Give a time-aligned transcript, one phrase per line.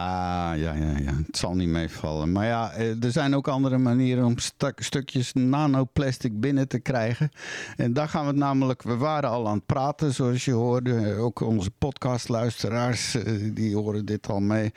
[0.00, 2.32] Ja, ja, ja, ja, het zal niet meevallen.
[2.32, 7.30] Maar ja, eh, er zijn ook andere manieren om stuk, stukjes nanoplastic binnen te krijgen.
[7.76, 11.16] En daar gaan we het namelijk, we waren al aan het praten, zoals je hoorde.
[11.16, 14.72] Ook onze podcastluisteraars, eh, die horen dit al mee.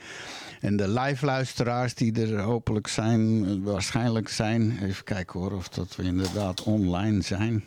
[0.60, 4.78] En de live luisteraars die er hopelijk zijn, waarschijnlijk zijn.
[4.82, 7.64] Even kijken hoor, of dat we inderdaad online zijn.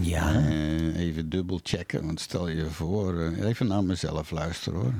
[0.00, 0.34] Ja.
[0.34, 4.94] Eh, even dubbel checken, want stel je voor, even naar mezelf luisteren hoor.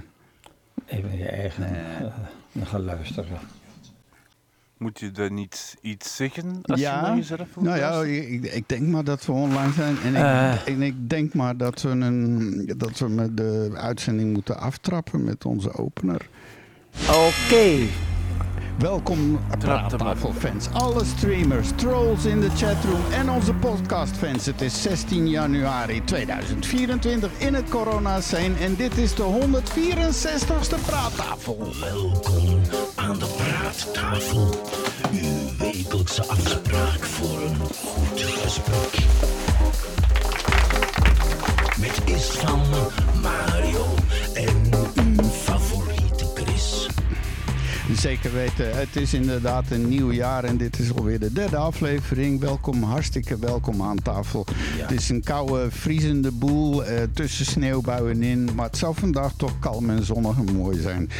[0.86, 1.76] Even je eigen
[2.52, 3.38] uh, gaan luisteren.
[4.76, 8.68] Moet je dan niet iets zeggen als je Ja, naar jezelf Nou ja, ik, ik
[8.68, 9.96] denk maar dat we online zijn.
[10.04, 10.66] En ik, Eh.
[10.68, 15.44] en ik denk maar dat we, een, dat we met de uitzending moeten aftrappen met
[15.44, 16.28] onze opener.
[17.08, 17.78] Oké.
[18.78, 24.46] Welkom Praattafelfans, alle streamers, trolls in de chatroom en onze podcastfans.
[24.46, 31.58] Het is 16 januari 2024 in het corona scene en dit is de 164ste Praattafel.
[31.80, 32.60] Welkom
[32.94, 34.48] aan de praattafel.
[35.12, 39.04] Uw wekelijkse afspraak voor een goed gesprek.
[41.78, 42.60] Met Istvan,
[43.22, 44.01] Mario
[48.00, 52.40] Zeker weten, het is inderdaad een nieuw jaar en dit is alweer de derde aflevering.
[52.40, 54.46] Welkom, hartstikke welkom aan tafel.
[54.54, 59.58] Het is een koude, vriezende boel eh, tussen sneeuwbuien in, maar het zal vandaag toch
[59.58, 61.10] kalm en zonnig en mooi zijn.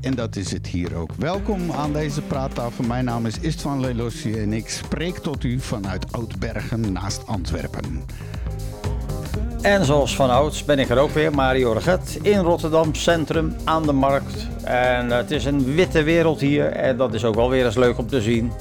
[0.00, 1.10] En dat is het hier ook.
[1.14, 2.84] Welkom aan deze praattafel.
[2.84, 8.04] Mijn naam is Istvan Lelossi en ik spreek tot u vanuit Oudbergen naast Antwerpen.
[9.62, 13.82] En zoals van ouds ben ik er ook weer, Mario Reget, in Rotterdam Centrum aan
[13.82, 14.46] de markt.
[14.64, 17.98] En het is een witte wereld hier en dat is ook wel weer eens leuk
[17.98, 18.52] om te zien.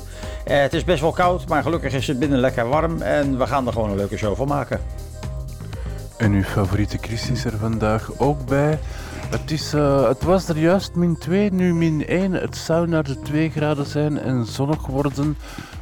[0.45, 3.47] Eh, het is best wel koud, maar gelukkig is het binnen lekker warm en we
[3.47, 4.79] gaan er gewoon een leuke show van maken.
[6.17, 8.79] En uw favoriete Chris is er vandaag ook bij.
[9.29, 12.31] Het, is, eh, het was er juist min 2, nu min 1.
[12.31, 15.37] Het zou naar de 2 graden zijn en zonnig worden.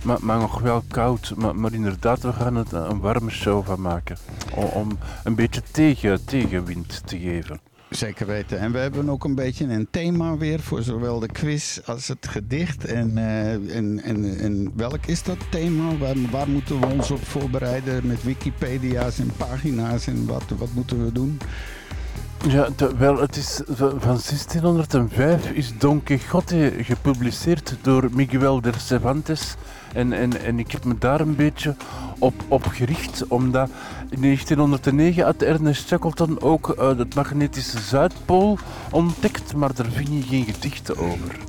[0.06, 1.34] Maar, maar nog wel koud.
[1.38, 4.18] Maar, maar inderdaad, we gaan er een warme show van maken.
[4.56, 7.60] Om, om een beetje tegen, tegenwind te geven.
[7.90, 8.60] Zeker weten.
[8.60, 12.28] En we hebben ook een beetje een thema weer voor zowel de quiz als het
[12.30, 12.86] gedicht.
[12.86, 15.98] En, eh, en, en, en welk is dat thema?
[15.98, 21.06] Waar, waar moeten we ons op voorbereiden met Wikipedia's en pagina's en wat, wat moeten
[21.06, 21.40] we doen?
[22.48, 28.72] Ja, de- wel, het is van van 1605 is Don Quixote gepubliceerd door Miguel de
[28.78, 29.56] Cervantes.
[29.96, 31.76] En, en, en ik heb me daar een beetje
[32.20, 33.70] op, op gericht, omdat
[34.10, 38.58] in 1909 had Ernest Shackleton ook eh, het magnetische Zuidpool
[38.92, 41.36] ontdekt, maar daar vind je geen gedichten over.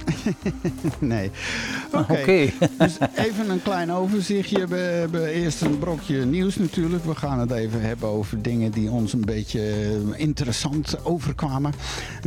[0.98, 1.30] Nee.
[1.92, 2.12] Oké.
[2.12, 2.50] Oké.
[2.78, 4.66] Dus even een klein overzichtje.
[4.66, 7.04] We hebben eerst een brokje nieuws natuurlijk.
[7.04, 11.72] We gaan het even hebben over dingen die ons een beetje eh, interessant overkwamen.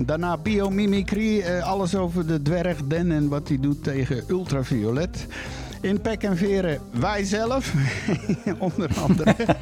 [0.06, 1.40] Daarna biomimicry.
[1.40, 5.28] eh, Alles over de dwerg Den en wat hij doet tegen ultraviolet.
[5.81, 7.73] In Pek en Veren, wij zelf,
[8.57, 9.35] onder andere.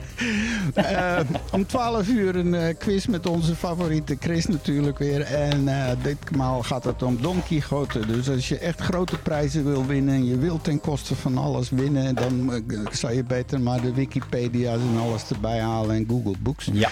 [0.74, 1.20] Eh,
[1.52, 5.22] om 12 uur een eh, quiz met onze favoriete Chris natuurlijk weer.
[5.22, 8.06] En eh, ditmaal gaat het om Don Quixote.
[8.06, 11.70] Dus als je echt grote prijzen wil winnen en je wilt ten koste van alles
[11.70, 12.16] winnen...
[12.16, 16.70] dan zou je beter maar de Wikipedia's en alles erbij halen en Google Books.
[16.74, 16.90] Ja.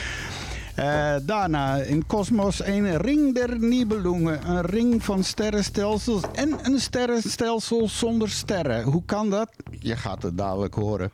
[0.75, 4.49] Eh, daarna in Cosmos een ring der Nibelungen.
[4.49, 8.83] Een ring van sterrenstelsels en een sterrenstelsel zonder sterren.
[8.83, 9.49] Hoe kan dat?
[9.79, 11.11] Je gaat het dadelijk horen.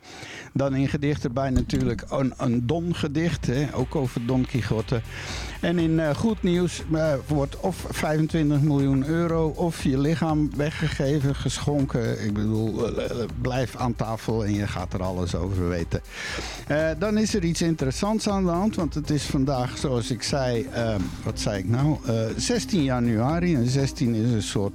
[0.52, 5.00] Dan in gedichten erbij natuurlijk een, een Don-gedicht, ook over Don Quixote.
[5.62, 11.34] En in eh, goed nieuws eh, wordt of 25 miljoen euro of je lichaam weggegeven,
[11.34, 12.24] geschonken.
[12.24, 16.00] Ik bedoel, eh, blijf aan tafel en je gaat er alles over weten.
[16.98, 20.66] Dan is er iets interessants aan de hand, want het is vandaag, zoals ik zei,
[20.72, 21.96] eh, wat zei ik nou?
[22.06, 23.54] Eh, 16 januari.
[23.54, 24.72] En 16 is een soort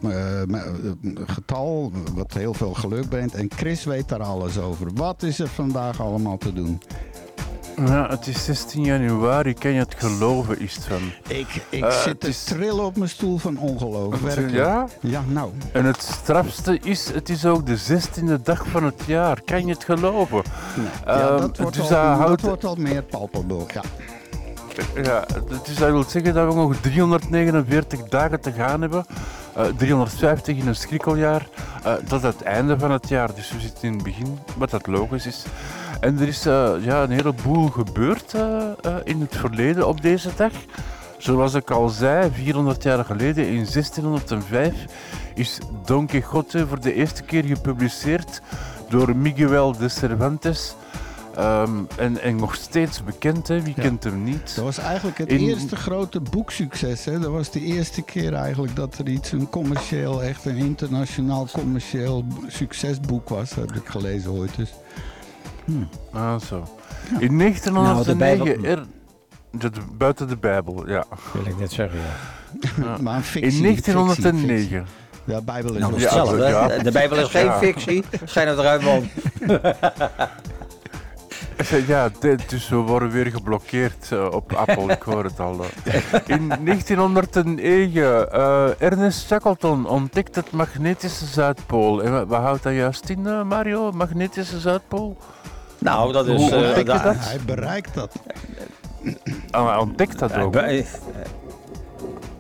[1.26, 3.36] getal wat heel veel geluk brengt.
[3.36, 4.94] En Chris weet daar alles over.
[4.94, 6.82] Wat is er vandaag allemaal te doen?
[7.86, 11.12] Ja, het is 16 januari, kan je het geloven, is het van.
[11.28, 14.20] Ik, ik Eh, zit te is- trillen op mijn stoel van ongeloof.
[14.22, 14.52] werkelijk.
[14.54, 14.86] Ja?
[15.00, 15.52] Ja, nou.
[15.72, 19.42] En het strafste is, het is ook de 16e dag van het jaar.
[19.46, 20.42] Kan je het geloven?
[20.76, 20.86] Nee.
[21.06, 23.68] Ja, Ehm, dat, wordt dus al, dat houdt- wordt al meer palpabel.
[23.74, 23.82] Ja.
[25.04, 25.26] Ja,
[25.66, 29.06] dus dat wil zeggen dat we nog 349 dagen te gaan hebben.
[29.56, 31.48] Eh, 350 in een schrikkeljaar.
[31.84, 34.70] Eh, dat is het einde van het jaar, dus we zitten in het begin, wat
[34.70, 35.44] dat logisch is.
[36.00, 40.30] En er is eh, ja, een heleboel gebeurd eh, eh, in het verleden op deze
[40.36, 40.52] dag.
[41.18, 44.74] Zoals ik al zei, 400 jaar geleden, in 1605,
[45.36, 48.42] is Don Quixote voor de eerste keer gepubliceerd
[48.90, 50.76] door Miguel de Cervantes.
[51.36, 53.62] Ehm, en, en nog steeds bekend, hè?
[53.62, 53.82] wie Ja.
[53.82, 54.56] kent hem niet?
[54.56, 57.06] Dat was eigenlijk het In- eerste grote boeksucces.
[57.06, 57.20] Hè?
[57.20, 62.26] Dat was de eerste keer eigenlijk dat er iets, een commercieel, echt een internationaal commercieel
[62.48, 63.50] succesboek was.
[63.50, 64.56] Dat heb ik gelezen ooit.
[64.56, 64.74] Dus.
[66.14, 66.56] Ah, zo.
[66.56, 66.62] In
[67.12, 68.86] Nou, de 1909, Bijbel- er,
[69.52, 71.04] de, de- buiten de Bijbel, ja.
[71.34, 72.98] Wil ik net zeggen, ja.
[73.02, 74.40] Maar een fictie, In 1909.
[74.40, 74.82] fictie, fictie.
[75.34, 76.84] Ja, Bijbel is Nou, Ja, ja.
[76.84, 77.58] De Bijbel is geen Ja.
[77.58, 78.04] fictie.
[78.26, 79.10] Schijn het eruit, man.
[81.88, 82.10] Ja,
[82.48, 85.54] dus we worden weer geblokkeerd eh, op Apple, ik hoor het al.
[86.28, 92.04] In 1909, eh, Ernest Shackleton ontdekt het magnetische Zuidpool.
[92.04, 93.92] En wat, wat houdt dat juist in, eh, Mario?
[93.92, 95.18] Magnetische Zuidpool?
[95.80, 96.42] Nou, dat is...
[96.42, 97.02] Hoe eh, dat?
[97.04, 98.12] Hij bereikt dat.
[99.52, 100.56] Ah, hij ontdekt dat ook.
[100.56, 100.86] eh,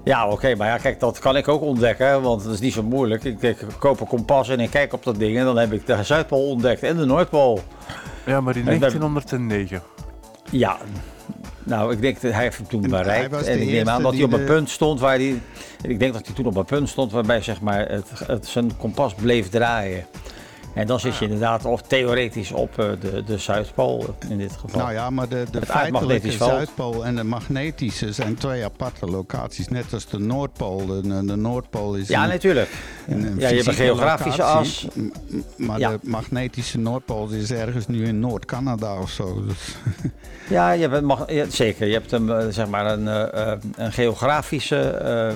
[0.04, 2.84] Ja, oké, maar ja, kijk, dat kan ik ook ontdekken, want het is niet zo
[2.84, 3.24] moeilijk.
[3.24, 5.86] Ik, ik koop een kompas en ik kijk op dat ding en dan heb ik
[5.86, 7.60] de Zuidpool ontdekt en de Noordpool.
[8.26, 9.82] Ja, maar in ben- 1909.
[10.52, 10.78] Ja,
[11.64, 13.32] nou, ik denk dat hij heeft hem toen En hij bereikt.
[13.32, 15.42] was de En ik neem aan dat hij op een de- punt stond waar hij...
[15.82, 18.78] Ik denk dat hij toen op een punt stond waarbij zeg maar, het, het, zijn
[18.78, 20.06] kompas bleef draaien.
[20.74, 24.80] En dan zit je inderdaad of theoretisch op eh, de, de Zuidpool in dit geval.
[24.82, 26.32] Nou ja, maar de, de Het feitelijke.
[26.32, 29.68] Zuidpool en de magnetische zijn twee aparte locaties.
[29.68, 30.86] Net als de Noordpool.
[30.86, 32.70] De, de Noordpool is ja, een, natuurlijk.
[33.08, 34.88] een, een Ja, je hebt een geografische locatie, as.
[35.58, 35.90] Maar Ja.
[35.90, 39.44] de magnetische Noordpool is ergens nu in Noord-Canada of zo.
[39.48, 39.76] Dus,
[40.50, 41.88] Ja, je hebt, mag- ja, zeker.
[41.88, 45.36] Je hebt een, eh, zeg maar een, eh, een geografische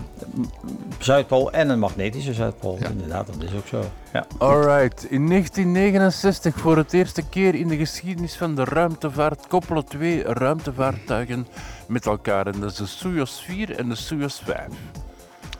[0.99, 2.77] Zuidpool en een magnetische Zuidpool.
[2.81, 2.87] Ja.
[2.89, 3.83] Inderdaad, dat is ook zo.
[4.13, 4.25] Ja.
[4.37, 10.23] Alright, in 1969 voor het eerste keer in de geschiedenis van de ruimtevaart koppelen twee
[10.23, 11.47] ruimtevaartuigen
[11.87, 12.47] met elkaar.
[12.47, 14.67] En dat is de Soyuz 4 en de Soyuz 5.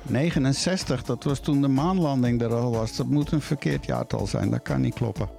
[0.01, 2.95] 69, dat was toen de maanlanding er al was.
[2.95, 5.29] Dat moet een verkeerd jaartal zijn, dat kan niet kloppen.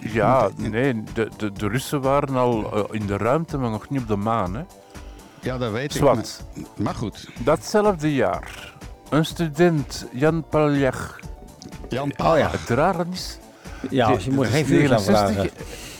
[0.00, 4.00] Ja, nee, de, de, de Russen waren al eh, in de ruimte, maar nog niet
[4.00, 4.54] op de maan.
[4.54, 4.62] Hè.
[5.40, 6.00] Ja, dat weet ik.
[6.00, 6.44] Zwart.
[6.54, 8.73] Maar, maar goed, Datzelfde jaar,
[9.10, 11.18] een student, Jan Paljach.
[11.88, 13.38] Jan ja, Het rare is,
[13.90, 15.50] ja die- je moet geen vuur gaan 69 vragen.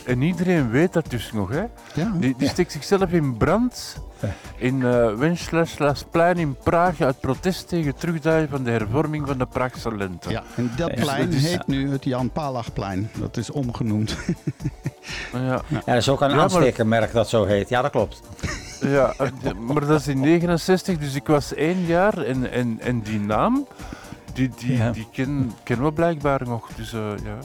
[0.05, 1.63] En iedereen weet dat dus nog, hè?
[1.93, 3.97] Ja, Die, die steekt zichzelf in brand
[4.57, 10.29] in uh, in Praag uit protest tegen terugdraaien van de hervorming van de Praagse lente.
[10.29, 10.43] ja.
[10.55, 13.09] En dat Ja, plein dat is- heet nu het Jan Palachplein.
[13.19, 14.15] Dat is omgenoemd.
[15.33, 17.69] Ja, Ja, dat is ook een Ja, aanstekermerk dat zo heet.
[17.69, 18.21] Ja, dat klopt.
[18.81, 19.13] ja,
[19.59, 23.67] maar dat is in 69, dus ik was één jaar en, en, en die naam,
[24.33, 24.91] die, die, Ja.
[24.91, 26.67] die ken, kennen we blijkbaar nog.
[26.75, 27.37] Dus, eh, ja.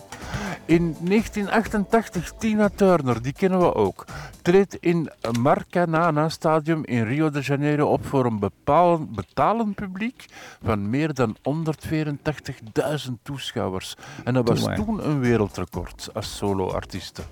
[0.65, 4.05] In 1988, Tina Turner, die kennen we ook,
[4.43, 5.11] treedt in
[5.41, 10.25] Maracanã Stadium in Rio de Janeiro op voor een bepalen, betalend publiek
[10.63, 13.97] van meer dan 184.000 toeschouwers.
[14.25, 17.23] En dat was toen een wereldrecord als solo-artieste.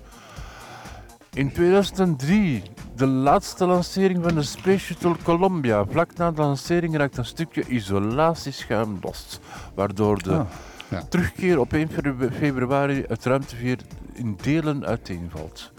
[1.33, 2.63] In 2003,
[2.95, 5.85] de laatste lancering van de Space Shuttle Columbia.
[5.85, 9.39] Vlak na de lancering raakt een stukje isolatieschuim los,
[9.75, 10.45] waardoor de Oh.
[10.89, 11.03] Ja.
[11.09, 13.77] terugkeer op 1 febru- februari het ruimteveer
[14.13, 15.71] in delen uiteenvalt.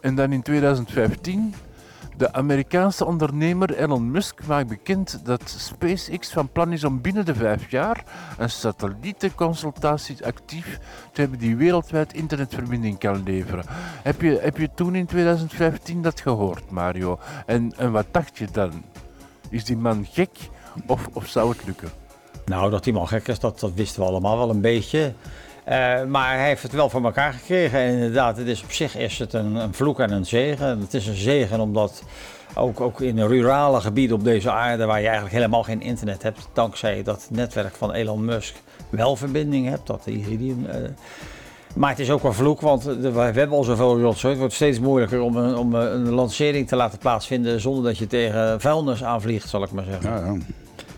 [0.00, 1.54] En dan in 2015,
[2.16, 7.34] de Amerikaanse ondernemer Elon Musk maakt bekend dat SpaceX van plan is om binnen de
[7.34, 8.04] vijf jaar
[8.38, 10.78] een satellietenconsultatie actief
[11.12, 13.64] te hebben die wereldwijd internetverbinding kan leveren.
[14.02, 17.18] Heb je, heb je toen in 2015 dat gehoord, Mario?
[17.46, 18.82] En, en wat dacht je dan?
[19.50, 20.30] Is die man gek
[20.86, 21.90] of, of zou het lukken?
[22.44, 25.14] Nou, dat die man gek is, dat, dat wisten we allemaal wel een beetje.
[25.66, 27.78] Eh, maar hij heeft het wel voor elkaar gekregen.
[27.78, 30.80] En inderdaad, het is op zich is het een, een vloek en een zegen.
[30.80, 32.02] Het is een zegen omdat
[32.54, 34.84] ook, ook in rurale gebieden op deze aarde...
[34.84, 36.48] waar je eigenlijk helemaal geen internet hebt...
[36.52, 38.54] dankzij dat netwerk van Elon Musk
[38.88, 39.86] wel verbinding hebt.
[39.86, 40.66] Dat iridium...
[40.66, 40.76] eh,
[41.74, 44.32] maar het is ook een vloek, want we hebben al zoveel rotzooi.
[44.32, 47.60] Het wordt steeds moeilijker om, een, om een een lancering te laten plaatsvinden...
[47.60, 50.10] zonder dat je tegen vuilnis aanvliegt, zal ik maar zeggen.
[50.10, 50.36] Ja,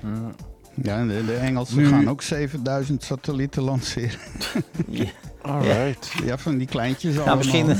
[0.02, 0.34] ja.
[0.82, 4.18] Ja, de, de Engelsen Nu- gaan ook 7000 satellieten lanceren.
[5.42, 6.12] Alright.
[6.24, 7.36] Ja, van die kleintjes Nou, allemaal.
[7.36, 7.76] misschien.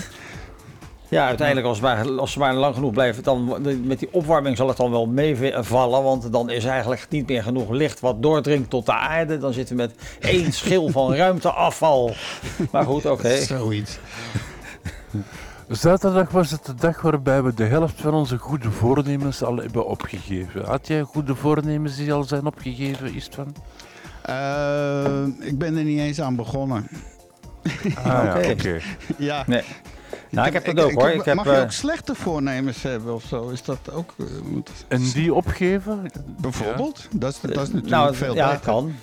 [1.11, 4.57] Ja, uiteindelijk als, het maar, als ze maar lang genoeg blijven, dan met die opwarming
[4.57, 6.03] zal het dan wel meevallen.
[6.03, 9.39] Want dan is eigenlijk niet meer genoeg licht wat doordringt tot de aarde.
[9.39, 12.15] Dan zitten we met één schil van ruimteafval.
[12.71, 13.37] Maar goed, oké.
[13.41, 13.99] Zoiets.
[15.69, 19.87] Zaterdag was het de dag waarbij we de helft van onze goede voornemens al hebben
[19.87, 20.65] opgegeven.
[20.65, 23.55] Had jij goede voornemens die al zijn opgegeven, Istvan?
[24.23, 26.89] Eh, ik ben er niet eens aan begonnen.
[27.95, 28.51] Ah, ja, Oké.
[28.59, 28.81] oké.
[29.17, 29.45] Ja.
[29.47, 29.63] Nee.
[30.31, 31.09] Nou, ik heb dat ook hoor.
[31.11, 33.49] Ik heb, mag je eh, ook slechte voornemens hebben of zo?
[33.49, 34.15] Is dat ook...
[34.19, 36.11] eh, moet- En die opgeven?
[36.41, 37.09] bijvoorbeeld?
[37.13, 38.65] Dat, is, dat is natuurlijk nou, veel ja, beter.
[38.65, 38.95] kan.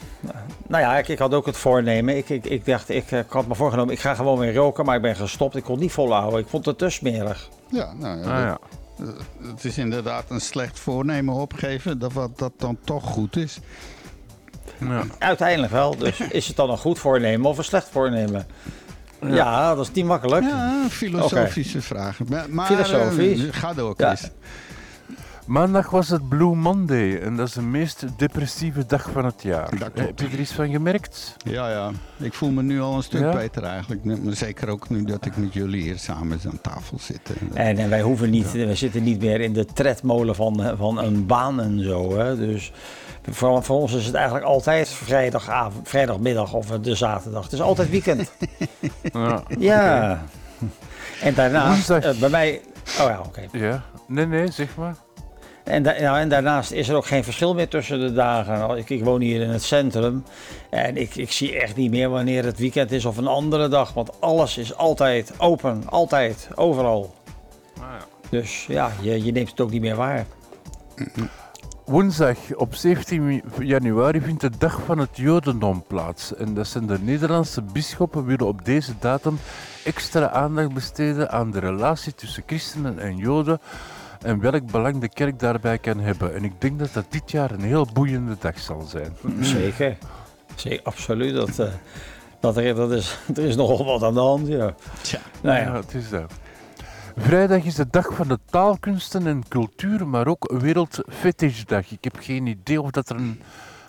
[0.68, 2.18] Nou ja, ik, ik had ook het voornemen.
[2.18, 4.96] Ik, ik, ik dacht, ik, ik had me voorgenomen, ik ga gewoon weer roken, maar
[4.96, 5.56] ik ben gestopt.
[5.56, 6.40] Ik kon het niet volhouden.
[6.40, 7.50] Ik vond het te smerig.
[7.70, 8.58] Ja, nou ja, Ah, ja.
[9.06, 9.16] dat-
[9.52, 13.60] het is inderdaad een slecht voornemen opgeven dat wat dat dan toch goed is.
[14.80, 15.04] Ja.
[15.20, 15.98] Uiteindelijk wel.
[15.98, 18.48] Dus is het dan een goed voornemen of een slecht voornemen?
[19.34, 20.44] Ja, dat is niet makkelijk.
[20.46, 22.26] Ja, filosofische vragen.
[22.30, 23.46] Maar, maar, Filosofisch?
[23.48, 24.16] eh, ga door, Ja.
[24.16, 24.30] Chris.
[25.46, 29.70] Maandag was het Blue Monday en dat is de meest depressieve dag van het jaar.
[29.94, 31.36] Heb je er iets van gemerkt?
[31.44, 31.92] Ja, ja.
[32.18, 33.32] Ik voel me nu al een stuk Ja?
[33.32, 34.02] beter eigenlijk.
[34.30, 37.20] Zeker ook nu dat ik met jullie hier samen aan tafel zit.
[37.54, 40.98] En, en wij hoeven niet, we zitten niet meer in de tredmolen van, eh, van
[41.04, 42.18] een baan en zo.
[42.18, 42.38] Hè.
[42.38, 42.72] Dus
[43.30, 47.44] voor, voor ons is het eigenlijk altijd vrijdagavond, vrijdagmiddag of de zaterdag.
[47.44, 48.32] Het is altijd weekend.
[49.14, 49.44] Ja.
[49.60, 50.24] ja.
[51.22, 52.62] En daarnaast, eh, bij mij.
[53.00, 53.42] Oh ja, oké.
[53.52, 53.84] ja.
[54.08, 54.96] Nee, nee, zeg maar.
[55.64, 58.78] En, da- ja, en daarnaast is er ook geen verschil meer tussen de dagen.
[58.78, 60.24] Ik, ik woon hier in het centrum
[60.70, 63.94] en ik, ik zie echt niet meer wanneer het weekend is of een andere dag.
[63.94, 67.14] Want alles is altijd open, altijd, overal.
[68.30, 70.26] Dus ja, je, je neemt het ook niet meer waar.
[71.86, 76.36] Woensdag op 17 januari vindt de dag van het Jodendom plaats.
[76.36, 79.40] En dat zijn de Nederlandse bisschoppen willen op deze datum
[79.84, 83.60] extra aandacht besteden aan de relatie tussen christenen en Joden
[84.22, 86.36] en welk belang de kerk daarbij kan hebben.
[86.36, 89.16] En ik denk dat dat dit jaar een heel boeiende dag zal zijn.
[89.40, 89.98] Zeker.
[90.56, 91.34] Zeker, absoluut.
[91.34, 91.74] Dat, eh,
[92.40, 94.76] dat er, dat is, er is nogal wat aan de hand, ja.
[95.02, 95.20] Tja.
[95.42, 96.32] Nou Ja, ja, het is dat.
[97.18, 101.92] Vrijdag is de dag van de taalkunsten en cultuur, maar ook Wereldfetishdag.
[101.92, 103.42] Ik heb geen idee of dat er een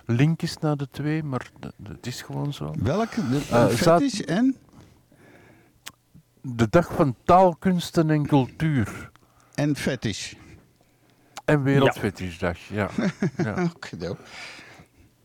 [0.04, 1.50] link is naar de twee, maar
[1.82, 2.74] het is gewoon zo.
[2.78, 3.20] Welke?
[3.48, 4.56] Zaad- fetish en?
[6.40, 9.10] De dag van taalkunsten en cultuur.
[9.54, 10.32] En fetish.
[11.44, 12.88] En Wereldfetishdag, ja.
[13.44, 13.70] ja.
[13.74, 14.14] Oké,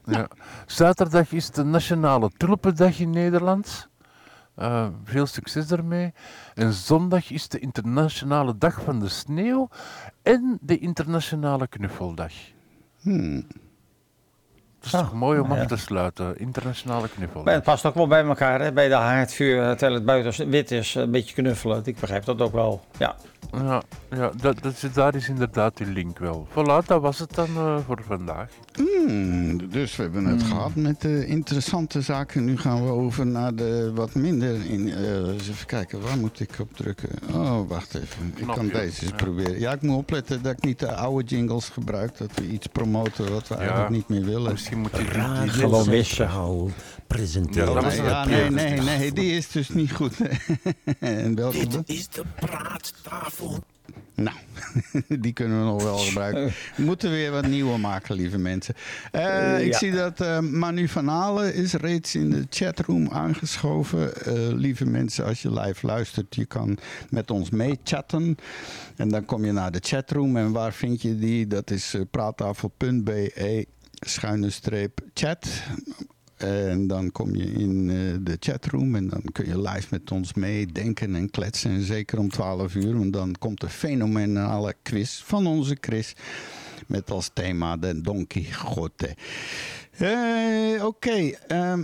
[0.06, 0.28] ja.
[0.66, 3.90] Zaterdag is de Nationale Tulpendag in Nederland.
[4.56, 6.14] Eh, veel succes daarmee.
[6.54, 9.70] En zondag is de Internationale Dag van de Sneeuw
[10.22, 12.32] en de Internationale Knuffeldag.
[13.02, 13.48] Hmm.
[14.80, 16.38] Dat is Ah, toch mooi om nou af te sluiten.
[16.40, 17.44] Internationale knuffeldag.
[17.46, 18.72] Maar het past ook wel bij elkaar, hè?
[18.72, 21.82] bij de haardvuur, terwijl het buiten wit is, een beetje knuffelen.
[21.86, 23.16] Ik begrijp dat ook wel, ja.
[23.52, 26.48] Ja, ja dat, dat, daar is inderdaad die link wel.
[26.50, 28.50] Voilà, dat was het dan eh, voor vandaag.
[28.74, 32.46] Hmm, dus we hebben het gehad met de interessante zaken.
[32.46, 34.66] Nu gaan we over naar de wat minder.
[34.66, 37.10] In, eh, eens even kijken, waar moet ik op drukken?
[37.34, 38.34] Oh, wacht even.
[38.36, 39.16] Ik kan deze eens ja.
[39.16, 39.60] proberen.
[39.60, 42.18] Ja, ik moet opletten dat ik niet de oude jingles gebruik.
[42.18, 44.52] Dat we iets promoten wat we eigenlijk niet meer willen.
[44.52, 45.04] Misschien moet je
[45.42, 46.16] die, Gewoon wissen.
[46.16, 46.70] Centraal
[47.08, 47.68] presenteert.
[47.68, 50.14] Ja, Nee, ja, nee, nee, die is dus niet goed.
[51.00, 51.68] en welke?
[51.68, 53.31] Dit is de praattafel.
[54.16, 54.38] Nou,
[55.24, 56.54] die kunnen we nog wel gebruiken.
[56.76, 58.76] We moeten weer wat nieuwe maken, lieve mensen.
[59.12, 59.78] Eh, ik ja.
[59.78, 64.16] zie dat eh, Manu van Halen is reeds in de chatroom aangeschoven.
[64.26, 66.78] Eh, lieve mensen, als je live luistert, je kan
[67.10, 68.38] met ons meechatten.
[68.96, 70.38] En dan kom je naar de chatroom.
[70.38, 71.48] En waar vind je die?
[71.48, 73.66] Dat is eh, praattafel.be
[74.06, 75.48] schuine streep chat.
[76.42, 80.34] En dan kom je in eh, de chatroom en dan kun je live met ons
[80.34, 81.72] meedenken en kletsen.
[81.72, 86.14] En zeker om 12 uur, want dan komt de fenomenale quiz van onze Chris.
[86.88, 89.16] Met als thema de Don Quixote.
[89.98, 91.84] Eh, Oké, ehm,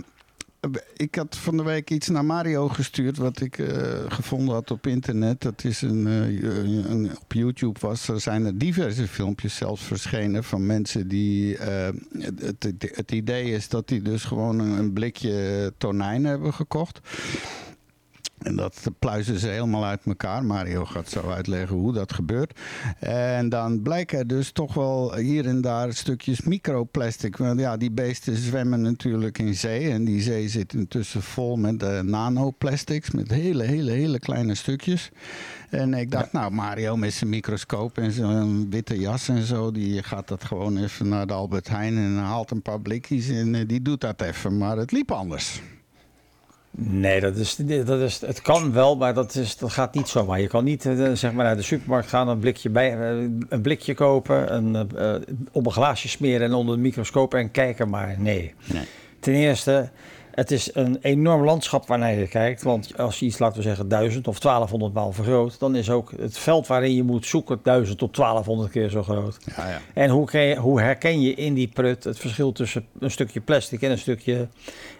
[0.96, 3.68] ik had van de week iets naar Mario gestuurd wat ik eh,
[4.08, 5.40] gevonden had op internet.
[5.40, 6.42] Dat is een, eh,
[6.90, 8.08] een, op YouTube was.
[8.08, 11.56] Er zijn er diverse filmpjes zelfs verschenen van mensen die.
[11.56, 11.88] eh,
[12.18, 17.00] het, het, het idee is dat die dus gewoon een, een blikje tonijn hebben gekocht.
[18.42, 20.44] En dat pluizen ze helemaal uit elkaar.
[20.44, 22.58] Mario gaat zo uitleggen hoe dat gebeurt.
[22.98, 27.36] En dan blijken er dus toch wel hier en daar stukjes microplastic.
[27.36, 29.90] Want ja, die beesten zwemmen natuurlijk in zee.
[29.90, 33.10] En die zee zit intussen vol met eh, nanoplastics.
[33.10, 35.10] Met hele, hele, hele kleine stukjes.
[35.70, 39.70] En ik dacht, nou, Mario met zijn microscoop en zijn witte jas en zo.
[39.70, 43.28] Die gaat dat gewoon even naar de Albert Heijn en haalt een paar blikjes.
[43.28, 44.58] En eh, die doet dat even.
[44.58, 45.60] Maar het liep anders.
[46.80, 50.40] Nee, dat is, dat is, het kan wel, maar dat, is, dat gaat niet zomaar.
[50.40, 53.60] Je kan niet eh, zeg maar naar de supermarkt gaan, een blikje, bij, eh, een
[53.62, 55.14] blikje kopen, een, eh,
[55.52, 57.88] op een glaasje smeren en onder de microscoop en kijken.
[57.88, 58.54] Maar nee.
[58.64, 58.84] Nee.
[59.20, 59.90] Ten eerste,
[60.38, 62.62] het is een enorm landschap waarnaar je kijkt.
[62.62, 66.12] Want als je iets, laten we zeggen, 1000 of 1200 maal vergroot, dan is ook
[66.20, 69.36] het veld waarin je moet zoeken 1000 tot 1200 keer zo groot.
[69.56, 69.80] Ja, ja.
[69.94, 73.82] En hoe, je- hoe herken je in die prut het verschil tussen een stukje plastic
[73.82, 74.48] en een stukje,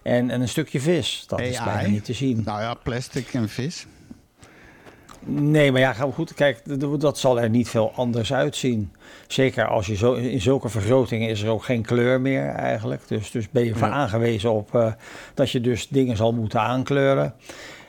[0.03, 1.25] en, en een stukje vis?
[1.27, 1.75] Dat is AI?
[1.75, 2.43] bijna niet te zien.
[2.45, 3.87] Nou ja, plastic en vis.
[5.31, 6.63] Nee, maar ja, goed, kijk,
[7.01, 8.93] dat zal er niet veel anders uitzien.
[9.27, 13.03] Zeker als je zo, in zulke vergrotingen is er ook geen kleur meer eigenlijk.
[13.09, 13.89] Dus, dus ben je Ja.
[13.91, 14.93] aangewezen op eh,
[15.35, 17.35] dat je dus dingen zal moeten aankleuren.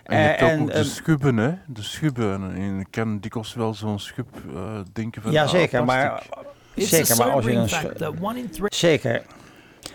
[0.04, 1.54] En je hebt Eh, ook, en, ook de eh, schubben, hè?
[1.68, 2.56] De schubben.
[2.56, 5.32] En ik kan dikwijls wel zo'n schub eh, denken van...
[5.32, 6.24] ja, ah, zeker, maar,
[6.76, 7.70] zeker, maar als je een
[8.70, 9.22] Zeker.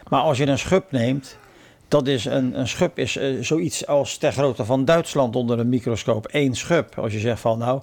[0.09, 1.39] Maar als je een schub neemt,
[1.95, 5.69] dat is een, een schub is eh, zoiets als ter grootte van Duitsland onder een
[5.69, 6.29] microscoop.
[6.31, 6.99] Eén schub.
[6.99, 7.81] Als je zegt van nou,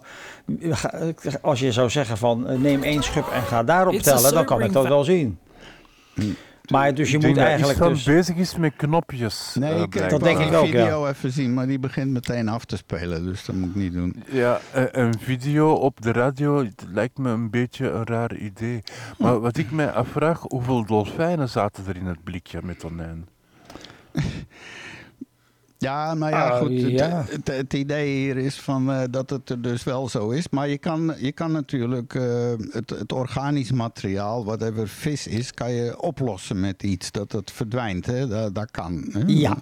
[0.61, 4.33] ga- als je zou zeggen van eh, neem één schub en ga daarop It's tellen,
[4.33, 5.39] dan kan ik dat wel zien.
[6.71, 8.03] Maar dus je Ik moet denk dat eigenlijk Isvan dus...
[8.03, 9.55] bezig is met knopjes.
[9.59, 10.71] Nee, eh, ik Dat denk ik ook, ja.
[10.71, 13.93] video even zien, maar die begint meteen af te spelen, dus dat moet ik niet
[13.93, 14.23] doen.
[14.31, 18.83] Ja, eh, een video op de radio het lijkt me een beetje een raar idee.
[19.17, 23.27] Maar wat ik mij afvraag, hoeveel dolfijnen zaten er in het blikje met tonijn?
[25.81, 26.81] Ja, maar ja, Ah, goed.
[26.81, 27.25] Het, ja.
[27.29, 30.49] Het, het idee hier is van, eh, dat het er dus wel zo is.
[30.49, 32.23] Maar je kan, je kan natuurlijk eh,
[32.71, 37.11] het, het organisch materiaal, whatever vis is, kan je oplossen met iets.
[37.11, 38.27] Dat het verdwijnt, hè?
[38.27, 39.09] Dat, dat kan.
[39.11, 39.23] Hè?
[39.25, 39.57] Ja.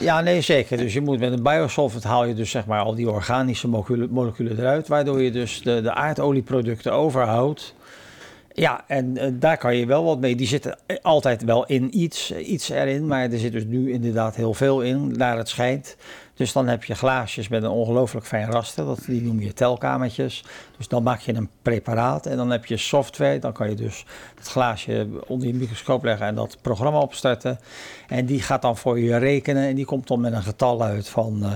[0.00, 0.76] Ja, nee, zeker.
[0.76, 4.10] Dus je moet met een biosolvent haal je dus zeg maar al die organische moleculen,
[4.10, 7.74] moleculen eruit, waardoor je dus de, de aardolieproducten overhoudt.
[8.58, 10.36] Ja, en eh, daar kan je wel wat mee.
[10.36, 14.54] Die zitten altijd wel in iets, iets erin, maar er zit dus nu inderdaad heel
[14.54, 15.96] veel in, naar het schijnt.
[16.34, 20.44] Dus dan heb je glaasjes met een ongelooflijk fijn raster, dat, die noem je telkamertjes.
[20.76, 23.38] Dus dan maak je een preparaat en dan heb je software.
[23.38, 27.58] Dan kan je dus het glaasje onder je microscoop leggen en dat programma opstarten.
[28.08, 31.08] En die gaat dan voor je rekenen en die komt dan met een getal uit
[31.08, 31.52] van eh,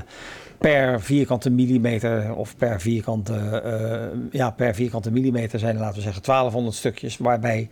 [0.62, 6.02] per vierkante millimeter of per vierkante, eh, ja, per vierkante millimeter zijn er, laten we
[6.02, 7.69] zeggen 1200 stukjes, waarbij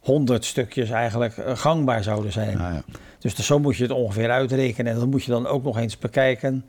[0.00, 2.58] 100 stukjes eigenlijk eh, gangbaar zouden zijn.
[2.58, 2.82] Nou ja.
[3.18, 4.92] Dus, dus zo moet je het ongeveer uitrekenen.
[4.92, 6.64] En dat moet je dan ook nog eens bekijken.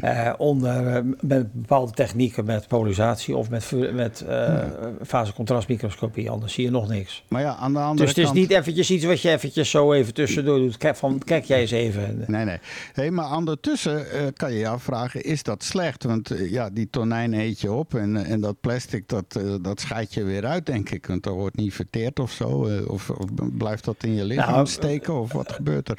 [0.00, 4.64] Eh, onder, eh, met bepaalde technieken, met polarisatie of met, met eh
[5.06, 6.30] fase-contrastmicroscopie.
[6.30, 7.24] Anders zie je nog niks.
[7.28, 9.92] Maar ja, aan de andere Dus het is niet eventjes iets wat je eventjes zo
[9.92, 10.76] even tussendoor doet.
[10.76, 12.24] Kijk, van, kijk jij eens even.
[12.26, 12.58] Nee, nee.
[12.92, 16.04] Hey, maar ondertussen kan je je afvragen, is dat slecht?
[16.04, 20.22] Want ja, die tonijn eet je op en, en dat plastic, dat, dat scheidt je
[20.24, 21.06] weer uit, denk ik.
[21.06, 22.68] Want dat wordt niet verteerd of zo.
[22.88, 25.98] of, of blijft dat in je lichaam Nou, steken of wat gebeurt er?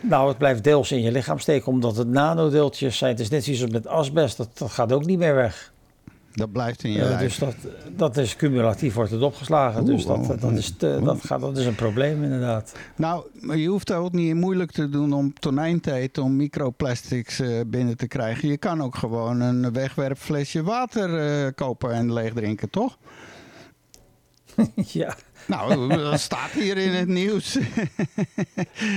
[0.00, 3.10] Nou, het blijft deels in je lichaam steken, omdat het nanodeeltjes zijn.
[3.10, 5.72] Het is net zoals met asbest, dat, dat gaat ook niet meer weg.
[6.32, 7.20] Dat blijft in je lijf.
[7.20, 7.54] dus dat,
[7.96, 9.84] dat is cumulatief, wordt het opgeslagen.
[9.84, 12.74] dus dat, oh, dat, is te- dat, gaat, dat is een probleem inderdaad.
[12.96, 13.24] Nou,
[13.58, 17.96] je hoeft ook niet moeilijk te doen om tonijn te eten, om microplastics eh, binnen
[17.96, 18.48] te krijgen.
[18.48, 22.98] Je kan ook gewoon een wegwerpflesje water eh, kopen en leeg drinken, toch?
[24.74, 25.16] ja.
[25.50, 27.58] Nou, dat staat hier in het nieuws.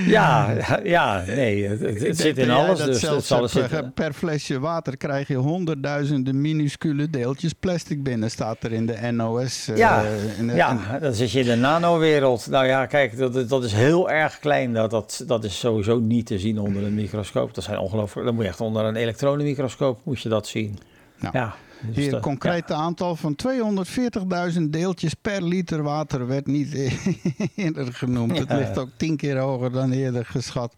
[0.05, 3.89] Ja, ja, nee, het, het- het zit in alles, dat dus het zal zegt, per,
[3.93, 9.67] per flesje water krijg je honderdduizenden minuscule deeltjes plastic binnen, staat er in de NOS.
[9.67, 10.03] eh, Ja,
[10.37, 12.47] in de- ja, dan zit je in de nanowereld.
[12.49, 14.73] Nou ja, kijk, dat, dat is heel erg klein.
[14.73, 17.53] Dat, dat, dat is sowieso niet te zien onder een microscoop.
[17.53, 18.25] Dat zijn ongelooflijk.
[18.25, 20.79] Dan moet je echt onder een elektronenmicroscoop moet je dat zien.
[21.19, 21.55] Nou, ja,
[21.91, 26.73] Hier, dat- het concrete aantal van 240.000 deeltjes per liter water werd niet
[27.55, 28.37] eerder genoemd.
[28.37, 28.57] Het Ja.
[28.57, 30.73] ligt ook tien keer hoger dan eerder geschat.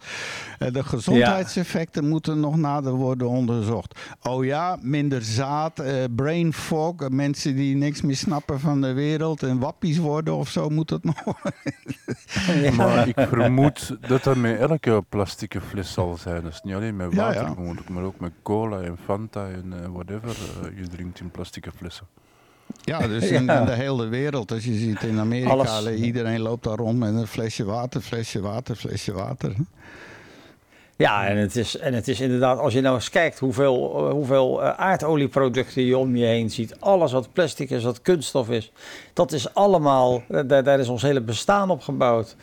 [0.60, 4.00] Eh, De gezondheidseffecten moeten nog nader worden onderzocht.
[4.24, 8.94] Oh ja, minder zaad, eh, brain fog, eh, mensen die niks meer snappen van de
[8.94, 11.24] wereld en wappies worden of zo moet dat nog.
[12.62, 12.72] Ja.
[12.72, 16.44] Maar ik vermoed dat dat met elke plastieke fles zal zijn.
[16.44, 17.54] Dus niet alleen met water,
[17.92, 20.36] maar ook met cola en Fanta en whatever
[20.96, 22.08] drinkt in plastieke flessen.
[22.84, 23.60] Ja, dus in, Ja.
[23.60, 24.52] in de hele wereld.
[24.52, 25.90] Als je ziet in Amerika, Alles.
[26.00, 29.56] iedereen loopt daar rond met een flesje water, flesje water, flesje water.
[30.98, 34.12] Ja, en het, is, en het is inderdaad, als je nou eens kijkt hoeveel, eh,
[34.12, 36.80] hoeveel eh, aardolieproducten je om je heen ziet.
[36.80, 38.72] Alles wat plastic is, wat kunststof is.
[39.14, 42.36] Dat is allemaal, eh, daar, daar is ons hele bestaan op gebouwd.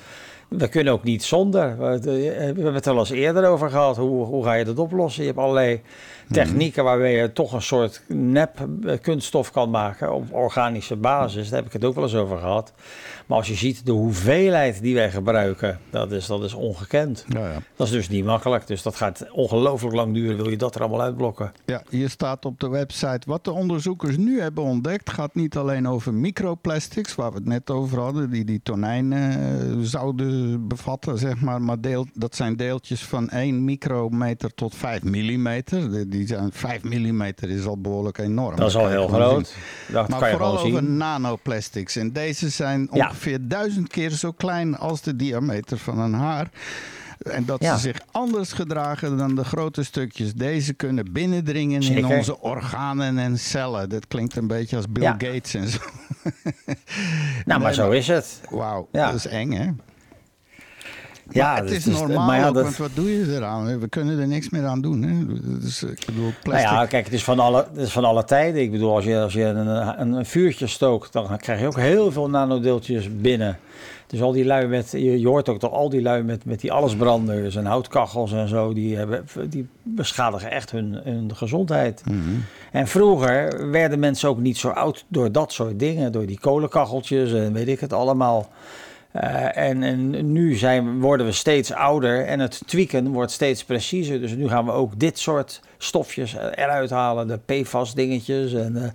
[0.48, 1.78] We kunnen ook niet zonder.
[1.78, 3.96] We, de- we hebben het er al eens eerder over gehad.
[3.96, 5.22] Hoe, hoe ga je dat oplossen?
[5.22, 5.80] Je hebt allerlei
[6.32, 11.48] technieken waarmee je toch een soort nep eh, kunststof kan maken op organische basis.
[11.48, 12.72] Daar heb ik het ook wel eens over gehad.
[13.32, 17.24] Maar als je ziet de hoeveelheid die wij gebruiken, dat is, dat is ongekend.
[17.28, 17.58] Ja, ja.
[17.76, 18.66] Dat is dus niet makkelijk.
[18.66, 20.36] Dus dat gaat ongelooflijk lang duren.
[20.36, 21.52] Wil je dat er allemaal uitblokken?
[21.66, 23.20] Ja, hier staat op de website.
[23.26, 27.70] Wat de onderzoekers nu hebben ontdekt gaat niet alleen over microplastics, waar we het net
[27.70, 29.20] over hadden, die die tonijn eh,
[29.82, 31.62] zouden bevatten, zeg maar.
[31.62, 36.10] Maar deel, dat zijn deeltjes van 1 micrometer tot 5 millimeter.
[36.10, 38.56] Die zijn 5 millimeter is al behoorlijk enorm.
[38.56, 39.54] Dat is al heel groot.
[39.92, 40.96] Dat Maar kan je vooral over zien.
[40.96, 41.96] nanoplastics.
[41.96, 43.12] En deze zijn Ja.
[43.22, 46.48] Ongeveer duizend keer zo klein als de diameter van een haar.
[47.22, 47.74] En dat Ja.
[47.74, 50.34] ze zich anders gedragen dan de grote stukjes.
[50.34, 53.88] Deze kunnen binnendringen in onze organen en cellen.
[53.88, 55.12] Dat klinkt een beetje als Bill Ja.
[55.18, 55.78] Gates en zo.
[57.44, 58.40] Nou, maar zo is het.
[58.50, 59.06] Wauw, Ja.
[59.06, 59.70] dat is eng hè?
[61.32, 63.78] Ja, maar het is normaal maar ja, ook, dat- want wat doe je eraan?
[63.80, 65.02] We kunnen er niks meer aan doen.
[65.02, 65.26] Hè?
[65.60, 66.68] Dus, ik bedoel, Nou plastic.
[66.70, 68.62] ja, kijk, het is van alle, het is van alle tijden.
[68.62, 69.66] Ik bedoel, als je, als je een,
[70.00, 73.58] een, een vuurtje stookt, dan krijg je ook heel veel nanodeeltjes binnen.
[74.06, 76.60] Dus al die lui met, je, je hoort ook toch al die lui met, met
[76.60, 82.02] die allesbranders en houtkachels en zo, die, hebben, die beschadigen echt hun, hun gezondheid.
[82.06, 82.18] Mhm.
[82.72, 87.32] En vroeger werden mensen ook niet zo oud door dat soort dingen, door die kolenkacheltjes
[87.32, 88.48] en weet ik het allemaal.
[89.12, 94.20] Eh, en, en nu zijn, worden we steeds ouder en het tweaken wordt steeds preciezer.
[94.20, 97.26] Dus nu gaan we ook dit soort stofjes eruit halen.
[97.26, 98.90] De PFAS dingetjes en eh,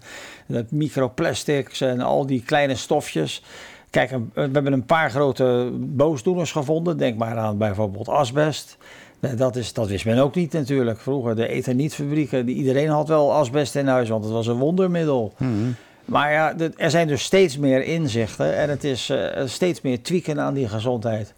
[0.46, 3.44] de microplastics en al die kleine stofjes.
[3.90, 6.98] Kijk, we hebben een paar grote boosdoeners gevonden.
[6.98, 8.78] Denk maar aan bijvoorbeeld asbest.
[9.20, 11.00] Dat, is, dat wist men ook niet natuurlijk.
[11.00, 15.34] Vroeger de ethanietfabrieken, iedereen had wel asbest in huis, want het was een wondermiddel.
[15.38, 15.72] Mhm.
[16.08, 20.40] Maar ja, er zijn dus steeds meer inzichten en het is eh, steeds meer tweaken
[20.40, 21.34] aan die gezondheid.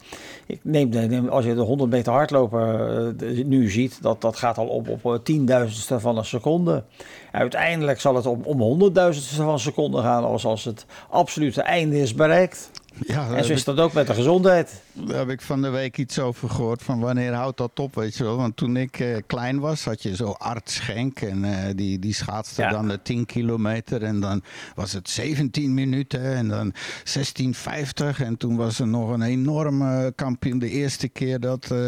[0.46, 4.36] Ik neem, de- neem- als je de 100 meter hardloper eh, nu ziet, dat, dat
[4.36, 6.84] gaat al op, op eh, tienduizendste van een seconde.
[7.32, 12.00] Uiteindelijk zal het om, om honderdduizendste van een seconde gaan als, als het absolute einde
[12.02, 12.72] is bereikt.
[13.08, 14.82] Ja, En zo is dat ook met de gezondheid.
[14.94, 16.82] Daar heb ik van de week iets over gehoord.
[16.84, 18.38] Van wanneer houdt dat op, weet je wel.
[18.38, 21.22] Want toen ik eh, klein was, had je zo Art Schenk.
[21.22, 22.70] En eh, die, die schaatste Ja.
[22.70, 24.04] dan de 10 kilometer.
[24.04, 24.42] En dan
[24.76, 26.24] was het 17 minuten.
[26.36, 28.22] En dan 16,50.
[28.22, 30.60] En toen was er nog een enorme kampioen.
[30.60, 31.80] De eerste keer dat eh,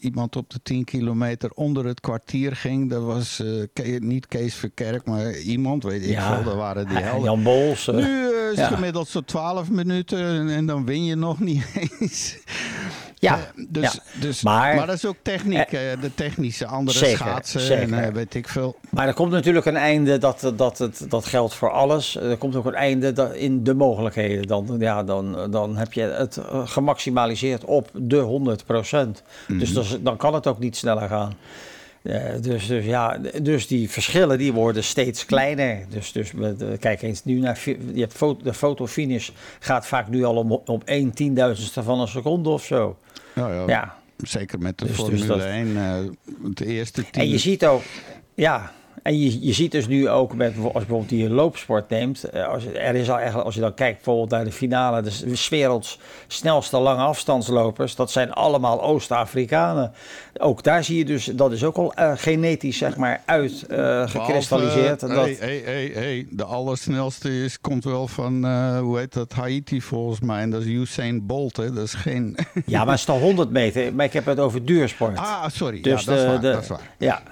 [0.00, 2.90] iemand op de 10 kilometer onder het kwartier ging.
[2.90, 3.42] Dat was
[3.72, 6.34] Ke- niet Kees Verkerk, maar iemand, weet ik Ja.
[6.34, 6.44] veel.
[6.44, 7.24] Dat waren die helden.
[7.24, 7.86] Jan Bols.
[7.86, 8.66] Nu is ja.
[8.68, 11.64] gemiddeld zo 12 minuten en, en dan win je nog niet
[12.00, 12.36] eens.
[13.14, 14.00] ja, Eh, dus, ja.
[14.20, 17.92] Dus, maar, Maar- dat is ook techniek, eh, de technische andere Zeker, schaatsen zeker.
[17.92, 18.76] en eh, weet ik veel.
[18.90, 22.16] Maar er komt natuurlijk een einde, dat, dat, het, dat geldt voor alles.
[22.16, 24.46] Er komt ook een einde dat, in de mogelijkheden.
[24.46, 28.64] Dan, ja, dan, dan heb je het eh, gemaximaliseerd op de 100
[29.46, 31.32] Dus dat is- dan kan het ook niet sneller gaan.
[32.08, 35.84] Eh, dus, dus, ja, dus die verschillen die worden steeds kleiner.
[35.88, 40.08] Dus, dus met, eh, kijk eens nu naar je hebt foto, de fotofinish gaat vaak
[40.08, 42.96] nu al om, om 1 tienduizendste van een seconde of zo.
[43.34, 43.96] Ja, ja, Ja.
[44.16, 45.94] Zeker met de Dus- dus Formule dat- 1, eh,
[46.54, 47.22] de eerste tien.
[47.22, 47.82] En je ziet ook,
[48.34, 52.24] ja, en je, je ziet dus nu ook met, als je bijvoorbeeld die loopsport neemt,
[52.24, 55.02] eh, als, je- er is al eigenlijk, als je dan kijkt bijvoorbeeld naar de finale,
[55.02, 59.92] de, werelds snelste lange afstandslopers, dat zijn allemaal Oost-Afrikanen.
[60.38, 64.08] Ook daar zie je dus, dat is ook al eh, genetisch zeg maar uit eh,
[64.08, 65.00] gekristalliseerd.
[65.00, 68.46] Dat, hey, hey, hey, hey, de allersnelste is, komt wel van,
[68.78, 70.40] hoe heet dat, Haiti volgens mij.
[70.40, 71.72] En dat is Usain Bolt, hè.
[71.72, 72.36] Dat is geen...
[72.66, 75.16] ja, maar het is dan 100 meter, maar ik heb het over duursport.
[75.18, 75.80] ah, sorry.
[75.80, 76.90] Dus ja, dat, is de- waar, de- dat is waar.
[76.98, 77.22] Ja.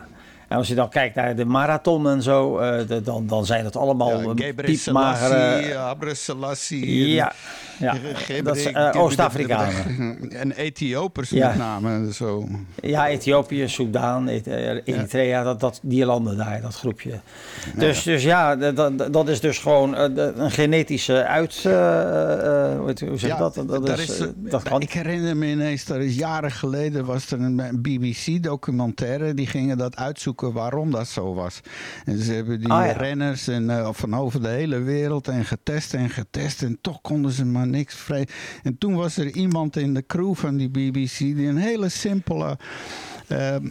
[0.48, 3.64] En als je dan kijkt naar de marathon en zo, eh, de- dan, dan zijn
[3.64, 6.14] het allemaal Ja, Selassie, piepmagere...
[6.14, 7.08] Selassie.
[7.08, 7.32] Ja,
[7.78, 7.94] ja.
[8.14, 9.74] Gebre- dat is eh, Oost-Afrikanen.
[10.30, 11.48] En Ethiopiërs Ja.
[11.48, 12.12] met name.
[12.12, 12.48] Zo.
[12.82, 17.20] Ja, Ethiopië, Soudaan, eh, Eritrea, dat, dat, die landen daar, dat groepje.
[17.76, 21.62] Dus, dus ja, dat- dat, dat is dus gewoon eh, een genetische uit...
[21.64, 23.54] eh, eh, hoe zeg je dat?
[23.66, 24.80] Dat, is, is, eh, dat kan.
[24.80, 29.34] Ik herinner me ineens, dat is jaren geleden was er een BBC-documentaire.
[29.34, 31.60] Die gingen dat uitzoeken waarom dat zo was.
[32.04, 32.92] En ze hebben die Ah, ja.
[32.92, 36.62] renners en, eh, van over de hele wereld en getest en getest.
[36.62, 38.28] En toch konden ze maar niks vrij.
[38.62, 42.58] En toen was er iemand in de crew van die BBC die een hele simpele...
[43.26, 43.62] eh, eh,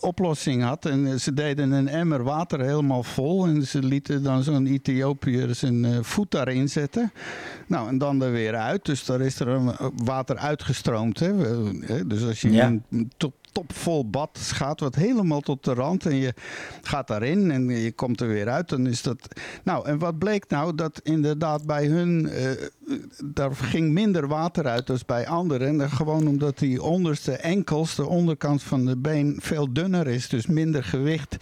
[0.00, 0.86] oplossing had.
[0.86, 3.46] En eh, ze deden een emmer water helemaal vol.
[3.46, 7.12] En ze lieten dan zo'n Ethiopiër zijn eh, voet daarin zetten.
[7.66, 8.84] Nou, en dan er weer uit.
[8.84, 9.60] Dus daar is er
[10.04, 11.18] water uitgestroomd.
[11.18, 11.32] Hè.
[12.06, 12.66] Dus als je Ja.
[12.90, 16.06] een top, topvol bad gaat, wat helemaal tot de rand.
[16.06, 16.34] En je
[16.82, 18.68] gaat daarin en je komt er weer uit.
[18.68, 19.28] Dan is dat.
[19.64, 20.74] Nou, en wat bleek nou?
[20.74, 22.28] Dat inderdaad bij hun.
[22.28, 22.50] eh,
[23.24, 25.80] daar ging minder water uit dan bij anderen.
[25.80, 30.28] En gewoon omdat die onderste enkels, de onderkant van de been, veel dunner is.
[30.28, 31.36] Dus minder gewicht.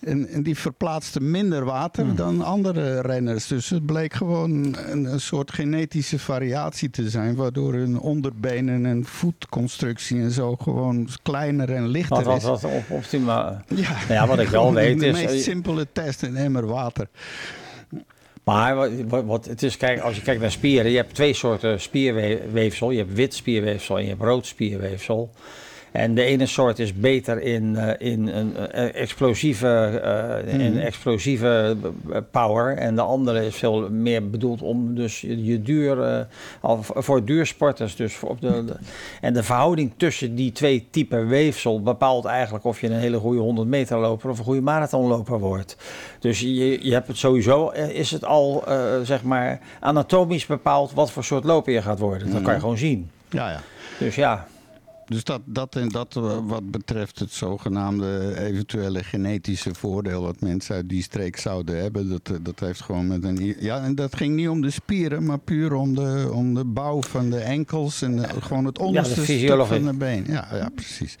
[0.00, 3.46] En, en die verplaatste minder water dan andere renners.
[3.46, 7.34] Dus het bleek gewoon een, een soort genetische variatie te zijn.
[7.34, 12.42] Waardoor hun onderbenen en voetconstructie en zo gewoon kleiner en lichter is.
[12.42, 13.62] wat op, optimaal.
[13.68, 15.12] Ja, Nou ja, wat ik wel weet de is...
[15.12, 17.08] meest eh, simpele test, een emmer water.
[18.44, 21.34] Maar wat, wat, wat- het is, kijk, als je kijkt naar spieren, je hebt twee
[21.34, 22.90] soorten spierweefsel.
[22.90, 25.30] Je hebt wit spierweefsel en je hebt rood spierweefsel.
[25.92, 30.00] En de ene soort is beter in, eh, in een eh, explosieve,
[30.46, 31.76] eh, in explosieve
[32.12, 32.76] eh, power.
[32.76, 36.26] En de andere is veel meer bedoeld om dus je, duur,
[36.62, 37.96] v- voor duursporters.
[37.96, 38.76] Dus op de, de-
[39.20, 43.40] en de verhouding tussen die twee typen weefsel bepaalt eigenlijk of je een hele goede
[43.40, 45.76] 100 meter loper of een goede marathonloper wordt.
[46.18, 48.64] Dus je, je hebt het sowieso, is het al
[49.02, 52.30] zeg maar anatomisch bepaald wat voor soort loper je gaat worden.
[52.32, 53.10] Dat kan je gewoon zien.
[53.30, 53.60] Ja, ja.
[53.98, 54.46] Dus ja,
[55.10, 60.74] Dus dat, dat en dat eh, wat betreft het zogenaamde eventuele genetische voordeel wat mensen
[60.74, 63.56] uit die streek zouden hebben, dat, eh, dat heeft gewoon met een.
[63.60, 67.02] Ja, en dat ging niet om de spieren, maar puur om de, om de bouw
[67.02, 69.76] van de enkels en de- gewoon het onderste stuk fysiologie.
[69.82, 70.24] van de been.
[70.28, 71.16] Ja, ja precies.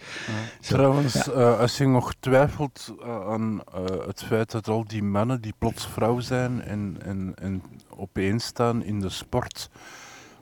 [0.60, 5.40] Trouwens, eh, als je nog twijfelt eh, aan eh, het feit dat al die mannen
[5.40, 7.62] die plots vrouw zijn en, en, en
[7.96, 9.70] opeens staan in de sport,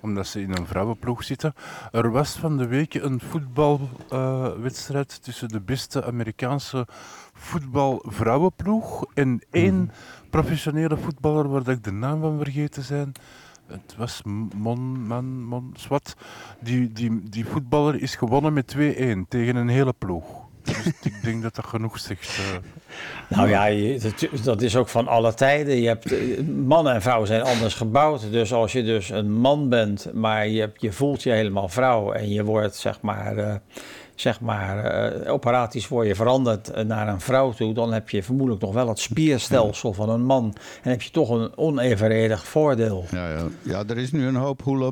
[0.00, 1.54] omdat ze in een vrouwenploeg zitten.
[1.92, 6.86] Er was van de week een voetbalwedstrijd tussen de beste Amerikaanse
[7.32, 9.90] voetbalvrouwenploeg en één
[10.30, 13.12] professionele voetballer waar ik de naam van vergeten zijn.
[13.66, 14.22] Het was
[14.56, 16.16] Mon, Man, Mon, Swat.
[16.60, 18.78] Die, die, die voetballer is gewonnen met 2-1
[19.28, 20.47] tegen een hele ploeg.
[20.68, 22.38] Dus ik denk dat dat genoeg zegt.
[22.38, 23.36] eh.
[23.36, 23.98] Nou ja,
[24.42, 25.76] dat, is ook van alle tijden.
[25.80, 28.32] Je hebt, eh, mannen en vrouwen zijn anders gebouwd.
[28.32, 32.28] Dus als je dus een man bent, maar je, je voelt je helemaal vrouw en
[32.28, 33.54] je wordt zeg maar, eh,
[34.20, 38.22] zeg maar eh, operaties word je veranderd eh, naar een vrouw toe, dan heb je
[38.22, 43.04] vermoedelijk nog wel het spierstelsel van een man en heb je toch een onevenredig voordeel.
[43.10, 43.46] Ja, ja.
[43.62, 44.90] ja, er is nu een hoop hula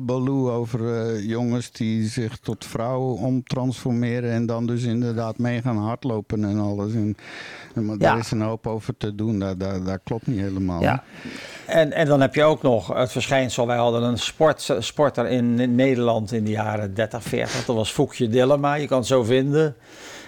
[0.51, 6.43] over eh, jongens die zich tot vrouw omtransformeren en dan dus inderdaad mee gaan hardlopen
[6.43, 6.93] en alles.
[6.93, 7.17] En,
[7.75, 7.97] en maar.
[7.97, 10.81] Daar is een hoop over te doen, dat, dat klopt niet helemaal.
[10.81, 11.03] Ja.
[11.67, 13.67] En, en dan heb je ook nog het verschijnsel.
[13.67, 17.65] Wij hadden een sport, sporter in, in Nederland in de jaren 30, 40.
[17.65, 18.73] Dat was Foekje Dillema.
[18.73, 19.75] Je kan het vinden.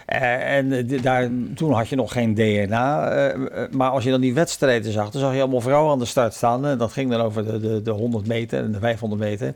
[0.09, 3.09] Eh, en eh, daar, toen had je nog geen DNA.
[3.09, 6.05] eh, maar als je dan die wedstrijden zag, dan zag je allemaal vrouwen aan de
[6.05, 6.65] start staan.
[6.65, 9.53] En dat ging dan over de, de, de 100 meter en de 500 meter.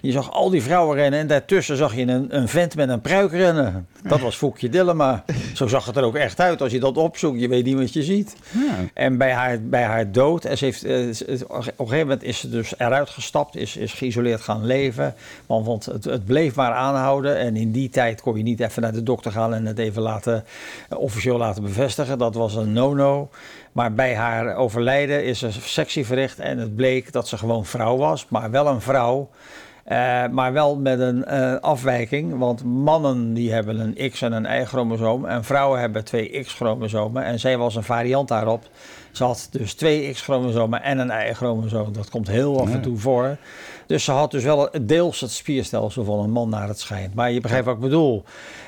[0.00, 1.20] Je zag al die vrouwen rennen.
[1.20, 3.86] En daartussen zag je een, een vent met een pruik rennen.
[4.02, 5.24] Dat was Foekje Dillema.
[5.54, 6.62] Zo zag het er ook echt uit.
[6.62, 8.36] Als je dat opzoekt, je weet niet wat je ziet.
[8.50, 8.74] Ja.
[8.94, 10.84] En bij haar, bij haar dood, en ze heeft,
[11.44, 15.14] op een gegeven moment is ze dus eruit gestapt, is, is geïsoleerd gaan leven.
[15.46, 17.38] Want, want het, het bleef maar aanhouden.
[17.38, 19.93] En in die tijd kon je niet even naar de dokter gaan en het even
[20.02, 20.44] laten,
[20.88, 22.18] eh, officieel laten bevestigen.
[22.18, 23.28] Dat was een no-no.
[23.72, 27.96] Maar bij haar overlijden is er sectie verricht en het bleek dat ze gewoon vrouw
[27.96, 29.28] was, maar wel een vrouw.
[29.84, 34.60] Eh, maar wel met een eh, afwijking, want mannen die hebben een X en een
[34.60, 38.62] Y-chromosoom en vrouwen hebben twee X-chromosomen en zij was een variant daarop.
[39.12, 41.92] Ze had dus twee X-chromosomen en een Y-chromosoom.
[41.92, 43.36] Dat komt heel af en toe voor.
[43.86, 47.14] Dus ze had dus wel deels het spierstelsel van een man naar het schijnt.
[47.14, 48.24] Maar je begrijpt wat ik bedoel.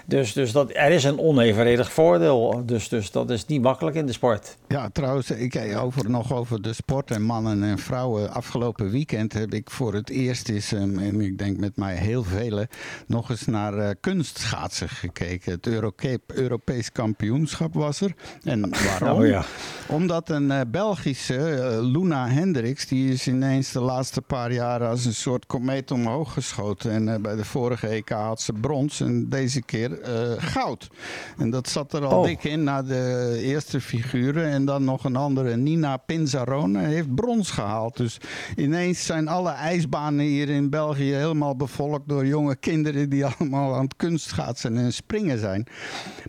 [0.08, 2.62] Dus, dus dat, er is een onevenredig voordeel.
[2.66, 4.56] Dus, dus dat is niet makkelijk in de sport.
[4.68, 8.32] Ja, trouwens, ik, eh, over, nog over de sport en mannen en vrouwen.
[8.32, 12.24] Afgelopen weekend heb ik voor het eerst eens, ehm, en ik denk met mij heel
[12.24, 12.68] velen,
[13.06, 15.52] nog eens naar eh, kunstschaatsen gekeken.
[15.52, 18.14] Het Eurocape, Europees kampioenschap was er.
[18.42, 19.20] En waarom?
[19.20, 19.44] Oh ja.
[19.88, 25.14] Omdat een eh, Belgische, Luna Hendricks, die is ineens de laatste paar jaren als een
[25.14, 26.90] soort komeet omhoog geschoten.
[26.90, 30.88] En eh, bij de vorige EK had ze brons en deze keer eh, goud.
[31.38, 32.24] En dat zat er al Oh.
[32.24, 34.48] dik in na de eerste figuren.
[34.50, 37.96] En dan nog een andere, Nina Pinzarone, heeft brons gehaald.
[37.96, 38.18] Dus
[38.56, 43.84] ineens zijn alle ijsbanen hier in België helemaal bevolkt door jonge kinderen die allemaal aan
[43.84, 45.66] het kunstschaatsen en springen zijn.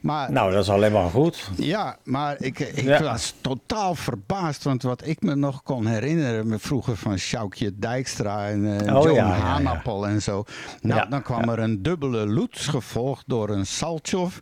[0.02, 1.50] Maar Nou, dat is alleen maar goed.
[1.56, 3.04] ja, maar ik, ik Ja.
[3.04, 4.64] was totaal verbaasd.
[4.64, 9.04] Want wat ik me nog kon herinneren me vroeger van Sjoukje Dijkstra en eh Oh,
[9.04, 9.42] Joan ja, ja, ja.
[9.44, 10.44] Hanappel en zo.
[10.82, 14.40] Nou, dan kwam er een dubbele loets gevolgd door een saltjof.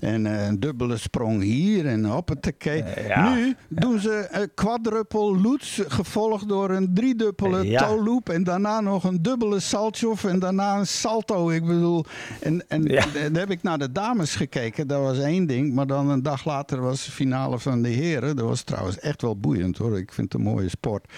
[0.00, 2.82] En eh, een dubbele sprong hier en hoppatee.
[2.82, 3.34] Eh, ja.
[3.34, 7.86] Nu doen ze een quadruppel loets gevolgd door een driedubbele Ja.
[7.88, 8.28] toe loop.
[8.28, 11.50] En daarna nog een dubbele saltjof en daarna een salto.
[11.50, 12.04] Ik bedoel,
[12.40, 14.86] en, en dan heb ik naar de dames gekeken.
[14.88, 15.74] Dat was één ding.
[15.74, 18.36] Maar dan een dag later was de finale van de heren.
[18.36, 19.98] Dat was trouwens echt wel boeiend hoor.
[19.98, 21.12] Ik vind het een mooie sport.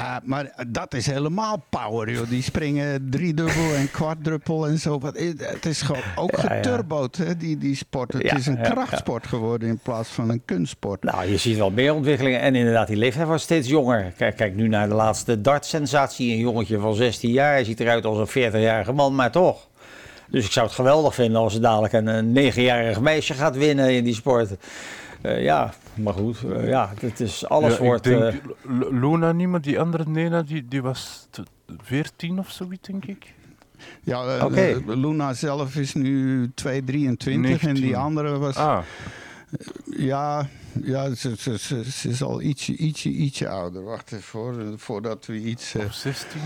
[0.00, 2.28] Ah, maar dat is helemaal power, joh.
[2.28, 5.00] Die springen driedubbel en kwartdruppel en zo.
[5.38, 7.08] Het is gewoon ook Ja, ja.
[7.24, 8.12] hè, die, die sport.
[8.12, 8.70] Het Ja, is een ja, ja.
[8.70, 11.02] krachtsport geworden in plaats van een kunstsport.
[11.02, 12.40] Nou, je ziet wel meer ontwikkelingen.
[12.40, 14.12] En inderdaad, die leeftijd wordt steeds jonger.
[14.16, 16.32] Kijk, kijk nu naar de laatste dartsensatie.
[16.32, 17.52] Een jongetje van 16 jaar.
[17.52, 19.68] Hij ziet eruit als een 40-jarige man, maar toch.
[20.26, 23.94] Dus ik zou het geweldig vinden als er dadelijk een, een 9-jarig meisje gaat winnen
[23.94, 24.50] in die sport.
[25.20, 26.42] Eh, ja, maar goed.
[26.52, 28.06] eh, ja, het is, alles Ja, wordt...
[28.06, 28.40] ik denk, eh,
[28.90, 31.42] Luna niet, maar die andere Nena, die, die was t-
[31.82, 33.34] 14 of zoiets, denk ik.
[34.02, 34.48] Ja,
[34.86, 37.94] Luna zelf is nu 223 en die 19.
[37.94, 38.56] andere was...
[38.56, 38.78] Ah,
[39.84, 40.48] Ja,
[40.82, 43.82] ja ze, ze, ze, ze is al ietsje, ietsje, ietsje ouder.
[43.84, 46.40] Wacht even hoor, voordat we iets, of 16.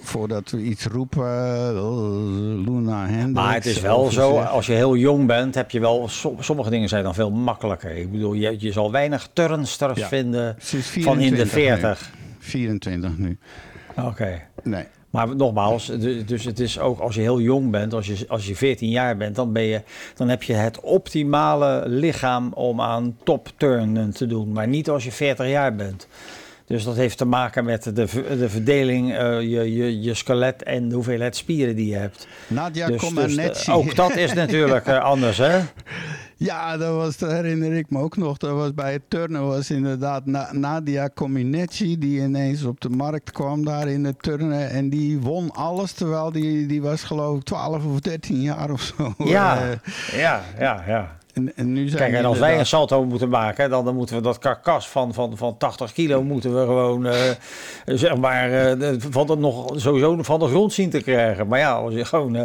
[0.00, 1.22] Voordat we iets roepen.
[1.26, 1.70] eh,
[2.66, 3.32] Luna Hendricks.
[3.32, 6.70] Maar het is wel zo, als je heel jong bent, heb je wel, som- sommige
[6.70, 7.90] dingen zijn dan veel makkelijker.
[7.96, 10.08] Ik bedoel, je, je zal weinig turnsters Ja.
[10.08, 11.62] vinden van in de 24 nu.
[11.62, 12.10] 40.
[12.38, 13.38] 24 nu.
[13.96, 14.40] Oké.
[14.62, 14.84] Nee.
[15.10, 18.46] Maar nogmaals, du- dus het is ook als je heel jong bent, als je, als
[18.46, 19.82] je 14 jaar bent, dan, ben je,
[20.14, 24.52] dan heb je het optimale lichaam om aan topturnen te doen.
[24.52, 26.06] Maar niet als je 40 jaar bent.
[26.66, 27.92] Dus dat heeft te maken met de,
[28.38, 32.26] de verdeling, eh, je, je, je skelet en de hoeveelheid spieren die je hebt.
[32.46, 35.60] Nadia dus, dus, ook dat is natuurlijk eh, anders, hè?
[36.36, 38.36] Ja, dat, was, dat herinner ik me ook nog.
[38.36, 43.30] Dat was bij het turnen was inderdaad Na- Nadia Comaneci die ineens op de markt
[43.30, 44.70] kwam daar in het turnen.
[44.70, 48.82] En die won alles, terwijl die, die was geloof ik 12 of 13 jaar of
[48.96, 49.14] zo.
[49.18, 51.16] Ja, Eh, ja, ja, ja.
[51.34, 54.16] En, en nu zijn Kijk, en als wij een salto moeten maken, dan, dan moeten
[54.16, 57.14] we dat karkas van, van, van 80 kilo moeten we gewoon, eh,
[57.84, 61.46] zeg maar, de- van de, nog sowieso van de grond zien te krijgen.
[61.46, 62.44] Maar ja, als je gewoon eh,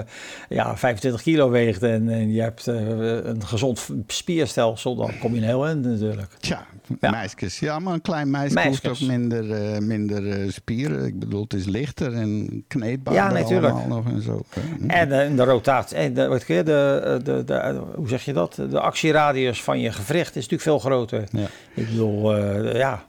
[0.49, 5.47] ja, 25 kilo weegt en, en je hebt een gezond spierstelsel, dan kom je een
[5.47, 6.31] heel eind natuurlijk.
[6.39, 6.65] Tja,
[6.99, 7.09] Ja.
[7.09, 7.59] meisjes.
[7.59, 9.01] Ja, maar een klein meisje hoeft Meisjes.
[9.01, 11.05] ook minder, eh, minder eh, spieren.
[11.05, 13.85] Ik bedoel, het is lichter en kneedbaar Ja, natuurlijk.
[13.87, 14.41] nog en zo.
[14.79, 14.89] Hm.
[14.89, 18.55] En eh, de rotatie, en de, de, de, de, hoe zeg je dat?
[18.69, 21.23] De actieradius van je gewricht is natuurlijk veel groter.
[21.31, 21.47] Ja.
[21.73, 23.03] Ik bedoel, eh, ja,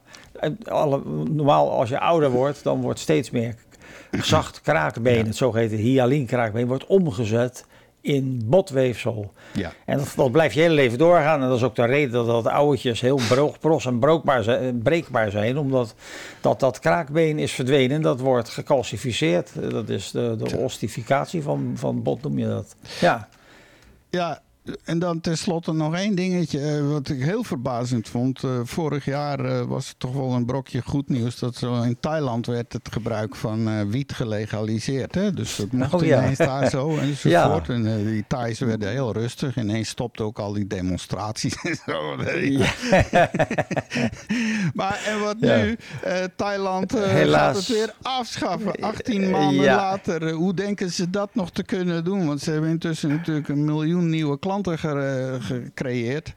[0.65, 3.55] alle, normaal als je ouder wordt, dan wordt steeds meer
[4.23, 7.65] zacht kraakbeen, het zogeheten hyalin kraakbeen, wordt omgezet
[8.01, 9.33] in botweefsel.
[9.53, 9.73] Ja.
[9.87, 11.43] En dat, dat blijft je hele leven doorgaan.
[11.43, 15.31] En dat is ook de reden dat dat ouwtjes heel broogpros en brookbaar zijn, breekbaar
[15.31, 15.59] zijn.
[15.59, 15.95] Omdat
[16.41, 18.03] dat, dat kraakbeen is verdwenen.
[18.03, 19.71] Dat wordt gecalcificeerd.
[19.71, 22.77] Dat is de, de ossificatie van, van bot, noem je dat.
[23.01, 23.29] Ja.
[24.11, 24.43] Ja,
[24.85, 28.45] en dan tenslotte nog één dingetje eh, wat ik heel verbazend vond.
[28.45, 31.97] Eh, vorig jaar eh, was het toch wel een brokje goed nieuws dat zo in
[32.01, 35.15] Thailand werd het gebruik van wiet gelegaliseerd.
[35.15, 35.33] Hè?
[35.33, 36.23] Dus dat mocht Oh, ja.
[36.23, 37.67] ineens daar zo enzovoort.
[37.67, 37.73] Ja.
[37.75, 39.57] En die Thais werden heel rustig.
[39.57, 42.17] Ineens stopten ook al die demonstraties en zo.
[44.81, 45.77] maar en wat nu?
[46.37, 48.73] Thailand gaat het weer afschaffen.
[48.81, 50.31] 18 maanden later.
[50.31, 52.27] Hoe denken ze dat nog te kunnen doen?
[52.27, 56.33] Want ze hebben intussen natuurlijk een miljoen nieuwe klanten ge- gecreëerd.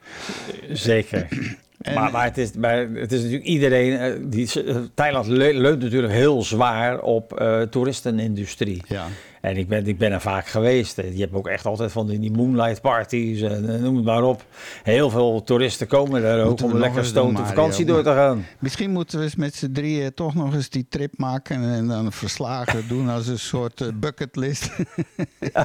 [0.71, 1.27] Zeker.
[1.81, 3.97] En- maar, maar, het is, maar het is natuurlijk iedereen.
[3.99, 4.49] eh, Die,
[4.93, 8.81] Thailand le- leunt natuurlijk heel zwaar op eh toeristenindustrie.
[8.87, 9.05] Ja.
[9.43, 10.95] En ik ben, ik ben er vaak geweest.
[10.95, 14.23] Je hebt ook echt altijd van die, die moonlight parties en eh, noem het maar
[14.23, 14.45] op.
[14.83, 17.47] Heel veel toeristen komen daar ook om lekker stoned op Mario.
[17.47, 18.45] vakantie door te gaan.
[18.59, 22.11] Misschien moeten we eens met z'n drieën toch nog eens die trip maken en dan
[22.11, 24.69] verslagen doen als een soort eh, bucketlist.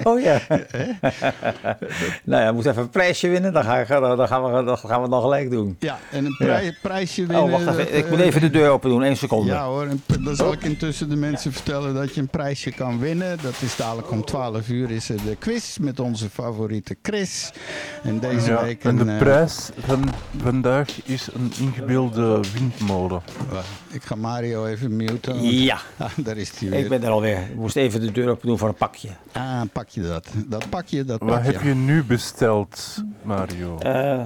[0.03, 0.41] Oh ja.
[2.25, 3.53] nou ja, moet even een prijsje winnen.
[3.53, 3.85] Dan, ga
[4.17, 5.77] dan, gaan we, dan gaan we dan gelijk doen.
[5.79, 7.45] ja, en een prij- prijsje winnen.
[7.45, 7.97] Oh, wacht even.
[7.97, 9.03] Ik eh, moet even de deur open doen.
[9.03, 9.53] Eén seconde.
[9.53, 12.99] Ja hoor, en dan zal ik intussen de mensen vertellen dat je een prijsje kan
[12.99, 13.38] winnen.
[13.43, 17.50] Dat is dadelijk om 12 uur is er de quiz met onze favoriete Chris.
[18.02, 20.04] En deze Ja, week en de een, eh, prijs van
[20.42, 23.22] vandaag is een ingebeelde windmolen.
[23.90, 25.42] ik ga Mario even muten.
[25.42, 26.78] Ja, Ah, daar is hij weer.
[26.78, 27.38] ik ben er alweer.
[27.38, 29.09] Ik moest even de deur open doen voor een pakje.
[29.33, 30.26] Ah, pak je dat.
[30.46, 33.78] Dat pak je, dat pak Wat heb je nu besteld, Mario?
[33.78, 34.20] Eh,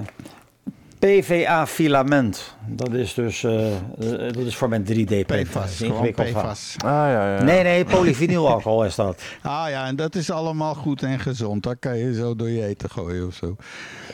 [1.03, 2.55] PVA filament.
[2.65, 3.79] Dat is dus eh, eh,
[4.33, 5.43] dat is voor mijn 3D printer.
[5.43, 6.11] PFAS, gewoon.
[6.11, 6.75] PFAS.
[6.77, 7.43] Ah ja, ja.
[7.43, 9.21] Nee, nee, polyvinylalcohol is dat.
[9.41, 11.63] Ah ja, en dat is allemaal goed en gezond.
[11.63, 13.55] Dat kan je zo door je eten gooien of zo.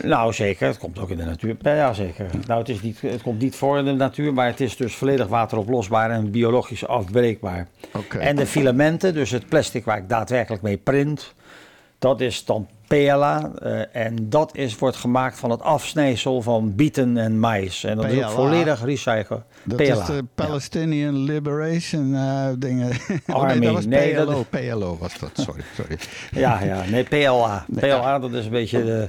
[0.03, 0.67] Nou, zeker.
[0.67, 1.55] Het komt ook in de natuur.
[1.61, 2.29] Ja, zeker.
[2.47, 4.95] Nou, het, is niet, het komt niet voor in de natuur, maar het is dus
[4.95, 7.67] volledig wateroplosbaar en biologisch afbreekbaar.
[7.93, 8.17] Oké.
[8.17, 11.33] En de filamenten, dus het plastic waar ik daadwerkelijk mee print,
[11.99, 13.51] dat is dan PLA.
[13.61, 17.83] eh, en dat is, wordt gemaakt van het afsnijsel van bieten en mais.
[17.83, 19.43] En dat is ook volledig recyclen.
[19.63, 19.85] Dat PLA.
[20.01, 22.89] is de Palestinian Liberation eh, dingen.
[23.27, 23.51] oh, Army.
[23.53, 24.45] nee, dat was Nee, dat- PLO.
[24.49, 25.61] PLO was dat, sorry.
[25.75, 25.97] sorry.
[26.31, 27.65] Ja, ja, nee, PLA.
[27.75, 29.05] PLA, dat is een beetje de,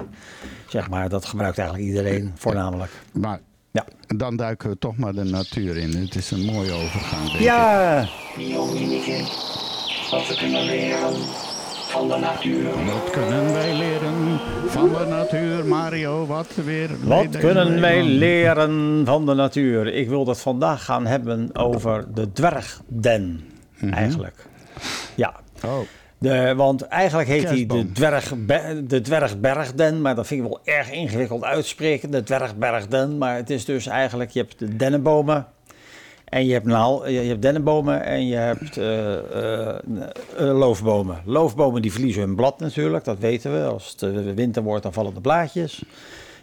[0.69, 2.91] zeg maar, dat gebruikt eigenlijk iedereen voornamelijk.
[3.13, 3.41] Maar
[3.73, 3.85] Ja.
[4.17, 5.97] dan duiken we toch maar de natuur in.
[5.97, 7.41] Het is een mooie overgang, denk ik.
[7.41, 8.09] Ja,
[11.91, 12.65] Van de natuur.
[12.85, 16.27] Wat kunnen wij leren van de natuur, Mario?
[16.27, 16.91] Wat weer?
[17.03, 19.87] Wat kunnen wij leren van de natuur?
[19.87, 23.45] Ik wil het vandaag gaan hebben over de dwergden,
[23.91, 24.47] eigenlijk.
[25.15, 25.79] Ja, Oh,
[26.19, 28.33] de, want eigenlijk heet hij de, dwerg,
[28.85, 33.19] de dwergbergden, maar dat vind ik wel erg ingewikkeld uitspreken, de dwergbergden.
[33.19, 35.47] Maar het is dus eigenlijk, je hebt de dennenbomen
[36.31, 39.81] En je hebt, naal, je hebt dennenbomen en je hebt eh, eh, eh,
[40.37, 41.21] loofbomen.
[41.25, 43.67] Loofbomen die verliezen hun blad natuurlijk, dat weten we.
[43.67, 45.85] Als het winter wordt, dan vallen de blaadjes.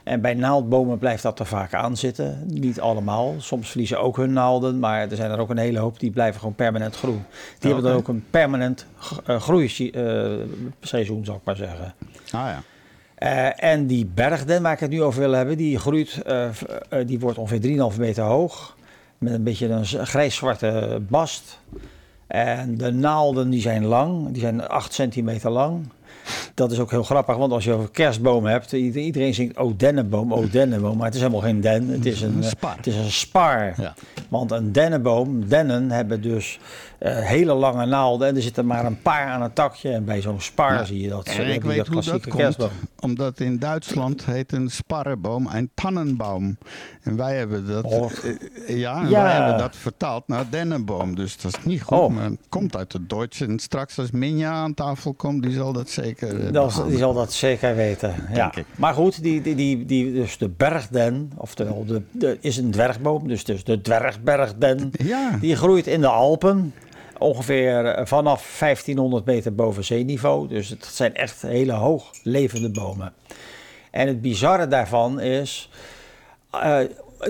[0.04, 2.44] En bij naaldbomen blijft dat er vaak aan zitten.
[2.48, 3.36] Niet allemaal.
[3.38, 6.40] Soms verliezen ook hun naalden, maar er zijn er ook een hele hoop die blijven
[6.40, 7.24] gewoon permanent groen.
[7.60, 8.86] Die hebben dan ook een permanent
[9.26, 11.94] groeiseizoen, zou ik maar zeggen.
[12.32, 12.62] Ah ja.
[13.20, 16.50] Uh, en die bergden waar ik het nu over wil hebben, die groeit, uh,
[16.94, 18.77] uh, die wordt ongeveer 3,5 meter hoog.
[19.18, 21.60] Met een beetje een grijs-zwarte bast.
[22.28, 25.88] En de naalden die zijn lang, die zijn 8 centimeter lang.
[26.54, 30.32] Dat is ook heel grappig, want als je over kerstbomen hebt, iedereen zingt oh dennenboom,
[30.32, 30.98] oh dennenboom.
[30.98, 32.76] Maar het is helemaal geen den, het is een, een spar.
[32.76, 33.74] Het is een spar.
[33.78, 33.94] Ja.
[34.30, 36.60] Want een dennenboom, dennen hebben dus
[37.00, 39.92] hele lange naalden en er zitten maar een paar aan het takje.
[39.92, 40.84] En bij zo'n spar ja.
[40.84, 41.28] zie je dat.
[41.28, 42.70] En ik weet hoe dat komt, kerstboom.
[43.00, 46.58] omdat in Duitsland heet een sparrenboom een tannenboom.
[47.04, 48.12] En wij hebben dat, oh.
[48.24, 51.16] uh, ja, ja, wij hebben dat vertaald naar dennenboom.
[51.16, 52.14] Dus dat is niet goed, oh.
[52.14, 53.42] maar het komt uit het Duits.
[53.42, 57.34] En straks als Minja aan tafel komt, die zal dat zeker dat, Die zal dat
[57.34, 58.54] zeker weten, ja.
[58.76, 63.28] Maar goed, die, die, die, die, dus de bergden, oftewel de, de, is een dwergboom,
[63.28, 65.38] dus, dus de dwergbergden, ja.
[65.42, 66.74] die groeit in de Alpen
[67.20, 70.48] ongeveer vanaf 1500 meter boven zeeniveau.
[70.48, 73.14] Dus het zijn echt hele hoog levende bomen.
[73.92, 75.70] En het bizarre daarvan is,
[76.56, 76.80] uh,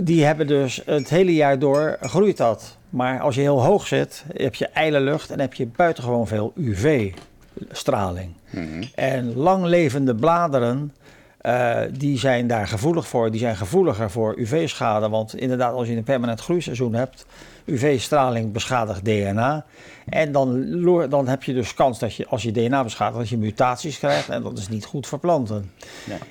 [0.03, 2.77] die hebben dus het hele jaar door groeit dat.
[2.89, 6.51] Maar als je heel hoog zit, heb je ijle lucht en heb je buitengewoon veel
[6.55, 8.33] UV-straling.
[8.49, 8.83] Mm-hmm.
[8.95, 10.93] En langlevende bladeren,
[11.41, 13.31] uh, die zijn daar gevoelig voor.
[13.31, 15.09] Die zijn gevoeliger voor UV-schade.
[15.09, 17.25] Want inderdaad, als je een permanent groeiseizoen hebt,
[17.67, 19.65] UV-straling beschadigt DNA.
[20.05, 23.37] En dan, dan heb je dus kans dat je, als je DNA beschadigt, dat je
[23.37, 24.29] mutaties krijgt.
[24.29, 25.71] En dat is niet goed voor planten.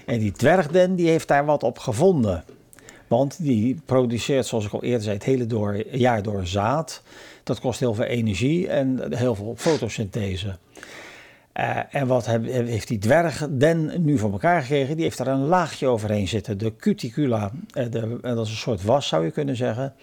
[0.07, 2.45] En die dwergden, die heeft daar wat op gevonden.
[3.07, 7.03] Want die produceert, zoals ik al eerder zei, het hele door, jaar door zaad.
[7.43, 10.59] Dat kost heel veel energie en heel veel fotosynthese.
[11.61, 14.95] Uh, en wat heb, heeft die dwergden nu voor elkaar gekregen?
[14.95, 16.59] Die heeft daar een laagje overheen zitten.
[16.59, 19.95] De cuticula, uh, de, dat is een soort was zou je kunnen zeggen.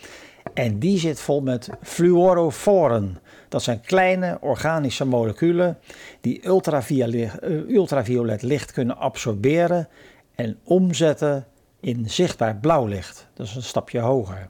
[0.54, 3.18] En die zit vol met fluoroforen.
[3.50, 5.78] Dat zijn kleine organische moleculen
[6.22, 7.32] die ultraviolet,
[7.68, 9.88] ultraviolet licht kunnen absorberen
[10.36, 11.46] en omzetten
[11.80, 13.28] in zichtbaar blauw licht.
[13.34, 14.48] Dat is een stapje hoger.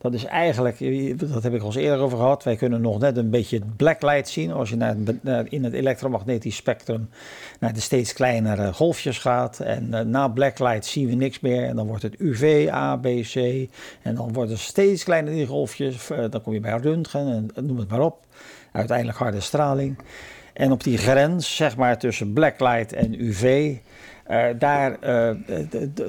[0.00, 0.78] Dat is eigenlijk,
[1.30, 2.44] dat heb ik al eerder over gehad.
[2.44, 4.52] Wij kunnen nog net een beetje het blacklight zien.
[4.52, 4.96] Als je naar,
[5.48, 7.08] in het elektromagnetisch spectrum
[7.58, 9.60] naar de steeds kleinere golfjes gaat.
[9.60, 11.64] En uh, na blacklight zien we niks meer.
[11.64, 13.34] En dan wordt het UV, A, B, C.
[14.02, 16.10] En dan worden steeds kleiner die golfjes.
[16.10, 18.26] Uh, dan kom je bij röntgen en noem het maar op.
[18.72, 19.98] Uiteindelijk harde straling.
[20.52, 23.76] En op die grens, zeg maar tussen blacklight en UV,
[24.30, 25.30] uh, daar, uh,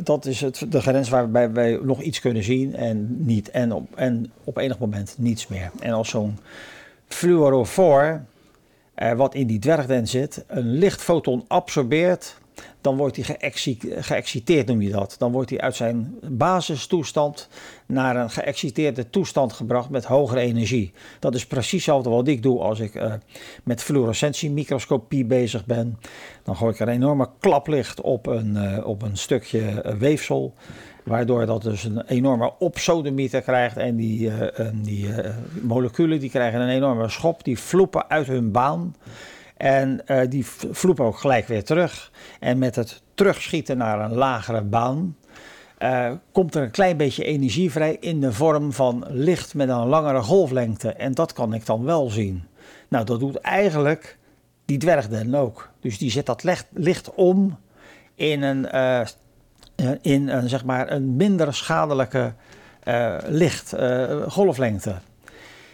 [0.03, 3.49] dat is het, de grens waarbij wij nog iets kunnen zien en niet.
[3.51, 5.71] En op, en op enig moment niets meer.
[5.79, 6.37] En als zo'n
[7.07, 8.21] fluorofoor,
[8.95, 12.40] uh, wat in die dwergden zit, een lichtfoton absorbeert,
[12.81, 13.51] dan wordt hij
[14.01, 15.15] geëxciteerd, noem je dat.
[15.17, 17.47] Dan wordt hij uit zijn basistoestand
[17.85, 20.93] naar een geëxciteerde toestand gebracht met hogere energie.
[21.19, 23.13] Dat is precies hetzelfde wat ik doe als ik uh,
[23.63, 25.99] met fluorescentiemicroscopie bezig ben.
[26.43, 30.53] Dan gooi ik een enorme klaplicht op een, uh, op een stukje uh, weefsel.
[31.03, 33.77] Waardoor dat dus een enorme opsodemieter krijgt.
[33.77, 34.31] En die,
[34.73, 35.09] die
[35.61, 37.43] moleculen die krijgen een enorme schop.
[37.43, 38.95] Die vloepen uit hun baan.
[39.61, 42.11] En uh, die vloepen ook gelijk weer terug.
[42.39, 45.17] En met het terugschieten naar een lagere baan.
[45.79, 49.87] Uh, komt er een klein beetje energie vrij in de vorm van licht met een
[49.87, 50.93] langere golflengte.
[50.93, 52.43] En dat kan ik dan wel zien.
[52.87, 54.17] Nou, dat doet eigenlijk
[54.65, 55.69] die dwergden ook.
[55.79, 56.43] Dus die zet dat
[56.73, 57.57] licht, om
[58.15, 59.01] in een, uh,
[60.01, 62.33] in een, zeg maar een minder schadelijke
[62.83, 63.75] uh, licht,
[64.27, 64.95] golflengte.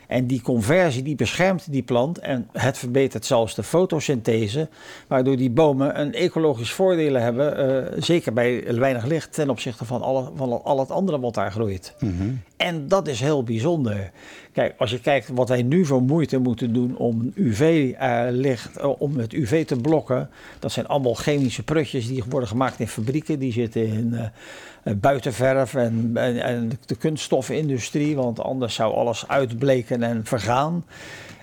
[0.07, 4.69] En die conversie die beschermt die plant en het verbetert zelfs de fotosynthese,
[5.07, 10.01] waardoor die bomen een ecologisch voordeel hebben, uh, zeker bij weinig licht ten opzichte van,
[10.01, 11.93] alle, van al het andere wat daar groeit.
[11.99, 12.41] -hmm.
[12.57, 14.11] En dat is heel bijzonder.
[14.51, 19.17] Kijk, als je kijkt wat wij nu voor moeite moeten doen om UV-licht, uh, om
[19.17, 20.29] het UV te blokken,
[20.59, 25.73] dat zijn allemaal chemische prutjes die worden gemaakt in fabrieken, die zitten in uh, buitenverf
[25.73, 30.85] en, en, de kunststoffenindustrie, want anders zou alles uitbleken en vergaan.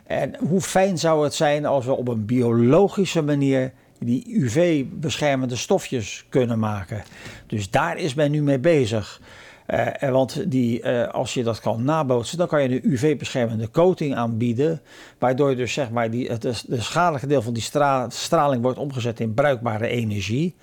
[0.07, 6.25] En hoe fijn zou het zijn als we op een biologische manier die UV-beschermende stofjes
[6.29, 7.03] kunnen maken.
[7.47, 9.21] Dus daar is men nu mee bezig.
[9.67, 14.15] Uh, want die, uh, als je dat kan nabootsen, dan kan je een UV-beschermende coating
[14.15, 14.81] aanbieden.
[15.19, 19.21] Waardoor dus zeg maar die, het, de schadelijke deel van die stra straling wordt omgezet
[19.21, 20.55] in bruikbare energie.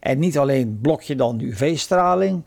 [0.00, 2.42] En niet alleen blok je dan de UV-straling,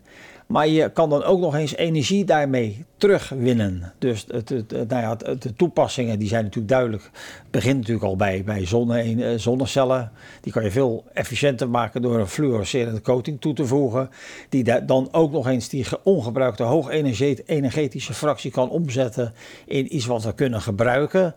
[0.46, 3.92] Maar je kan dan ook nog eens energie daarmee terugwinnen.
[3.98, 7.02] Dus het, het, het- nou de toepassingen die zijn natuurlijk duidelijk.
[7.12, 10.12] Het begint natuurlijk al bij, bij zonne, eh, zonnecellen.
[10.40, 14.10] Die kan je veel efficiënter maken door een fluorescerende coating toe te voegen.
[14.48, 19.32] Die da- dan ook nog eens die ge- ongebruikte hoogenergetische fractie kan omzetten
[19.66, 21.34] in iets wat we kunnen gebruiken.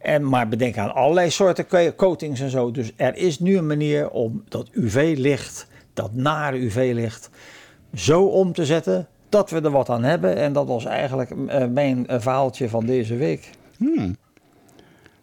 [0.00, 2.70] En maar bedenk aan allerlei soorten co- coatings en zo.
[2.70, 7.30] Dus er is nu een manier om dat UV-licht, dat nare UV-licht,
[7.94, 10.36] zo om te zetten dat we er wat aan hebben.
[10.36, 13.50] En dat was eigenlijk eh, mijn eh, verhaaltje van deze week.
[13.76, 14.16] Hmm.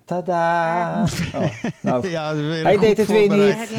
[0.06, 1.04] Tada!
[1.36, 3.70] Oh, nou, Ja, hij deed het weer niet.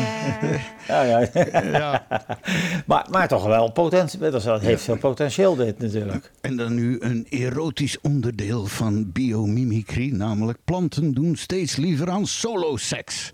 [0.88, 1.28] Ja, ja.
[1.62, 2.06] Ja.
[2.86, 4.18] maar, maar toch wel potentie.
[4.18, 6.32] Dat is- dat heeft veel potentieel dit natuurlijk.
[6.40, 13.32] En dan nu een erotisch onderdeel van biomimicry, namelijk planten doen steeds liever aan soloseks.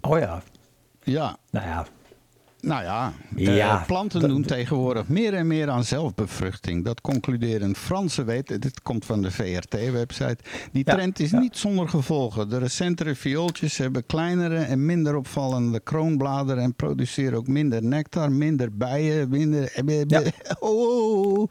[0.00, 0.42] Oh ja.
[1.02, 1.86] Ja, Nou ja.
[2.62, 6.84] Nou ja, eh, Ja, planten doen tegenwoordig meer en meer aan zelfbevruchting.
[6.84, 8.60] Dat concluderen Fransen weten.
[8.60, 10.38] Dit komt van de VRT-website.
[10.72, 11.38] Die Ja, trend is ja.
[11.38, 12.48] niet zonder gevolgen.
[12.48, 18.76] De recentere viooltjes hebben kleinere en minder opvallende kroonbladeren en produceren ook minder nectar, minder
[18.76, 19.72] bijen, minder.
[20.06, 20.22] Ja.
[20.60, 21.48] Oh,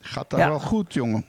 [0.00, 1.24] gaat daar wel goed, jongen.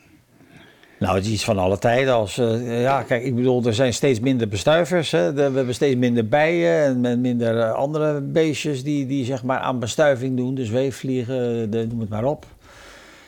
[0.99, 2.13] Nou, het is iets van alle tijden.
[2.13, 5.11] Als, eh, ja, kijk, ik bedoel, er zijn steeds minder bestuivers.
[5.11, 5.33] Hè.
[5.33, 9.79] We hebben steeds minder bijen en minder eh, andere beestjes die, die zeg maar aan
[9.79, 10.55] bestuiving doen.
[10.55, 12.45] Dus weefvliegen, de, noem het maar op.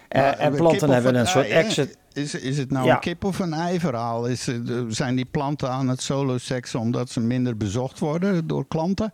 [0.07, 1.97] Eh, Maar, en planten hebben een soort exit.
[2.13, 2.93] Is, is het nou Ja.
[2.93, 4.25] een kip of een ei verhaal?
[4.25, 4.55] Is, eh,
[4.87, 9.13] zijn die planten aan het soloseksen omdat ze minder bezocht worden door klanten?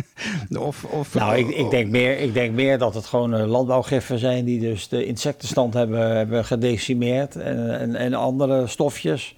[0.58, 4.18] of, of, Nou, ik, ik, denk meer, ik denk meer dat het gewoon eh, landbouwgiffen
[4.18, 9.34] zijn die dus de insectenstand hebben, hebben gedecimeerd en, en, en andere stofjes.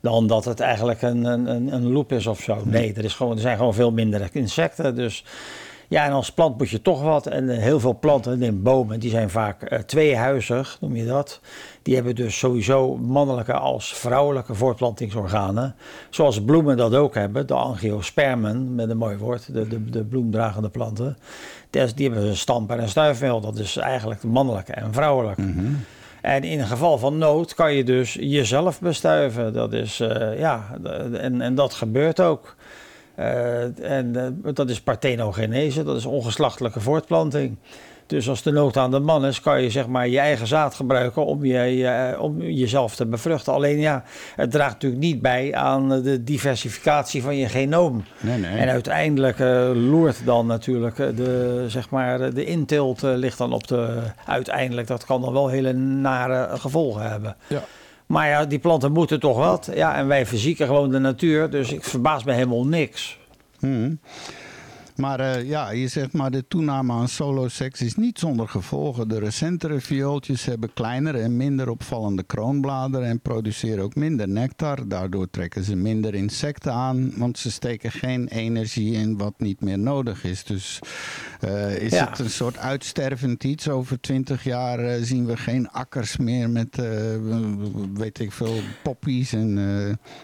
[0.00, 2.62] Dan dat het eigenlijk een, een, een, een loop is of zo.
[2.64, 4.94] Nee, er, is gewoon, er zijn gewoon veel minder insecten.
[4.94, 5.24] Dus
[5.88, 7.26] ja, en als plant moet je toch wat.
[7.26, 11.40] En eh, heel veel planten, neem bomen, die zijn vaak eh, tweehuizig, noem je dat.
[11.82, 15.74] Die hebben dus sowieso mannelijke als vrouwelijke voortplantingsorganen.
[16.10, 20.68] Zoals bloemen dat ook hebben, de angiospermen, met een mooi woord, de, de, de bloemdragende
[20.68, 21.16] planten.
[21.70, 25.38] Dus die hebben een stamper en een stuifmeel, dat is eigenlijk mannelijk en vrouwelijk.
[26.20, 29.52] En in geval van nood kan je dus jezelf bestuiven.
[29.52, 30.78] Dat is, eh, ja,
[31.12, 32.56] en, en dat gebeurt ook.
[33.18, 37.56] Eh, en eh, dat is parthenogenese, dat is ongeslachtelijke voortplanting.
[38.06, 40.74] Dus als de nood aan de man is, kan je zeg maar je eigen zaad
[40.74, 43.52] gebruiken om, je, je- om jezelf te bevruchten.
[43.52, 44.02] Alleen ja,
[44.34, 48.04] het draagt natuurlijk niet bij aan de diversificatie van je genoom.
[48.20, 48.56] Nee, nee.
[48.58, 53.38] En uiteindelijk eh, loert dan natuurlijk eh, de, zeg maar, eh, de inteelt eh, ligt
[53.38, 53.98] dan op de...
[54.26, 57.36] Uiteindelijk, dat kan dan wel hele nare gevolgen hebben.
[57.46, 57.62] Ja.
[58.08, 59.70] Maar ja, die planten moeten toch wat.
[59.74, 61.50] Ja, en wij verzieken gewoon de natuur.
[61.50, 63.18] Dus ik verbaas me helemaal niks.
[63.60, 63.94] Mhm.
[64.98, 69.08] Maar eh, ja, je zegt maar de toename aan soloseks is niet zonder gevolgen.
[69.08, 74.88] De recentere viooltjes hebben kleinere en minder opvallende kroonbladeren en produceren ook minder nectar.
[74.88, 79.78] Daardoor trekken ze minder insecten aan, want ze steken geen energie in wat niet meer
[79.78, 80.44] nodig is.
[80.44, 80.78] Dus
[81.40, 82.08] eh, is Ja.
[82.08, 83.68] het een soort uitstervend iets?
[83.68, 86.82] Over twintig jaar eh, zien we geen akkers meer met,
[87.94, 89.56] weet ik veel, poppies en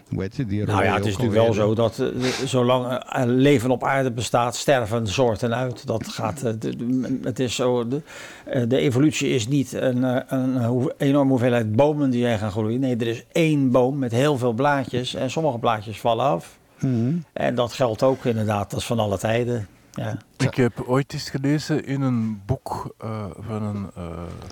[0.08, 0.48] hoe heet het?
[0.48, 2.02] Die Nou ja, het is natuurlijk wel zo dat
[2.44, 5.86] zolang leven op aarde bestaat, sterven soorten uit.
[5.86, 8.02] Dat gaat, eh, de- de- het is zo, de,
[8.44, 12.80] eh, de evolutie is niet een, eh, een enorme hoeveelheid bomen die zijn gaan groeien.
[12.80, 16.58] Nee, er is één boom met heel veel blaadjes en sommige blaadjes vallen af.
[16.80, 17.14] Mhm.
[17.32, 19.66] En dat geldt ook inderdaad, dat is van alle tijden.
[19.92, 20.16] Ja.
[20.36, 24.02] Ik heb ooit eens gelezen in een boek eh, van een eh,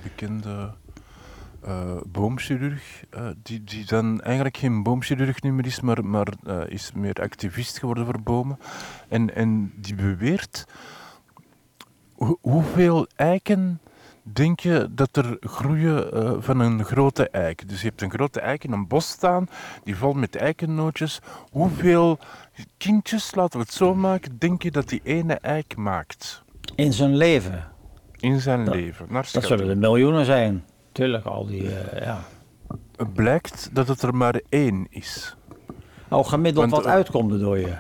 [0.03, 0.71] bekende
[1.65, 6.61] eh, boomchirurg, eh, die, die dan eigenlijk geen boomchirurg nu meer is, maar, maar eh,
[6.69, 8.59] is meer activist geworden voor bomen.
[9.09, 10.67] En, en die beweert,
[12.15, 13.81] hoe- hoeveel eiken
[14.23, 17.69] denk je dat er groeien van een grote eik?
[17.69, 19.47] Dus je hebt een grote eik in een bos staan,
[19.85, 21.21] die valt met eikennootjes.
[21.51, 22.19] Hoeveel
[22.77, 26.43] kindjes, laten we het zo maken, denk je dat die ene eik maakt
[26.75, 27.69] In zijn leven.
[28.17, 29.07] in zijn Dat- leven?
[29.11, 30.65] Naar Dat zullen er miljoenen zijn.
[30.93, 32.21] Tuurlijk, al die, eh, ja.
[32.97, 35.37] Het blijkt dat het er maar één is.
[36.09, 37.75] Oh, gemiddeld Want, wat eh, uitkomt bedoel je?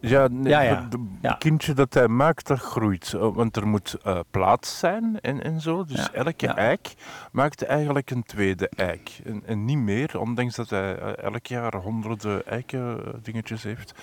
[0.00, 0.82] Ja, nee, Ja, ja.
[0.90, 1.32] Het Ja.
[1.32, 3.12] kindje dat hij maakt, dat groeit.
[3.14, 3.96] Eh, Want er moet
[4.30, 5.84] plaats zijn en, en zo.
[5.84, 6.94] Dus elke eik
[7.32, 9.20] maakt eigenlijk een tweede eik.
[9.24, 13.94] En, en niet meer, ondanks dat hij elk jaar honderden eiken dingetjes heeft.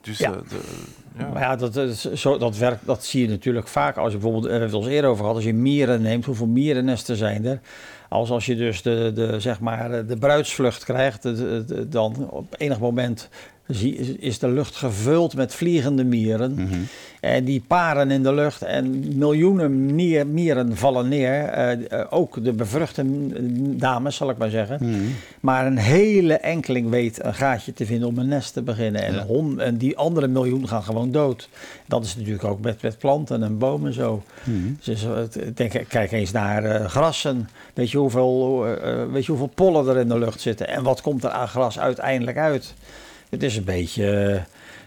[0.00, 0.30] Dus Ja.
[0.32, 0.60] eh, de,
[1.18, 1.28] ja.
[1.32, 3.96] Maar ja, dat, is zo, dat, werkt, dat zie je natuurlijk vaak.
[3.96, 6.02] Als je bijvoorbeeld, eh, we hebben het al eens eerder over gehad, als je mieren
[6.02, 7.60] neemt, hoeveel mierennesten zijn er?
[8.08, 12.30] Als als je dus de, de, zeg maar, de bruidsvlucht krijgt, de- de- de- dan
[12.30, 13.28] op enig moment
[14.18, 16.54] is de lucht gevuld met vliegende mieren.
[16.54, 16.74] Mhm.
[17.20, 21.42] En die paren in de lucht en miljoenen mier- mieren vallen neer.
[21.44, 23.04] Eh, eh, ook de bevruchte
[23.76, 24.76] dames, zal ik maar zeggen.
[24.78, 25.14] Hmm.
[25.40, 29.02] Maar een hele enkeling weet een gaatje te vinden om een nest te beginnen.
[29.02, 29.24] En, Ja.
[29.26, 31.48] hon- en die andere miljoen gaan gewoon dood.
[31.86, 34.22] Dat is natuurlijk ook met, met planten en bomen zo.
[34.44, 34.78] Hmm.
[34.84, 35.06] Dus
[35.54, 37.48] denk, kijk eens naar eh, grassen.
[37.74, 38.64] Weet je, hoeveel,
[39.12, 40.68] weet je hoeveel pollen er in de lucht zitten?
[40.68, 42.74] En wat komt er aan gras uiteindelijk uit?
[43.30, 44.40] Het is een beetje...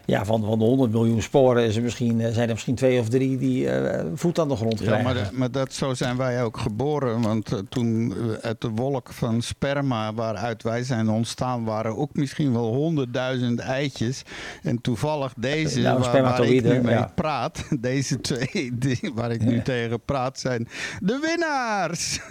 [0.06, 3.00] ja, van, van de 100 miljoen sporen is er misschien, eh, zijn er misschien twee
[3.00, 5.04] of drie die eh, voet aan de grond Ja, krijgen.
[5.14, 7.22] maar, maar dat, zo zijn wij ook geboren.
[7.22, 11.64] Want eh, toen uit de wolk van sperma waaruit wij zijn ontstaan...
[11.64, 14.22] waren ook misschien wel honderdduizend eitjes.
[14.64, 17.12] En toevallig deze, Nou, waar, waar ik nu mee ja.
[17.16, 17.64] praat...
[17.80, 20.68] deze twee die, waar ik nu tegen praat, zijn
[21.02, 22.20] de winnaars.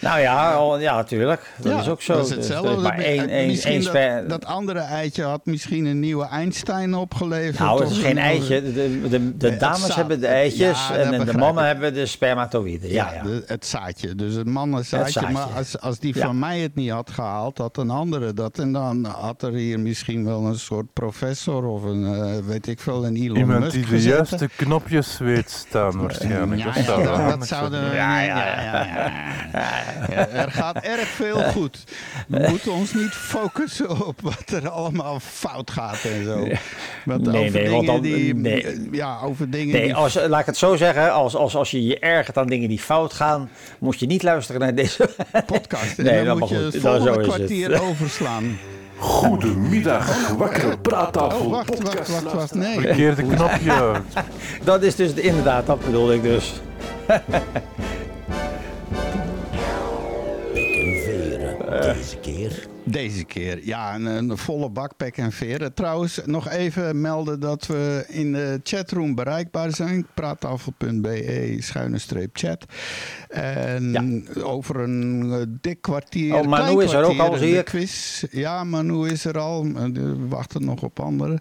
[0.00, 1.52] Nou ja, al- ja, natuurlijk.
[1.58, 2.12] Dat Ja, is ook zo.
[2.14, 2.82] Dat is Dus er hetzelfde.
[2.82, 3.82] maar één, één, één
[4.20, 6.26] dat, dat andere eitje had misschien een nieuwe
[6.72, 7.58] Einstein opgeleverd.
[7.58, 8.62] Nou, het is geen een- eitje.
[8.62, 9.94] De, de, de, de het dames zaad.
[9.96, 11.70] hebben de eitjes Ja, en, en de mannen ik.
[11.70, 12.90] hebben de spermatoïden.
[12.90, 13.22] Ja, ja.
[13.22, 14.14] de- het zaadje.
[14.14, 15.04] Dus het mannenzaadje.
[15.04, 15.32] Het zaadje.
[15.32, 16.24] Maar als, als die Ja.
[16.26, 18.58] van mij het niet had gehaald, had een andere dat.
[18.58, 22.80] En dan had er hier misschien wel een soort professor of een, eh, weet ik
[22.80, 24.16] veel, een Elon Iemand Musk die de gezeten.
[24.16, 26.60] juiste knopjes weet staan waarschijnlijk.
[26.62, 27.94] Ja, dat dat, dat zouden we.
[27.94, 29.12] Ja, Ja, ja, ja, ja,
[30.10, 31.84] Ja, Er gaat erg veel goed.
[32.28, 36.46] We moeten ons niet focussen op wat er allemaal fout gaat en zo.
[37.04, 38.34] Want Nee, over nee, want dan- die.
[38.34, 38.88] nee.
[38.90, 39.94] Ja, over dingen Nee, die.
[39.94, 41.12] als, laat ik het zo zeggen.
[41.12, 44.60] Als, als, als je je ergert aan dingen die fout gaan, moet je niet luisteren
[44.60, 45.08] naar deze.
[45.46, 45.98] podcast.
[45.98, 46.72] En Nee, dan dat moet je goed.
[46.72, 47.36] het Nou, zo volgende is het.
[47.68, 48.58] kwartier overslaan.
[48.96, 51.44] Goedemiddag, wakker praattafel.
[51.46, 52.54] Oh, wacht, wacht, wacht, wacht.
[52.54, 52.80] Nee.
[52.80, 53.92] Verkeerde knopje.
[54.64, 56.52] Dat is dus de- inderdaad, dat bedoelde ik dus.
[60.52, 61.56] Pek en veren,
[61.94, 62.66] deze keer.
[62.84, 65.74] Deze keer, ja, een, een volle bak pek en veren.
[65.74, 70.06] Trouwens, nog even melden dat we in de chatroom bereikbaar zijn.
[70.14, 72.64] Praattafel.be, schuine streep chat.
[73.28, 77.64] En over een eh, dik kwartier, Oh, Manu is er ook al, zie ik.
[77.64, 78.24] quiz.
[78.30, 79.64] Ja, Manu is er al.
[79.64, 81.40] Eh, We wachten nog op anderen.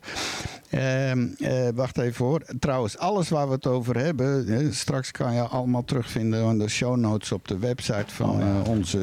[0.72, 2.42] Ehm, eh, wacht even hoor.
[2.60, 6.70] Trouwens, alles waar we het over hebben, hè, straks kan je allemaal terugvinden aan de
[6.70, 9.00] show notes op de website van eh, onze,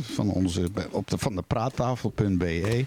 [0.00, 2.86] van onze, op de, van de praattafel.be.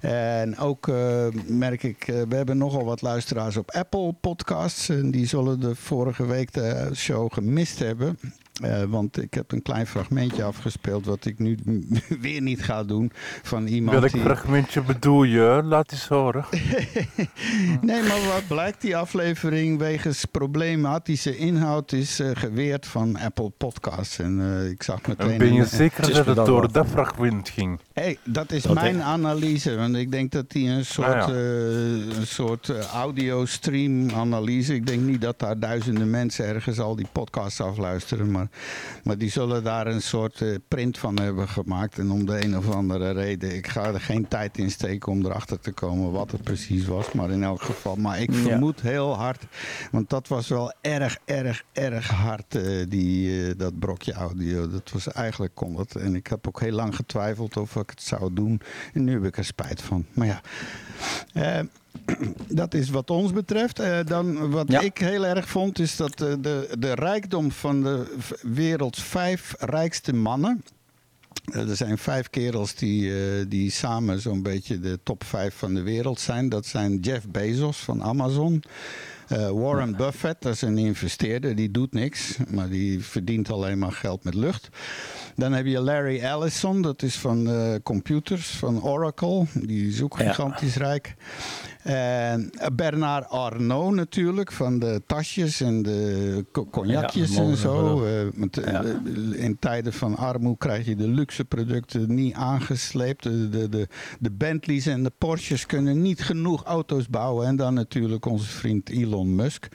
[0.00, 4.88] En ook eh, merk ik, we hebben nogal wat luisteraars op Apple Podcasts.
[4.88, 8.18] En die zullen de vorige week de show gemist hebben.
[8.52, 11.58] Eh, want ik heb een klein fragmentje afgespeeld, wat ik nu
[12.20, 13.12] weer niet ga doen.
[13.42, 14.20] Van iemand Welk die.
[14.22, 15.60] fragmentje bedoel je?
[15.64, 16.44] Laat eens horen.
[17.80, 24.18] Nee, maar wat blijkt, die aflevering wegens problematische inhoud is eh, geweerd van Apple Podcasts.
[24.18, 25.30] En eh, ik zag meteen...
[25.30, 27.80] En ben je zeker dat het door dat fragment ging?
[27.92, 29.76] Hey, dat is Dat mijn denk- analyse.
[29.76, 31.34] Want ik denk dat die een soort, Ah, ja.
[31.34, 34.74] eh, een soort audio-stream analyse.
[34.74, 38.30] Ik denk niet dat daar duizenden mensen ergens al die podcasts afluisteren.
[38.30, 38.41] Maar,
[39.04, 41.98] maar die zullen daar een soort eh, print van hebben gemaakt.
[41.98, 43.56] En om de een of andere reden.
[43.56, 47.12] Ik ga er geen tijd in steken om erachter te komen wat het precies was.
[47.12, 47.96] Maar in elk geval.
[47.96, 48.36] Maar ik Ja.
[48.40, 49.44] vermoed heel hard.
[49.90, 52.54] Want dat was wel erg, erg, erg hard.
[52.54, 54.68] eh, die, eh, dat brokje audio.
[54.70, 55.96] Dat was eigenlijk kon het.
[55.96, 58.60] En ik heb ook heel lang getwijfeld of ik het zou doen.
[58.92, 60.06] En nu heb ik er spijt van.
[60.12, 60.40] Maar ja.
[62.48, 63.78] Dat is wat ons betreft.
[63.78, 64.80] Eh, dan wat Ja.
[64.80, 70.14] ik heel erg vond, is dat eh, de, de rijkdom van de werelds vijf rijkste
[70.14, 70.62] mannen.
[71.52, 73.12] Eh, Er zijn vijf kerels die,
[73.48, 76.48] die samen zo'n beetje de top vijf van de wereld zijn.
[76.48, 78.62] Dat zijn Jeff Bezos van Amazon.
[79.52, 84.24] Warren Buffett, dat is een investeerder, die doet niks, maar die verdient alleen maar geld
[84.24, 84.68] met lucht.
[85.36, 87.48] Dan heb je Larry Ellison, dat is van
[87.82, 89.44] computers, van Oracle.
[89.54, 90.28] Die is ook Ja.
[90.28, 91.14] gigantisch rijk.
[91.82, 98.04] En Bernard Arnault natuurlijk, van de tasjes en de co- cognacjes Ja, en zo.
[98.04, 98.26] Eh, eh,
[98.64, 98.82] Ja.
[99.32, 103.22] In tijden van armoede krijg je de luxe producten niet aangesleept.
[103.22, 103.88] De, de, de,
[104.20, 107.46] de Bentleys en de Porsches kunnen niet genoeg auto's bouwen.
[107.46, 109.68] En dan natuurlijk onze vriend Elon Musk.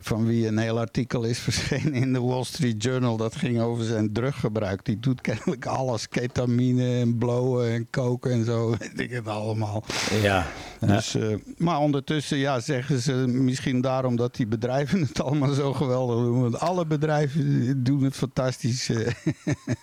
[0.00, 3.16] Van wie een heel artikel is verschenen in de Wall Street Journal.
[3.16, 4.84] Dat ging over zijn druggebruik.
[4.84, 6.08] Die doet kennelijk alles.
[6.08, 8.70] Ketamine en blowen en koken en zo.
[8.78, 9.84] Weet ik het allemaal.
[10.22, 10.46] Ja.
[10.80, 15.72] Dus, eh, maar ondertussen ja, zeggen ze misschien daarom dat die bedrijven het allemaal zo
[15.72, 16.40] geweldig doen.
[16.40, 19.12] Want alle bedrijven doen het fantastisch eh,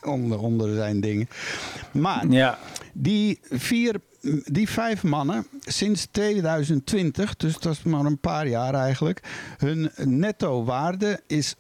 [0.14, 1.28] onder, onder zijn dingen.
[1.92, 2.60] Maar ja.
[2.94, 3.96] die vier
[4.46, 9.22] die vijf mannen, sinds 2020, dus dat is maar een paar jaar eigenlijk,
[9.58, 11.60] hun netto waarde is 114%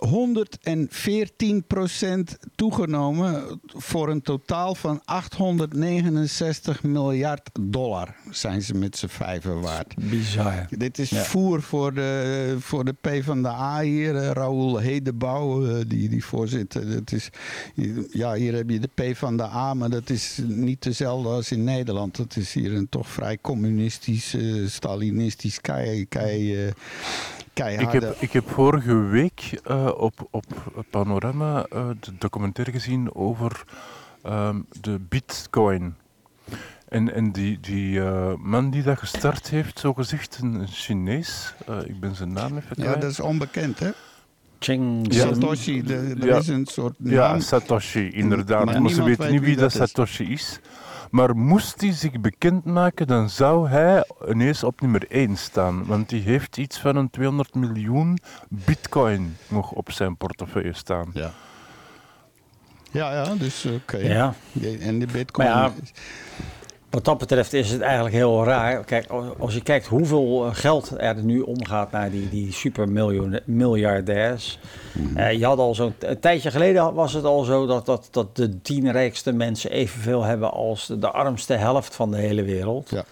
[2.55, 9.93] toegenomen voor een totaal van 869 miljard dollar zijn ze met z'n vijven waard.
[10.09, 10.65] Bizar.
[10.69, 11.23] Dit is Ja.
[11.23, 14.15] voer voor de, voor de PvdA hier.
[14.15, 16.89] eh, Raoul Hedebouw, eh, die, die voorzitter.
[16.91, 17.29] Dat is,
[18.11, 22.15] ja, hier heb je de PvdA, maar dat is niet dezelfde als in Nederland.
[22.17, 26.71] Dat is hier een toch vrij communistisch, eh, stalinistisch, kei, kei, eh,
[27.79, 30.45] Ik heb, ik heb vorige week eh, op, op
[30.89, 33.63] Panorama eh, de documentaire gezien over
[34.23, 35.95] ehm, de bitcoin.
[36.89, 41.77] En, en die, die eh, man die dat gestart heeft, zogezegd een, een Chinees, eh,
[41.85, 43.89] ik ben zijn naam even ja, dat is onbekend, hè?
[44.59, 45.19] Ching Ja.
[45.21, 45.33] Zin.
[45.33, 46.37] Satoshi, de- er Ja.
[46.37, 47.39] is een soort Ja, naam.
[47.41, 48.65] Satoshi, inderdaad.
[48.65, 49.89] Maar Maar, ze niemand weten weet niet wie wie dat dat is.
[49.89, 50.59] Satoshi is.
[51.11, 55.85] Maar moest hij zich bekendmaken, dan zou hij ineens op nummer 1 staan.
[55.85, 58.17] Want die heeft iets van een 200 miljoen
[58.49, 61.09] bitcoin nog op zijn portefeuille staan.
[61.13, 61.31] Ja.
[62.91, 63.97] Ja, ja, dus oké.
[63.97, 64.33] Ja.
[64.79, 65.47] En de bitcoin...
[65.47, 65.73] Maar ja,
[66.91, 68.83] Wat dat betreft is het eigenlijk heel raar.
[68.83, 74.59] Kijk, als je kijkt hoeveel eh, geld er nu omgaat naar die, die supermiljardairs.
[75.15, 78.35] Eh, je had al zo'n een tijdje geleden was het al zo dat, dat, dat
[78.35, 82.89] de tien rijkste mensen evenveel hebben als de, de armste helft van de hele wereld.
[82.89, 83.03] Ja.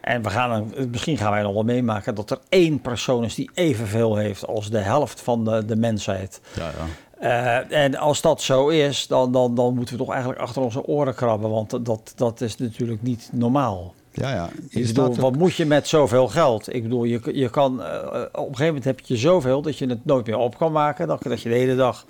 [0.00, 3.50] En we gaan, misschien gaan wij nog wel meemaken dat er één persoon is die
[3.54, 6.40] evenveel heeft als de helft van de, de mensheid.
[6.54, 6.84] Ja, ja.
[7.18, 10.84] Eh, en als dat zo is, dan, dan, dan moeten we toch eigenlijk achter onze
[10.86, 11.50] oren krabben.
[11.50, 13.94] Want dat, dat is natuurlijk niet normaal.
[14.12, 14.48] Ja, ja.
[14.70, 16.74] Je Ik staat bedoel, ook- wat moet je met zoveel geld?
[16.74, 17.98] Ik bedoel, je, je kan, eh,
[18.32, 21.06] op een gegeven moment heb je zoveel dat je het nooit meer op kan maken.
[21.06, 22.04] Dat, dat je de hele dag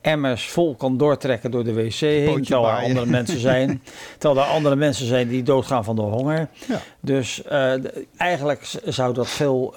[0.00, 2.42] emmers vol kan doortrekken door de wc heen.
[2.44, 3.82] Terwijl er andere mensen zijn.
[4.18, 6.48] terwijl er andere mensen zijn die doodgaan van de honger.
[6.68, 6.80] Ja.
[7.00, 7.72] Dus eh,
[8.16, 9.74] eigenlijk zou dat veel.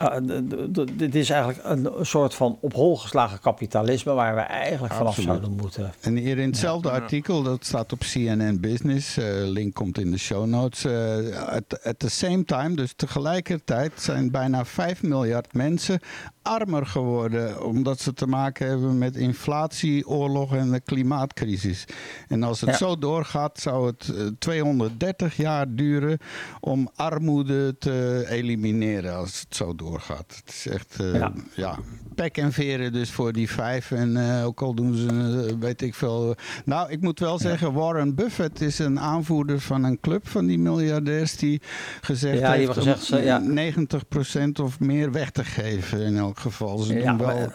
[0.00, 4.40] Eh, eh, d- dit is eigenlijk een soort van op hol geslagen kapitalisme waar we
[4.40, 5.28] eigenlijk vanaf Absoluut.
[5.30, 5.92] zouden moeten.
[6.00, 10.18] En hier in hetzelfde artikel, dat staat op CNN Business, eh, link komt in de
[10.18, 10.84] show notes.
[10.84, 16.00] eh, at, at the same time, dus tegelijkertijd zijn bijna 5 miljard mensen
[16.42, 17.64] armer geworden.
[17.64, 21.84] Omdat ze te maken hebben met inflatie, oorlog en de klimaatcrisis.
[22.28, 22.76] En als het Ja.
[22.76, 26.18] zo doorgaat, zou het eh, 230 jaar duren
[26.60, 29.16] om armoede te elimineren.
[29.16, 29.88] Als het zo doorgaat.
[29.98, 31.32] Het is echt, eh, Ja.
[31.54, 31.78] ja,
[32.14, 33.90] pek en veren dus voor die vijf.
[33.90, 35.06] En eh, ook al doen ze,
[35.48, 36.34] eh, weet ik veel.
[36.64, 40.58] Nou, ik moet wel zeggen, Warren Buffett is een aanvoerder van een club van die
[40.58, 41.60] miljardairs die
[42.00, 43.38] gezegd Ja, heeft gezegd, om ja.
[43.38, 46.78] 90% of meer weg te geven in elk geval.
[46.78, 47.52] Ze Ja, doen maar- wel...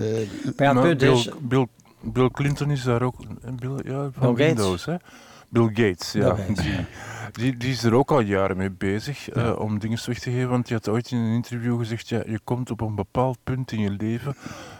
[0.00, 1.28] eh, Maar Maar punt Bill, is.
[1.42, 1.66] Bill,
[2.02, 3.14] Bill Clinton is daar ook.
[3.58, 4.64] Bill, ja, van Bill Gates?
[4.64, 4.94] Windows, hè?
[5.48, 6.34] Bill Gates, ja.
[6.34, 6.86] Die,
[7.32, 10.48] die, die is er ook al jaren mee bezig eh, om dingen weg te geven.
[10.48, 13.72] Want die had ooit in een interview gezegd: ja, je komt op een bepaald punt
[13.72, 14.34] in je leven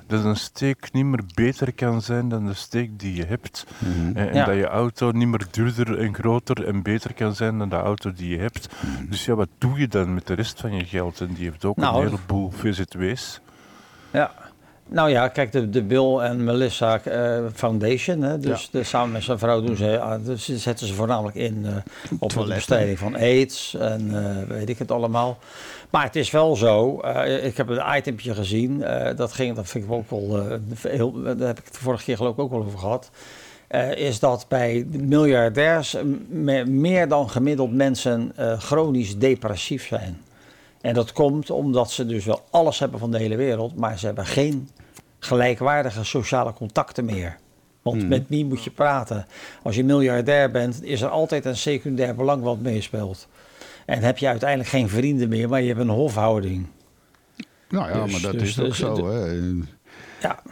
[0.07, 3.67] dat een steek niet meer beter kan zijn dan de steek die je hebt.
[3.79, 4.17] mhm.
[4.17, 4.45] En, en Ja.
[4.45, 8.13] dat je auto niet meer duurder en groter en beter kan zijn dan de auto
[8.13, 8.69] die je hebt.
[9.09, 11.21] Dus ja, wat doe je dan met de rest van je geld?
[11.21, 13.41] En die heeft ook Nou, een heleboel VZW's.
[14.11, 14.33] Ja.
[14.91, 19.23] Nou ja, kijk, de, de Bill en Melissa eh, Foundation, hè, dus de, samen met
[19.23, 21.73] zijn vrouw doen ze, ah, dus zetten ze voornamelijk in eh,
[22.19, 22.55] op de Toiletten.
[22.55, 25.39] bestrijding van aids en eh, weet ik het allemaal.
[25.91, 29.69] Maar het is wel zo, eh, ik heb een itempje gezien, eh, dat, ging, dat
[29.69, 30.59] vind ik ook wel, eh,
[30.93, 33.11] heel, daar heb ik het de vorige keer geloof ik ook wel over gehad.
[33.69, 39.87] eh, is dat bij de miljardairs eh, me- meer dan gemiddeld mensen eh, chronisch depressief
[39.87, 40.21] zijn.
[40.81, 44.07] En dat komt omdat ze dus wel alles hebben van de hele wereld, maar ze
[44.07, 44.69] hebben geen
[45.19, 47.37] gelijkwaardige sociale contacten meer.
[47.83, 49.27] Want met wie moet je praten?
[49.63, 53.29] Als je miljardair bent, is er altijd een secundair belang wat meespeelt.
[53.87, 56.67] En heb je uiteindelijk geen vrienden meer, maar je hebt een hofhouding.
[57.69, 59.11] Nou ja, Dus- maar dat dus- is ook dus- zo.
[59.11, 59.33] Hè.
[60.21, 60.43] Ja,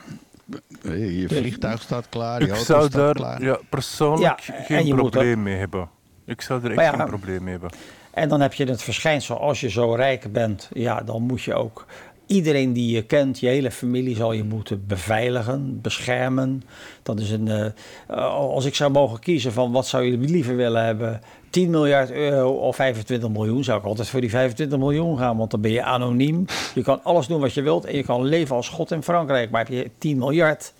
[0.83, 3.43] Je vliegtuig staat klaar, je Ik auto zou staat daar klaar.
[3.43, 5.89] ja, persoonlijk Ja, geen probleem mee hebben.
[6.24, 7.70] Ik zou er echt ja, geen probleem mee hebben.
[8.17, 11.55] En dan heb je het verschijnsel, als je zo rijk bent, ja, dan moet je
[11.55, 11.87] ook
[12.27, 16.62] iedereen die je kent, je hele familie zal je moeten beveiligen, beschermen.
[17.03, 20.85] Dat is een, eh, als ik zou mogen kiezen van wat zou je liever willen
[20.85, 25.37] hebben, 10 miljard euro of 25 miljoen, zou ik altijd voor die 25 miljoen gaan,
[25.37, 26.45] want dan ben je anoniem.
[26.75, 29.51] Je kan alles doen wat je wilt en je kan leven als God in Frankrijk.
[29.51, 30.73] Maar heb je 10 miljard,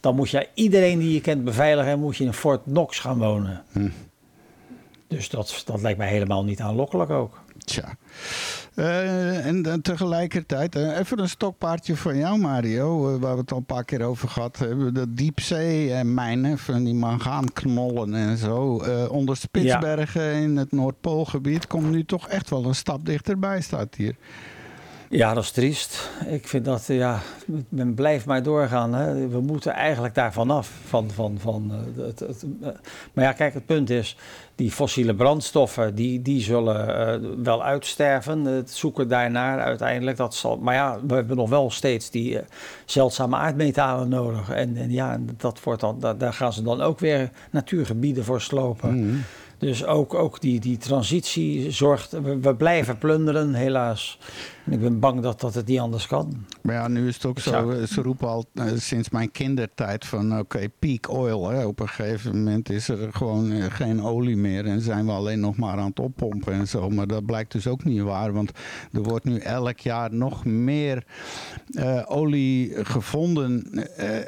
[0.00, 3.18] dan moet je iedereen die je kent beveiligen en moet je in Fort Knox gaan
[3.18, 3.62] wonen.
[5.12, 7.40] Dus dat, dat lijkt mij helemaal niet aanlokkelijk ook.
[7.58, 7.94] Tja.
[8.74, 13.52] Eh, en, dan tegelijkertijd, eh, even een stokpaardje van jou, Mario, eh, waar we het
[13.52, 14.94] al een paar keer over gehad hebben.
[14.94, 18.80] De diepzee-mijnen van die mangaanknollen en zo.
[18.80, 23.94] eh, onder Spitsbergen in het Noordpoolgebied komt nu toch echt wel een stap dichterbij, staat
[23.94, 24.16] hier.
[25.12, 26.10] Ja, dat is triest.
[26.26, 27.20] Ik vind dat, ja,
[27.68, 28.94] men blijft maar doorgaan.
[28.94, 29.28] Hè.
[29.28, 30.70] We moeten eigenlijk daar vanaf.
[30.86, 32.68] Van, van, van, eh, het, het, eh,
[33.12, 34.16] maar ja, kijk, het punt is,
[34.54, 38.44] die fossiele brandstoffen, die, die zullen eh, wel uitsterven.
[38.44, 40.58] Het zoeken daarnaar uiteindelijk, dat zal...
[40.58, 42.38] Maar ja, we hebben nog wel steeds die
[42.84, 44.50] zeldzame aardmetalen nodig.
[44.50, 48.40] En, en ja, dat wordt dan, daar, daar gaan ze dan ook weer natuurgebieden voor
[48.40, 49.24] slopen.
[49.62, 52.10] Dus ook, ook die, die transitie zorgt.
[52.10, 54.18] We, we blijven plunderen, helaas.
[54.64, 56.44] En ik ben bang dat, dat het niet anders kan.
[56.62, 59.30] Maar ja, nu is het ook zo, zou- eh, ze roepen al eh, sinds mijn
[59.30, 61.48] kindertijd van oké, peak oil.
[61.50, 61.64] Hè.
[61.64, 65.40] Op een gegeven moment is er gewoon eh, geen olie meer en zijn we alleen
[65.40, 66.90] nog maar aan het oppompen en zo.
[66.90, 68.50] Maar dat blijkt dus ook niet waar, want
[68.92, 71.04] er wordt nu elk jaar nog meer
[72.06, 73.62] olie gevonden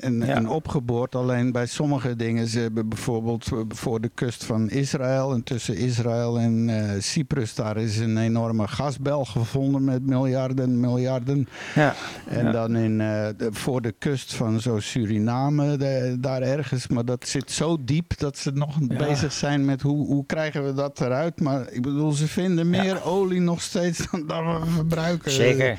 [0.00, 0.26] en, Ja.
[0.26, 1.14] en opgeboord.
[1.14, 6.38] Alleen bij sommige dingen, ze hebben bijvoorbeeld voor de kust van Israël en tussen Israël
[6.38, 6.70] en
[7.02, 11.48] Cyprus, daar is een enorme gasbel gevonden met miljarden, miljarden.
[11.74, 11.94] Ja.
[12.28, 12.52] En Ja.
[12.52, 16.86] dan in, eh, de- voor de kust van zo Suriname, de- daar ergens.
[16.88, 18.96] Maar dat zit zo diep dat ze nog Ja.
[18.96, 21.40] bezig zijn met hoe, hoe krijgen we dat eruit.
[21.40, 25.30] Maar ik bedoel, ze vinden meer olie nog steeds dan dat we verbruiken.
[25.30, 25.78] Zeker.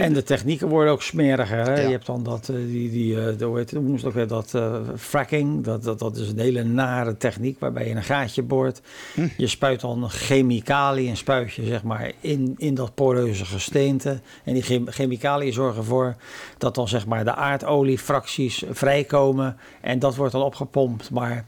[0.00, 1.56] En de technieken worden ook smeriger.
[1.58, 1.74] Hè?
[1.74, 1.80] Ja.
[1.80, 4.26] Je hebt dan dat, eh, die, die, eh, de- hoe, heet, het, het ook weer,
[4.26, 5.64] dat eh, fracking.
[5.64, 8.80] Dat, dat, dat is een hele nare techniek waarbij je een gaatje boort.
[9.14, 9.28] Hm.
[9.36, 14.20] Je spuit dan chemicaliën, een spuitje zeg maar, in, in dat poreuze gesteente.
[14.44, 16.16] En die chem- chemicaliën zorgen ervoor
[16.58, 19.56] dat dan zeg maar de aardoliefracties vrijkomen.
[19.80, 21.10] En dat wordt dan opgepompt.
[21.10, 21.44] Maar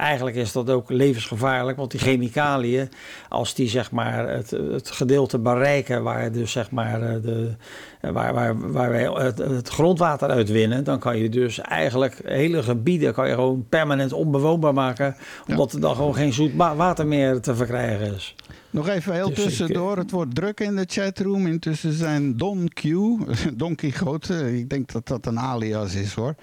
[0.00, 2.88] eigenlijk is dat ook levensgevaarlijk, want die chemicaliën,
[3.28, 7.54] als die zeg maar het, het gedeelte bereiken waar dus zeg maar eh, de,
[8.00, 13.12] waar, waar, waar wij het, het grondwater uitwinnen, dan kan je dus eigenlijk hele gebieden
[13.12, 15.16] kan je gewoon permanent onbewoonbaar maken,
[15.48, 18.34] omdat er dan gewoon geen zoet water meer te verkrijgen is.
[18.70, 19.96] Nog even heel Dus ik- tussendoor.
[19.96, 21.46] Het wordt druk in de chatroom.
[21.46, 22.82] Intussen zijn Don Q,
[23.58, 24.58] Don Quixote.
[24.58, 26.34] Ik denk dat dat een alias is hoor.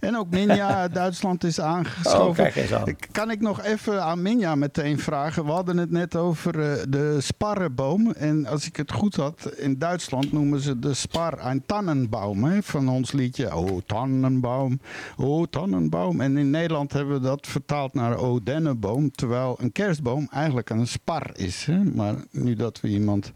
[0.00, 2.28] En ook Ninja uit Duitsland is aangeschoven.
[2.28, 2.96] Oh, kijk eens aan.
[3.10, 5.44] Kan ik nog even aan Minja meteen vragen?
[5.44, 8.10] We hadden het net over eh, de sparrenboom.
[8.10, 12.44] En als ik het goed had, in Duitsland noemen ze de spar een tannenbaum.
[12.44, 13.56] Hè, van ons liedje.
[13.56, 14.80] Oh, tannenbaum.
[15.16, 16.20] Oh, tannenbaum.
[16.20, 19.10] En in Nederland hebben we dat vertaald naar oh, dennenboom.
[19.10, 21.68] Terwijl een kerstboom eigenlijk een spar is.
[21.78, 23.32] Maar nu dat we iemand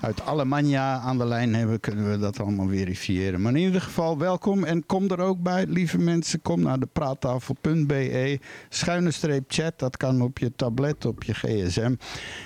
[0.00, 3.40] uit Alemannia aan de lijn hebben, kunnen we dat allemaal verifiëren.
[3.42, 6.42] Maar in ieder geval welkom en kom er ook bij, lieve mensen.
[6.42, 9.78] Kom naar de praattafel.be, schuine streep chat.
[9.78, 11.94] Dat kan op je tablet, op je gsm.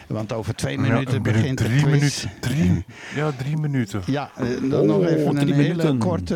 [0.06, 2.24] Want over twee minuten Ja, begint de drie quiz.
[2.24, 2.30] minuten.
[2.40, 2.84] Drie,
[3.14, 4.02] ja, drie minuten.
[4.06, 5.98] Ja, eh, dan nog Oh, even een hele minuten.
[5.98, 6.34] korte,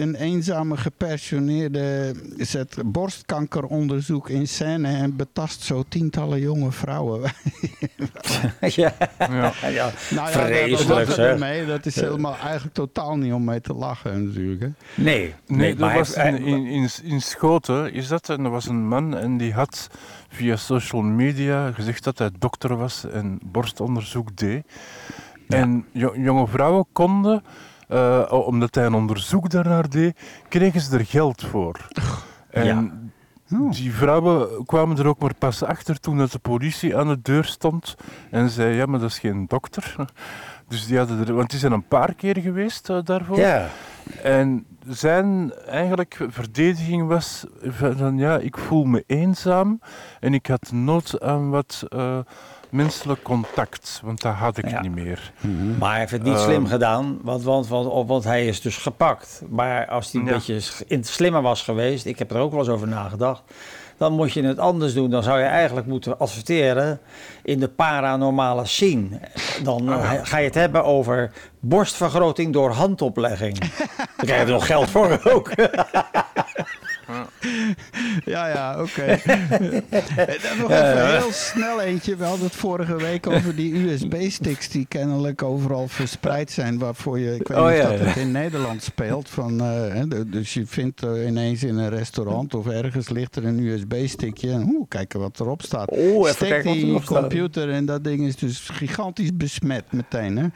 [0.00, 7.20] een eenzame gepensioneerde zet borstkankeronderzoek in scène en betast zo tientallen jonge vrouwen.
[8.60, 9.52] ja, Ja.
[9.70, 9.90] ja.
[10.10, 11.66] Nou Vreselijk, mee.
[11.66, 14.60] Dat is helemaal eigenlijk totaal niet om mee te lachen natuurlijk.
[14.60, 14.68] Hè.
[14.94, 18.28] Nee, Nee, maar dat was hij- in, in, in, in Schoten, is dat?
[18.28, 19.88] En er was een man en die had
[20.28, 24.64] via social media gezegd dat hij dokter was en borstonderzoek deed.
[25.48, 27.42] En jo- jonge vrouwen konden,
[27.88, 30.18] eh, omdat hij een onderzoek daarnaar deed,
[30.48, 31.88] kregen ze er geld voor.
[32.50, 32.90] En Ja.
[33.52, 33.72] Oh.
[33.72, 37.44] die vrouwen kwamen er ook maar pas achter toen dat de politie aan de deur
[37.44, 37.96] stond
[38.30, 39.94] en zei, ja, maar dat is geen dokter.
[40.68, 43.38] Dus die hadden er, want die zijn een paar keer geweest eh, daarvoor.
[43.38, 43.68] ja.
[44.22, 49.80] En zijn eigenlijk verdediging was van, van, ja, ik voel me eenzaam
[50.20, 52.18] en ik had nood aan wat eh,
[52.70, 54.80] menselijk contact, want dat had ik Ja.
[54.80, 55.32] niet meer.
[55.78, 56.42] Maar hij heeft het niet Ehm.
[56.44, 59.42] slim gedaan, want, want, want, want hij is dus gepakt.
[59.48, 60.32] Maar als hij een Ja.
[60.32, 60.60] beetje
[61.02, 63.42] slimmer was geweest, ik heb er ook wel eens over nagedacht,
[63.96, 65.10] dan moet je het anders doen.
[65.10, 67.00] Dan zou je eigenlijk moeten adverteren
[67.42, 69.20] in de paranormale scene.
[69.62, 73.58] Dan Oh, eh, ga je het hebben over borstvergroting door handoplegging.
[74.16, 75.50] Dan krijg je er nog geld voor ook.
[78.24, 79.02] Ja, ja, oké.
[80.16, 82.16] En dan nog even heel snel eentje.
[82.16, 86.78] We hadden het vorige week over die USB-sticks die kennelijk overal verspreid zijn.
[86.78, 88.04] Waarvoor je, ik weet Oh, niet ja, of dat ja.
[88.04, 89.28] het in Nederland speelt.
[89.28, 93.58] Van, eh, dus je vindt eh, ineens in een restaurant of ergens ligt er een
[93.58, 94.50] USB-stickje.
[94.52, 95.90] En oeh, kijken wat erop staat.
[95.92, 97.04] Oeh, even Steek die staat.
[97.20, 100.36] computer en dat ding is dus gigantisch besmet meteen.
[100.36, 100.46] Hè?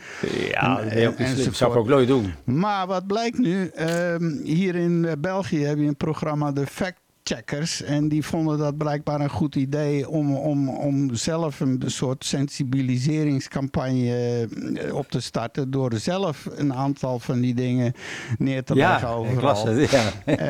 [0.50, 1.52] Ja, En- slim.
[1.54, 2.32] Zou ik ook nooit doen.
[2.44, 3.66] Maar wat blijkt nu?
[3.74, 7.82] Ehm, hier in eh, België heb je een programma, de affect checkers.
[7.82, 14.48] En die vonden dat blijkbaar een goed idee om, om, om zelf een soort sensibiliseringscampagne
[14.74, 15.70] eh, op te starten.
[15.70, 17.92] Door zelf een aantal van die dingen
[18.38, 19.42] neer te leggen Ja, ik overal.
[19.42, 19.90] las het.
[19.90, 20.02] Ja.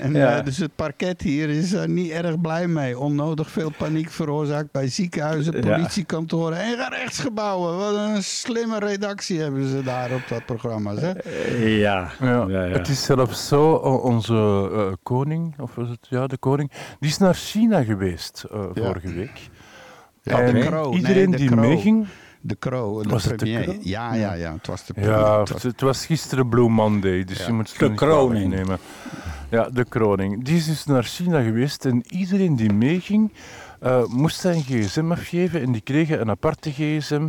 [0.00, 0.38] En, Ja.
[0.38, 2.98] eh, dus het parket hier is er niet erg blij mee.
[2.98, 7.76] Onnodig veel paniek veroorzaakt bij ziekenhuizen, politiekantoren en gerechtsgebouwen.
[7.76, 10.94] Wat een slimme redactie hebben ze daar op dat programma.
[10.98, 11.14] Zeg.
[11.58, 12.10] Ja.
[12.20, 12.76] Ja, Ja, ja.
[12.76, 13.70] Het is zelfs zo,
[14.02, 18.60] onze eh, koning, of was het, ja, de koning, die is naar China geweest eh,
[18.74, 18.84] Ja.
[18.84, 19.50] vorige week.
[20.22, 20.60] Ja, en de.
[20.70, 22.06] Nee, iedereen de die meeging,
[22.40, 23.76] De Crow, de Was het de premier.
[23.80, 24.52] Ja, ja, ja.
[24.52, 25.10] Het was de premier.
[25.12, 27.46] ja, Het was- het was gisteren Blue Monday, dus Ja.
[27.46, 28.78] je moet het De niet nemen.
[29.50, 30.44] Ja, de kroning.
[30.44, 33.32] Die is dus naar China geweest en iedereen die meeging,
[33.80, 37.28] eh, moest zijn gsm afgeven en die kregen een aparte gsm.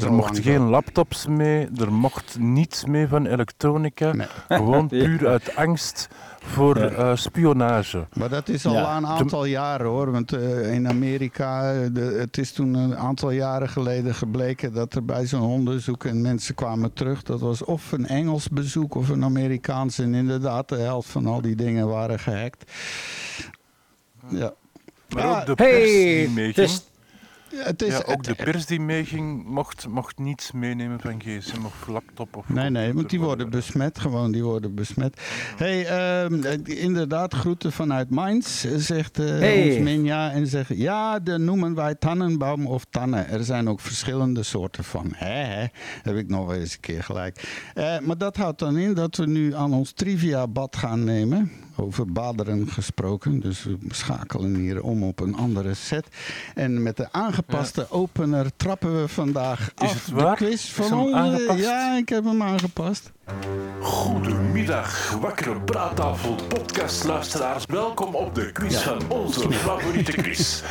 [0.00, 4.12] Er mochten geen laptops mee, er mocht niets mee van elektronica.
[4.12, 4.26] Nee.
[4.48, 6.08] Gewoon puur uit angst
[6.46, 6.88] voor Ja.
[6.90, 8.06] eh, spionage.
[8.12, 8.96] Maar dat is al Ja.
[8.96, 10.10] een aantal jaren hoor.
[10.12, 14.94] Want eh, in Amerika, eh, de, het is toen een aantal jaren geleden gebleken dat
[14.94, 17.22] er bij zo'n onderzoek en mensen kwamen terug.
[17.22, 19.98] Dat was of een Engels bezoek of een Amerikaans.
[19.98, 22.72] En inderdaad, de helft van al die dingen waren gehackt.
[24.28, 24.52] Ja.
[25.14, 26.54] Maar ook de pers Hey,
[27.58, 31.86] het is, Ja, ook de pers die meeging mocht, mocht niets meenemen van gsm of
[31.86, 32.36] laptop.
[32.36, 35.20] Of Nee, nee, want die worden besmet, gewoon, die worden besmet.
[35.56, 39.68] hey, ehm, eh, inderdaad, groeten vanuit Mainz, zegt eh, Hey.
[39.68, 40.30] ons Minja.
[40.32, 43.28] En zegt, ja, de noemen wij tannenbaum of tannen.
[43.28, 45.12] Er zijn ook verschillende soorten van.
[45.14, 45.66] Hè, hè,
[46.02, 47.64] heb ik nog wel eens een keer gelijk.
[47.74, 51.50] Eh, maar dat houdt dan in dat we nu aan ons trivia-bad gaan nemen.
[51.76, 56.06] Over baderen gesproken, dus we schakelen hier om op een andere set.
[56.54, 60.36] En met de aangepaste opener trappen we vandaag Is af het de waar?
[60.36, 61.08] quiz Is van?
[61.56, 63.12] Ja, ik heb hem aangepast.
[63.80, 67.64] Goedemiddag, wakkere praattafel podcastluisteraars.
[67.66, 70.62] Welkom op de quiz van onze favoriete quiz.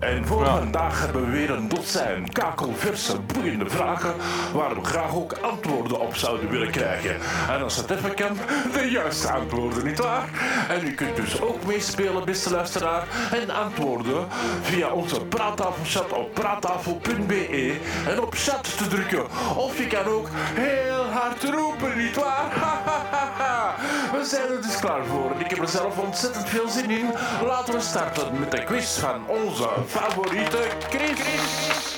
[0.00, 4.14] En voor vandaag hebben we weer een dozijn kakelverse, boeiende vragen
[4.52, 7.16] waar we graag ook antwoorden op zouden willen krijgen.
[7.48, 8.36] En als het even kan,
[8.72, 10.28] de juiste antwoorden, nietwaar?
[10.68, 14.26] En u kunt dus ook meespelen, beste luisteraar, en antwoorden
[14.62, 17.76] via onze praattafelchat op praattafel.be
[18.08, 19.24] en op chat te drukken.
[19.56, 22.46] Of je kan ook heel hard roepen, nietwaar?
[24.12, 27.06] We zijn er dus klaar voor en ik heb er zelf ontzettend veel zin in.
[27.46, 31.96] Laten we starten met de quiz van onze favoriete Chris.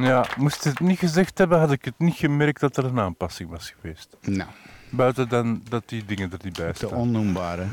[0.00, 3.50] Ja, moest het niet gezegd hebben, had ik het niet gemerkt dat er een aanpassing
[3.50, 4.16] was geweest.
[4.20, 4.48] Nou,
[4.90, 6.90] Buiten dan dat die dingen er niet bij de staan.
[6.98, 7.66] onnoembare.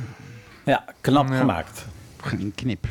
[0.64, 1.38] ja, knap Ja.
[1.38, 1.86] gemaakt.
[2.22, 2.86] Geen knip.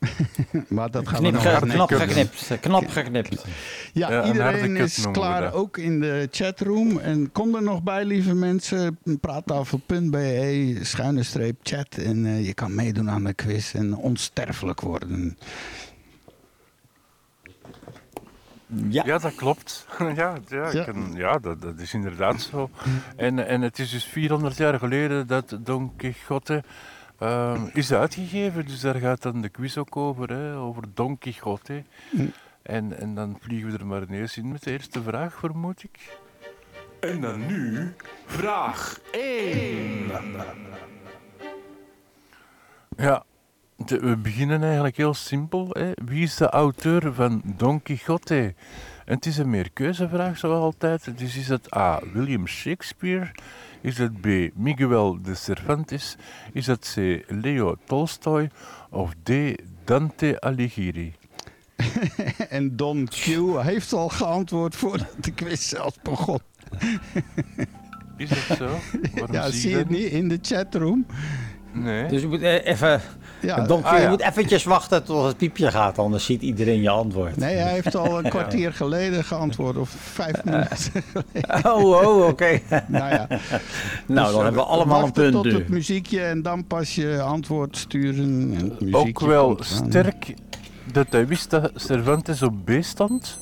[0.68, 2.50] maar dat gaan we nog knap geknipt.
[2.60, 3.44] Knap geknipt.
[3.92, 6.98] Ja, iedereen is klaar, ook in de chatroom.
[6.98, 8.98] En kom er nog bij, lieve mensen.
[9.20, 11.94] Praattafel.be, schuine streep chat.
[11.96, 15.38] En eh, je kan meedoen aan de quiz en onsterfelijk worden.
[18.88, 19.02] Ja.
[19.06, 19.86] Ja, dat klopt.
[19.98, 20.84] ja, ja, ik Ja.
[20.84, 22.70] kan- ja dat, dat is inderdaad zo.
[23.16, 26.62] En, en het is dus 400 jaar geleden dat Don Quixote
[27.20, 28.66] ehm, is uitgegeven.
[28.66, 31.82] Dus daar gaat dan de quiz ook over, hè, over Don Quixote.
[32.62, 36.18] En, en dan vliegen we er maar ineens in met de eerste vraag, vermoed ik.
[37.00, 37.94] En dan nu
[38.26, 40.10] vraag 1.
[42.96, 43.24] Ja,
[43.76, 45.68] de- we beginnen eigenlijk heel simpel.
[45.70, 45.90] Hè.
[46.04, 48.54] Wie is de auteur van Don Quixote?
[49.04, 51.18] En het is een meerkeuzevraag, zoals altijd.
[51.18, 52.00] Dus is het A.
[52.12, 53.30] William Shakespeare?
[53.80, 54.26] Is het B.
[54.54, 56.16] Miguel de Cervantes?
[56.52, 57.24] Is het C.
[57.28, 58.50] Leo Tolstoy?
[58.90, 59.30] Of D.
[59.84, 61.14] Dante Alighieri?
[62.48, 63.24] en Don Q
[63.62, 66.38] heeft al geantwoord voordat de quiz zelfs begon.
[68.16, 68.68] Is dat zo?
[69.14, 71.06] Waarom Ja, zie je het niet in de chatroom?
[71.72, 72.06] Nee.
[72.08, 73.00] Dus je moet eh, even...
[73.40, 76.88] Ja, Donk, ah, je moet eventjes wachten tot het piepje gaat, anders ziet iedereen je
[76.90, 77.36] antwoord.
[77.36, 79.76] Nee, hij heeft al een kwartier geleden geantwoord.
[79.76, 80.76] Of vijf minuten.
[81.62, 82.60] Oh, oh oké.
[82.86, 83.26] nou ja.
[83.28, 83.38] nou,
[84.06, 85.54] Dus, dan eh, hebben we allemaal een punt tot nu.
[85.54, 88.54] het muziekje en dan pas je antwoord sturen.
[88.58, 90.34] En het Ook wel sterk
[90.92, 93.38] dat hij wist dat Cervantes op B stond.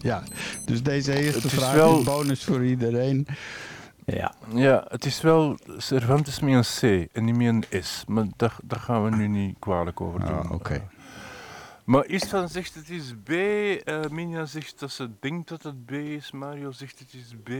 [0.00, 0.22] Ja,
[0.66, 3.26] dus deze eerste Het is vraag wel- is bonus voor iedereen.
[4.14, 4.34] Ja.
[4.54, 6.52] Ja, het is wel Cervantes met
[6.82, 8.04] een C en niet met een S.
[8.06, 10.38] Maar daar, daar gaan we nu niet kwalijk over doen.
[10.38, 10.88] Ah, oké.
[11.84, 13.28] Maar Istvan zegt het is B.
[13.30, 16.30] eh Minja zegt dat ze denkt dat het B is.
[16.30, 17.50] Mario zegt het is B.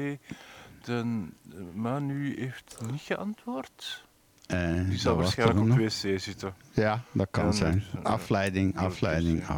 [0.85, 4.05] Dan, eh, Manu heeft niet geantwoord.
[4.47, 5.77] Eh, Die zal waarschijnlijk op nog.
[5.77, 6.55] wc zitten.
[6.73, 7.73] Ja, dat kan zijn.
[7.75, 9.55] dus, eh, Afleiding, afleiding, eh, ja,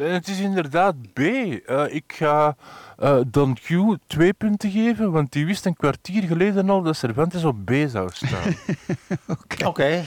[0.00, 0.08] het is.
[0.08, 1.18] En het is inderdaad B.
[1.18, 2.56] Eh, ik ga
[2.98, 7.44] eh, Don Q twee punten geven, want die wist een kwartier geleden al dat Cervantes
[7.44, 8.54] op B zou staan.
[9.68, 10.04] Oké.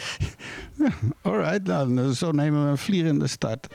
[1.22, 3.68] Alright, nou, zo nemen we een vliegende start.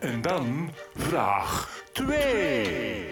[0.00, 3.08] En dan vraag 2.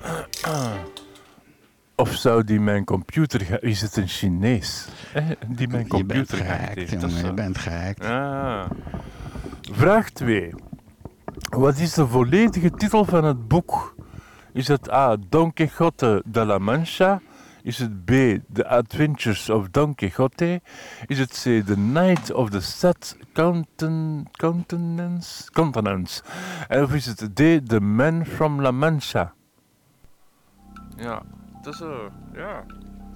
[1.94, 3.62] of zou die mijn computer...
[3.62, 4.88] Is het een Chinees?
[5.12, 6.90] Eh, die mijn Je bent computer gehackt heeft.
[6.90, 7.24] Jongen.
[7.24, 8.04] Je bent gehackt.
[8.04, 8.70] Ah.
[9.72, 10.52] Vraag 2.
[11.38, 13.94] Wat is de volledige titel van het boek?
[14.52, 15.16] Is het A.
[15.28, 17.20] Don Quixote de la Mancha?
[17.62, 18.10] Is het B.
[18.52, 20.60] The Adventures of Don Quixote?
[21.06, 21.66] Is het C.
[21.66, 25.50] The Night of the Set Counten Countenance?
[25.52, 26.22] Continents?
[26.68, 27.68] En of is het D.
[27.68, 29.34] The Man from La Mancha?
[30.96, 31.22] Ja,
[31.62, 31.80] dat is...
[31.80, 31.88] eh,
[32.34, 32.64] ja.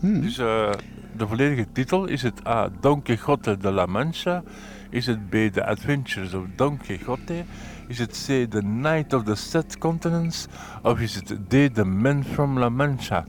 [0.00, 0.20] Hmm.
[0.20, 0.70] Dus eh,
[1.16, 2.68] de volledige titel is het A.
[2.80, 4.42] Don Quixote de la Mancha.
[4.90, 5.34] Is het B.
[5.52, 7.44] The Adventures of Don Quixote.
[7.88, 8.50] Is het C.
[8.50, 10.46] The Night of the Set Continents.
[10.82, 11.74] Of is het D.
[11.74, 13.26] The Man from La Mancha.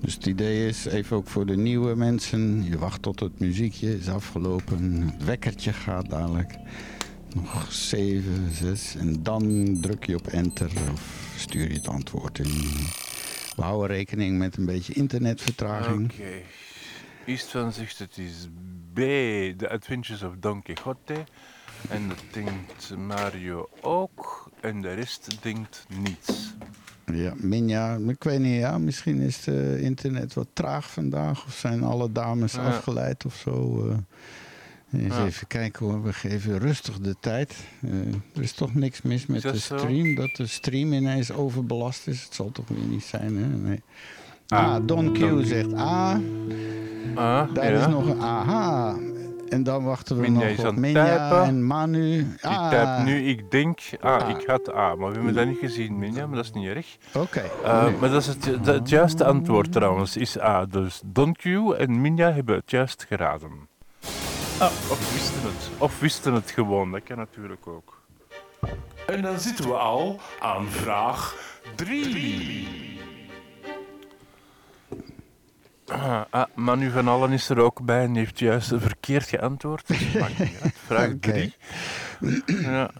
[0.00, 3.98] Dus het idee is, even ook voor de nieuwe mensen, je wacht tot het muziekje
[3.98, 6.56] is afgelopen, het wekkertje gaat dadelijk.
[7.34, 12.50] Nog 7, 6 en dan druk je op enter of stuur je het antwoord in.
[13.56, 16.12] We houden rekening met een beetje internetvertraging.
[16.12, 16.42] Oké.
[17.24, 18.48] Istvan zegt het is
[18.92, 18.98] B.
[19.58, 21.24] The Adventures of Don Quixote.
[21.88, 24.50] En dat denkt Mario ook.
[24.60, 26.54] En de rest denkt niets.
[27.12, 31.82] Ja, Minja, ik weet niet, ja, misschien is het internet wat traag vandaag of zijn
[31.82, 32.66] alle dames Ja.
[32.66, 33.86] afgeleid of zo.
[33.88, 35.00] eh.
[35.00, 35.24] eens Ja.
[35.26, 37.54] even kijken hoor, we geven rustig de tijd.
[37.82, 37.90] Eh,
[38.34, 39.76] er is toch niks mis met de zo?
[39.78, 42.22] stream, dat de stream ineens overbelast is.
[42.24, 43.46] Het zal toch weer niet zijn, hè?
[43.46, 43.80] Nee.
[44.48, 46.20] Ah, Don Q zegt A,
[47.14, 47.80] Ah, daar ja.
[47.80, 48.96] is nog een aha.
[49.52, 51.42] En dan wachten we Minja nog op Minja typen.
[51.44, 52.18] en Manu.
[52.18, 54.28] Ik Ah, typ nu, ik denk, ah, Ah.
[54.28, 56.96] ik had A, maar we hebben dat niet gezien, Minja, maar dat is niet erg.
[57.14, 57.42] Oké.
[57.64, 57.96] Uh, Nee.
[57.96, 60.64] Maar dat is het, ju- dat- het juiste antwoord trouwens, is A.
[60.64, 61.44] Dus Don Q
[61.78, 63.50] en Minja hebben het juist geraden.
[64.60, 65.70] Of wisten het.
[65.78, 68.00] Of wisten het gewoon, dat kan natuurlijk ook.
[69.06, 71.34] En dan zitten we al aan vraag
[71.74, 72.91] 3.
[75.92, 79.86] Ah, ah, Manu van Allen is er ook bij en heeft juist verkeerd geantwoord.
[80.86, 81.16] Vraag Oké.
[81.18, 81.54] 3.
[82.46, 82.90] Ja.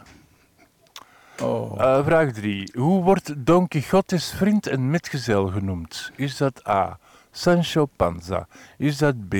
[1.41, 1.81] Oh.
[1.81, 2.71] Eh, vraag 3.
[2.73, 6.11] Hoe wordt Don Quixote's vriend en metgezel genoemd?
[6.15, 6.99] Is dat A.
[7.31, 8.47] Sancho Panza?
[8.77, 9.35] Is dat B.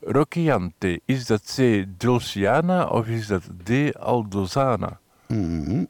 [0.00, 1.00] Roquiante?
[1.04, 1.84] Is dat C.
[1.98, 2.86] Dulciana?
[2.86, 3.96] Of is dat D.
[3.98, 4.98] Aldozana?
[5.28, 5.84] Mhm.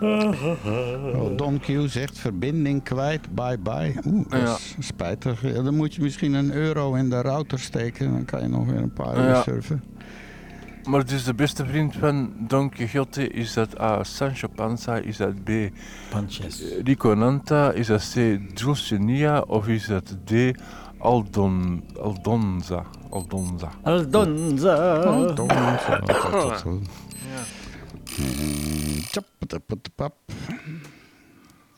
[1.16, 3.94] Oh, Don Q zegt verbinding kwijt, bye bye.
[4.06, 4.54] Oeh, dat Ja.
[4.54, 5.42] is spijtig.
[5.54, 8.10] Ja, dan moet je misschien een euro in de router steken.
[8.12, 9.42] Dan kan je nog weer een paar uur Ja.
[9.42, 9.82] surfen.
[10.88, 14.04] Maar dus de beste vriend van Don Quixote is dat A.
[14.04, 14.96] Sancho Panza?
[14.96, 15.50] Is dat B.
[16.10, 16.62] Panches.
[16.84, 17.70] Riconanta?
[17.72, 18.38] Is dat C.
[18.56, 19.40] Dulcinea?
[19.40, 20.32] Of is dat D.
[20.98, 22.82] Aldon, Aldonza?
[23.10, 23.68] Aldonza.
[23.82, 24.98] Aldonza.
[25.34, 26.70] Don, zo, altijd zo.
[26.70, 26.76] Ja.
[26.76, 26.80] Mm, tjapatapatapap.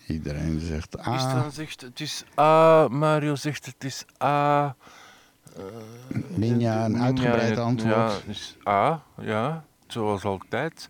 [0.06, 1.14] Iedereen zegt A.
[1.14, 2.88] Istvan zegt het is A.
[2.90, 4.76] Mario zegt het is A.
[6.28, 7.94] Minja, een uitgebreid antwoord.
[7.94, 10.88] Ja, is A, ja, zoals altijd.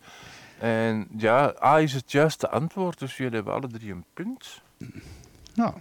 [0.58, 4.60] En ja, A is het juiste antwoord, dus jullie hebben alle drie een punt.
[5.54, 5.74] Nou,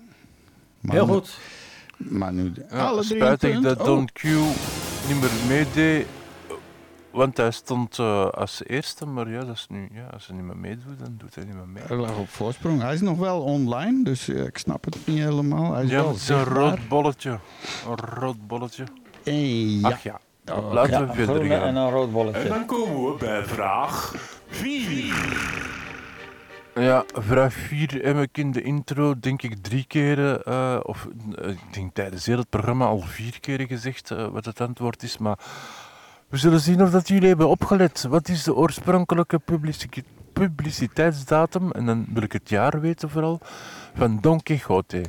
[0.80, 1.38] maar Heel nu- goed.
[1.98, 3.64] Maar nu Ja, alle drie een punt.
[3.64, 3.86] dat Oh.
[3.86, 6.08] Don Q niet meer meedeed,
[7.12, 10.46] want hij stond eh, als eerste, maar ja, dat is nu, ja, als hij niet
[10.46, 11.84] meer meedoet, dan doet hij niet meer mee.
[11.88, 12.82] Hij lag op voorsprong.
[12.82, 15.74] Hij is nog wel online, dus eh, ik snap het niet helemaal.
[15.74, 17.40] Hij is Ja, wel het is een rood bolletje.
[17.90, 18.84] Een rood bolletje.
[19.24, 19.88] Eh, ja.
[19.90, 20.20] Ach ja,
[20.52, 21.76] Oh, laten Ja, we verder groene en gaan.
[21.76, 22.48] een rood En bolletje.
[22.50, 24.14] dan komen we bij vraag
[24.48, 25.66] 4.
[26.76, 31.50] Ja, vraag 4 heb ik in de intro denk ik drie keren, eh, of eh,
[31.50, 35.18] ik denk tijdens heel het programma al vier keren gezegd eh, wat het antwoord is,
[35.18, 35.38] maar
[36.30, 38.06] we zullen zien of dat jullie hebben opgelet.
[38.10, 40.04] Wat is de oorspronkelijke publici-
[40.34, 43.40] publiciteitsdatum, en dan wil ik het jaar weten vooral,
[43.96, 45.02] van Don Quixote?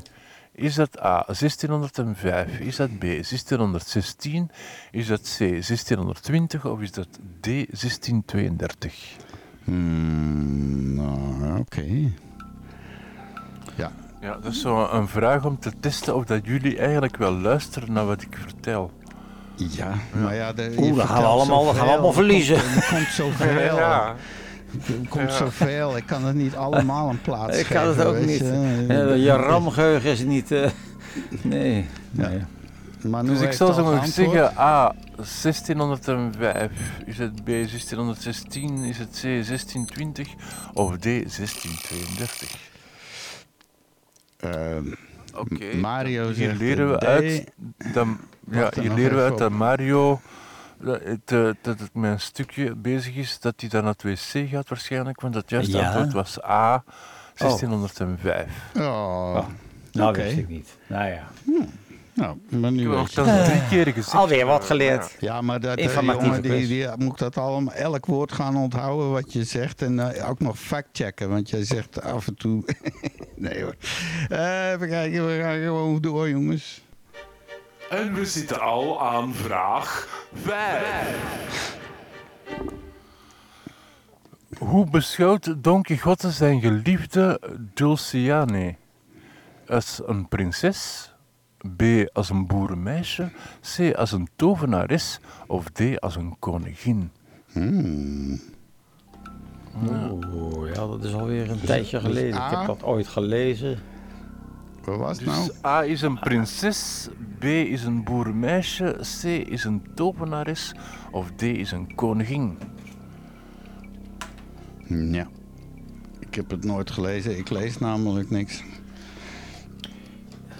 [0.52, 2.58] Is dat A, 1605?
[2.58, 4.50] Is dat B, 1616?
[4.90, 6.66] Is dat C, 1620?
[6.66, 7.08] Of is dat
[7.40, 9.16] D, 1632?
[9.64, 11.84] Hmm, nou, oké.
[13.76, 17.32] Ja, Ja, dat is zo een vraag om te testen of dat jullie eigenlijk wel
[17.32, 18.92] luisteren naar wat ik vertel.
[19.59, 20.52] Ja, maar ja...
[20.52, 21.92] De, Oeh, dan gaan we allemaal- dan gaan we zoveel.
[21.92, 22.56] allemaal verliezen.
[22.56, 23.61] Er komt, komt zoveel.
[23.78, 24.14] Ja,
[24.86, 25.96] Er komt zoveel.
[25.96, 28.38] Ik kan het niet allemaal een plaats Ik kan het ook niet.
[28.38, 28.84] je.
[28.88, 30.50] Ja, je ramgeheugen is niet...
[30.50, 30.70] eh,
[31.42, 31.86] nee.
[32.11, 32.28] Ja.
[32.28, 32.42] nee.
[33.02, 34.94] Maar nu Dus ik zal al zo zeggen A.
[35.16, 36.70] 1605.
[37.06, 37.46] Is het B.
[37.46, 38.78] 1616?
[38.84, 39.22] Is het C.
[39.22, 40.28] 1620?
[40.74, 41.02] Of D.
[41.02, 42.51] 1632?
[44.36, 44.85] Ehm,
[45.35, 45.76] Oké.
[45.76, 47.05] Mario Hier leren we D.
[47.05, 47.44] uit
[47.94, 48.06] dat,
[48.50, 50.20] ja, er hier leren we uit dat Mario
[50.80, 54.02] dat het, eh, dat het met een stukje bezig is dat hij dan naar het
[54.02, 55.86] wc gaat waarschijnlijk, want het juiste Ja.
[55.86, 56.84] antwoord was A.
[57.34, 58.46] 1605.
[58.76, 59.46] Oh,
[59.92, 60.22] Nou, Oké.
[60.22, 60.76] wist ik niet.
[60.86, 61.28] Nou ja.
[62.14, 64.16] nou, maar Ik nu heb dat drie keer gezegd.
[64.16, 65.16] Alweer wat geleerd.
[65.20, 69.32] Ja, maar dat, eh, jongen, die, die moet dat allemaal, elk woord gaan onthouden wat
[69.32, 69.82] je zegt.
[69.82, 72.64] En eh, ook nog factchecken, want jij zegt af en toe...
[73.36, 73.74] nee hoor.
[74.28, 76.82] Eh, even kijken, we gaan gewoon door, jongens.
[77.90, 81.77] En we zitten al aan vraag 5.
[84.59, 87.40] Hoe beschouwt Don Quixote zijn geliefde
[87.74, 88.74] Dulciane?
[89.69, 91.12] Als een prinses?
[91.77, 91.82] B.
[92.12, 93.31] Als een boerenmeisje?
[93.77, 93.94] C.
[93.94, 95.20] Als een tovenares?
[95.47, 96.01] Of D.
[96.01, 97.10] Als een koningin?
[99.82, 102.35] Oeh, ja, dat is alweer een tijdje geleden.
[102.35, 102.59] Ik A?
[102.59, 103.78] heb dat ooit gelezen.
[104.89, 105.51] Wat was het Dus nou?
[105.66, 107.09] A is een prinses,
[107.39, 110.73] B is een boerenmeisje, C is een tovenares
[111.10, 112.59] of D is een koningin.
[114.89, 115.28] Ja.
[116.19, 117.39] Ik heb het nooit gelezen.
[117.39, 118.62] Ik lees namelijk niks.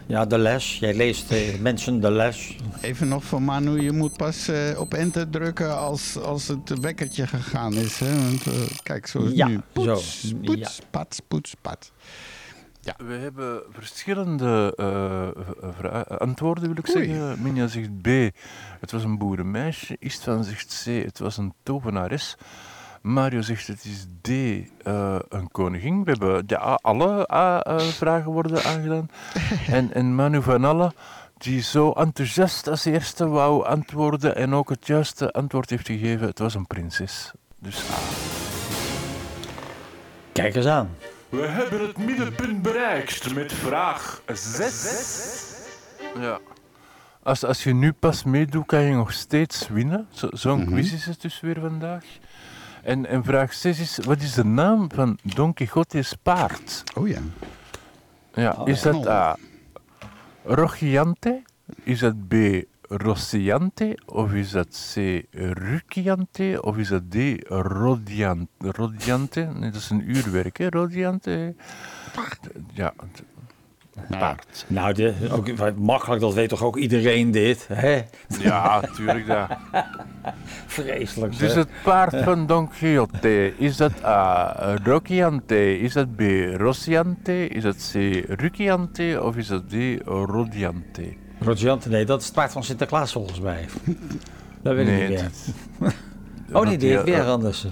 [0.07, 0.79] Ja, de les.
[0.79, 2.57] Jij leest eh, mensen de les.
[2.81, 7.27] Even nog van Manu, je moet pas eh, op enter drukken als, als het wekkertje
[7.27, 7.99] gegaan is.
[7.99, 8.23] Hè?
[8.23, 8.53] Want eh,
[8.83, 9.61] kijk, zo is het Ja, nu.
[9.73, 10.37] Poets, zo.
[10.45, 11.55] poets, pats, poets,
[12.97, 15.28] We hebben verschillende eh,
[15.78, 17.06] vra- antwoorden, wil ik Oei.
[17.06, 17.43] zeggen.
[17.43, 18.06] Minja zegt B,
[18.81, 19.97] het was een boerenmeisje.
[19.98, 22.36] Istvan zegt C, het was een tovenares.
[23.02, 26.05] Mario zegt het is D, eh, een koningin.
[26.05, 29.10] We hebben ja, alle A-vragen worden aangedaan.
[29.69, 30.93] en, en Manu van Alle,
[31.39, 36.39] die zo enthousiast als eerste wou antwoorden en ook het juiste antwoord heeft gegeven, het
[36.39, 37.32] was een prinses.
[37.59, 37.94] Dus A.
[40.32, 40.89] Kijk eens aan.
[41.29, 45.45] We hebben het middenpunt bereikt met vraag 6.
[46.19, 46.39] Ja.
[47.23, 50.07] Als, als je nu pas meedoet, kan je nog steeds winnen.
[50.11, 50.69] Zo- Zo'n Mhm.
[50.71, 52.05] quiz is het dus weer vandaag.
[52.83, 56.83] En, en vraag 6 is, wat is de naam van Don Quixote's paard?
[56.95, 57.21] Oh ja.
[58.35, 58.93] Ja, Oh, is ja.
[58.93, 59.37] dat A.
[60.45, 61.43] Rogiante?
[61.83, 62.35] Is dat B.
[62.89, 63.98] Rossiante?
[64.06, 65.23] Of is dat C.
[65.31, 66.59] Ruciante?
[66.62, 67.16] Of is dat D.
[67.48, 69.40] Rodian- Rodiante?
[69.55, 70.66] Nee, dat is een uurwerk, hè?
[70.69, 71.55] Rodiante.
[72.73, 72.93] Ja,
[74.09, 74.65] Nou, paard.
[74.69, 77.69] Nou, dit, ook, makkelijk, dat weet toch ook iedereen dit?
[77.73, 78.02] Hè?
[78.40, 79.48] Ja, tuurlijk dat.
[80.66, 81.39] Vreselijk.
[81.39, 84.77] Dus het paard van Don Quixote, is dat A.
[84.85, 85.78] Rocciante?
[85.78, 86.20] Is dat B.
[86.56, 87.48] Rossiante?
[87.48, 87.94] Is dat C.
[88.40, 89.20] Ruciante?
[89.23, 89.74] Of is dat D.
[90.05, 91.15] Rodiante?
[91.40, 93.66] Rodiante, nee, dat is het paard van Sinterklaas volgens mij.
[94.62, 95.09] Dat weet ik niet
[95.78, 95.93] meer.
[96.52, 97.66] Oh nee, die heeft weer anders.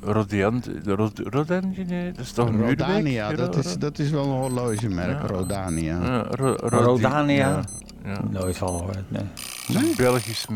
[0.00, 2.78] Rodiante, Rod, Rodanje, nee, dat is toch een uurwerk?
[2.80, 5.26] Rodania, dat is, dat is wel een horlogemerk, Ja.
[5.26, 6.02] Rodania.
[6.04, 7.48] Ja, Ro- Rodania?
[7.48, 7.62] Ja,
[8.04, 8.20] ja.
[8.30, 9.22] Nooit van gehoord, nee.
[9.74, 10.46] Een Belgisch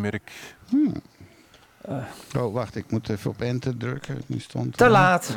[1.89, 2.05] merk.
[2.37, 4.23] Oh, wacht, ik moet even op enter drukken.
[4.27, 5.37] Nu stond Te laat.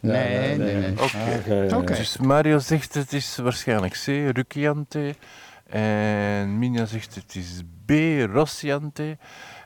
[0.00, 0.92] Nee, nee, nee.
[0.92, 1.76] Oké.
[1.76, 1.94] Oké.
[1.94, 5.14] Dus Mario zegt het is waarschijnlijk C, Ruciante.
[5.66, 7.90] En Minja zegt het is B,
[8.32, 9.18] Rossiante.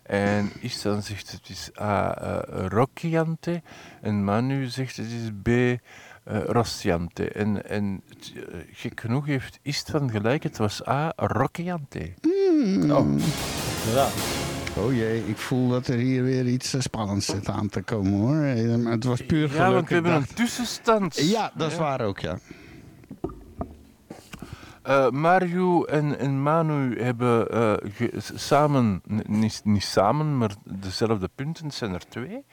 [0.03, 3.63] En Istan zegt het is A, eh, Rocciante.
[4.01, 5.79] En Manu zegt het is B, eh,
[6.25, 7.31] Rossiante.
[7.31, 8.03] En, en
[8.35, 12.15] eh, gek genoeg heeft Istvan gelijk, het was A, Rocciante.
[12.91, 13.19] Oh.
[13.95, 14.09] Ja.
[14.77, 18.13] Oh jee, ik voel dat er hier weer iets eh, spannends zit aan te komen
[18.13, 18.43] hoor.
[18.43, 19.63] Eh, het was puur geluk.
[19.63, 21.17] Ja, want we hebben dacht- een tussenstand.
[21.21, 22.39] Ja, dat is waar ook, ja.
[24.83, 27.73] Eh, Mario en, en Manu hebben eh,
[28.35, 32.45] samen, niet, niet samen, maar dezelfde punten, zijn er twee.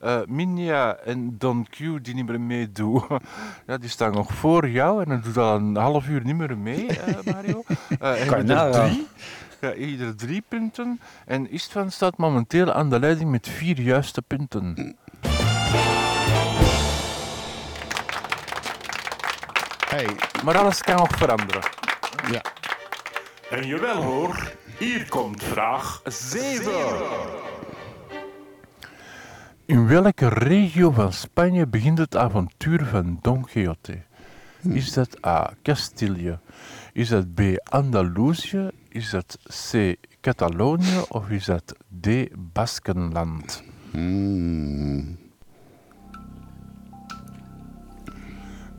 [0.00, 3.02] Eh Minja en Don Q, die niet meer meedoen,
[3.66, 6.58] ja, die staan nog voor jou en dan doet al een half uur niet meer
[6.58, 7.62] mee, eh, Mario.
[8.00, 8.88] Eh hebben er nagaan.
[8.90, 9.06] drie.
[9.64, 11.00] Ja, ieder drie punten.
[11.26, 14.96] En Istvan staat momenteel aan de leiding met vier juiste punten.
[19.88, 20.06] Hey,
[20.44, 21.62] Maar alles kan nog veranderen.
[22.30, 22.42] ja.
[23.50, 26.72] En jawel hoor, hier komt vraag 7.
[29.66, 33.98] In welke regio van Spanje begint het avontuur van Don Quixote?
[34.62, 35.52] Is dat A.
[35.62, 36.38] Castilië?
[36.92, 37.40] Is dat B.
[37.62, 38.70] Andalusië?
[38.94, 39.38] Is dat
[39.70, 39.96] C.
[40.20, 41.02] Catalonië?
[41.08, 42.08] Of is dat D.
[42.52, 43.62] Baskenland?
[43.90, 45.16] Hmm.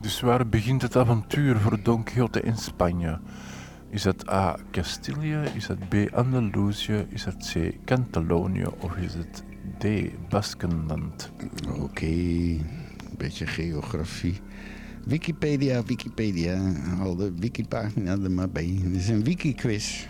[0.00, 3.20] Dus waar begint het avontuur voor Don Quixote in Spanje?
[3.88, 4.58] Is dat A.
[4.70, 5.42] Castilië?
[5.54, 5.94] Is dat B.
[6.12, 7.06] Andalusië?
[7.08, 7.74] Is dat C.
[7.84, 8.66] Catalonië?
[8.78, 9.44] Of is het
[9.78, 9.84] D.
[10.28, 11.32] Baskenland?
[11.80, 14.40] Oké, een beetje geografie.
[15.06, 16.72] Wikipedia, Wikipedia.
[17.00, 18.80] Al de wikipagina er maar bij.
[18.82, 20.06] Het is een wiki-quiz.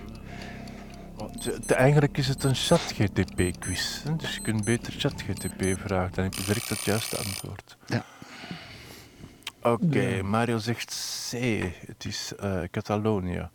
[1.67, 4.03] Eigenlijk is het een chat-GTP-quiz.
[4.17, 7.77] Dus je kunt beter chat-GTP vragen, dan heb je direct het juiste antwoord.
[7.87, 8.05] Ja.
[9.63, 11.33] Oké, Mario zegt C.
[11.87, 13.49] Het is eh, Catalonië.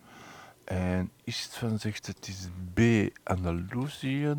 [0.66, 3.10] En Istvan zegt het is B.
[3.24, 4.36] Andalusië.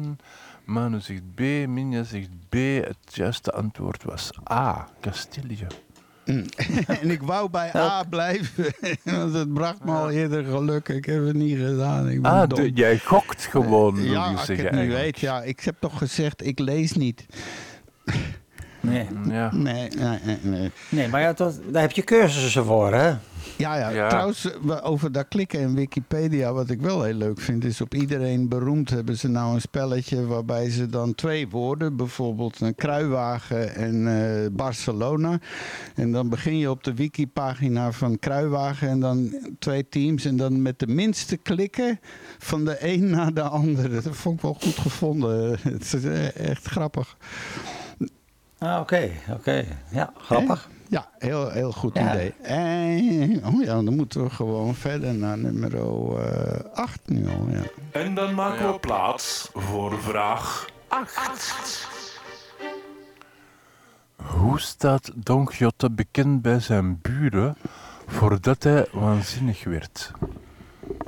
[0.65, 1.41] Manu zegt B.
[1.67, 2.55] Minja zegt B.
[2.85, 4.89] Het juiste antwoord was A.
[5.01, 5.67] Castilië.
[7.01, 8.65] en ik wou bij A blijven,
[9.05, 10.89] want het bracht me al eerder geluk.
[10.89, 12.09] Ik heb het niet gedaan.
[12.09, 12.59] Ik ben Ah, dom.
[12.63, 15.19] de- jij gokt gewoon, wil ja, als ik het weet.
[15.21, 17.27] Ja, ik heb toch gezegd, ik lees niet.
[18.81, 19.07] Nee.
[19.29, 19.51] Ja.
[19.55, 20.39] Nee, nee, nee.
[20.43, 20.71] nee.
[20.89, 23.15] nee, maar ja, dat, daar heb je cursussen voor, hè?
[23.57, 24.09] Ja, ja, Ja.
[24.09, 27.95] trouwens, we- over dat klikken in Wikipedia, wat ik wel heel leuk vind, is op
[27.95, 33.75] iedereen beroemd hebben ze nou een spelletje waarbij ze dan twee woorden, bijvoorbeeld een kruiwagen
[33.75, 35.39] en eh, Barcelona.
[35.95, 40.63] En dan begin je op de wikipagina van kruiwagen en dan twee teams en dan
[40.63, 42.01] met de minste klikken
[42.39, 44.01] van de een naar de andere.
[44.01, 45.59] Dat vond ik wel goed gevonden.
[45.63, 47.17] Het is eh, echt grappig.
[48.59, 49.65] Ah, oké, oké.
[49.91, 50.69] Ja, grappig.
[50.93, 52.13] Ja, heel, heel goed Ja.
[52.15, 52.35] idee.
[52.43, 55.81] En, oh ja, dan moeten we gewoon verder naar nummer
[56.75, 57.47] 8 nu al.
[57.51, 57.63] Ja.
[57.93, 61.89] En dan maken we plaats voor vraag 8.
[64.17, 67.57] Hoe staat Don Quixote bekend bij zijn buren
[68.07, 70.11] voordat hij waanzinnig werd?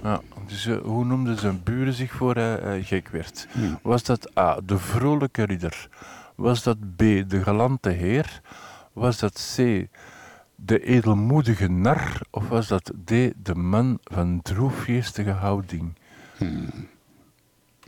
[0.03, 3.49] Ja, dus eh, hoe noemden zijn buren zich voor hij eh, gek werd?
[3.83, 5.89] Was dat A, de vrolijke ridder?
[6.35, 8.41] Was dat B, de galante heer?
[8.95, 9.87] Was dat C,
[10.57, 12.21] de edelmoedige nar?
[12.31, 13.11] Of was dat D,
[13.43, 15.93] de man van droefgeestige houding?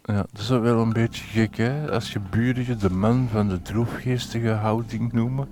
[0.04, 1.90] Ja, dat is wel een beetje gek, hè?
[1.90, 5.48] Als je buren je de man van de droefgeestige houding noemen.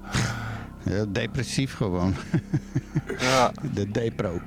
[0.85, 2.15] Ja, depressief gewoon.
[3.19, 4.41] Ja, De Depro.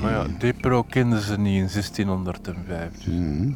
[0.00, 2.92] maar ja, Depro kenden ze niet in 1605.
[3.04, 3.54] dus.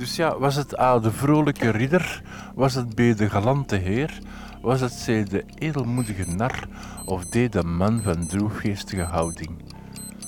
[0.00, 2.22] Dus ja, was het A, de vrolijke ridder?
[2.54, 4.18] Was het B, de galante heer?
[4.60, 6.68] Was het C, de edelmoedige nar?
[7.04, 9.50] Of D, de man van droefgeestige houding?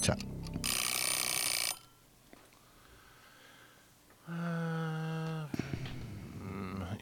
[0.01, 0.17] Tja.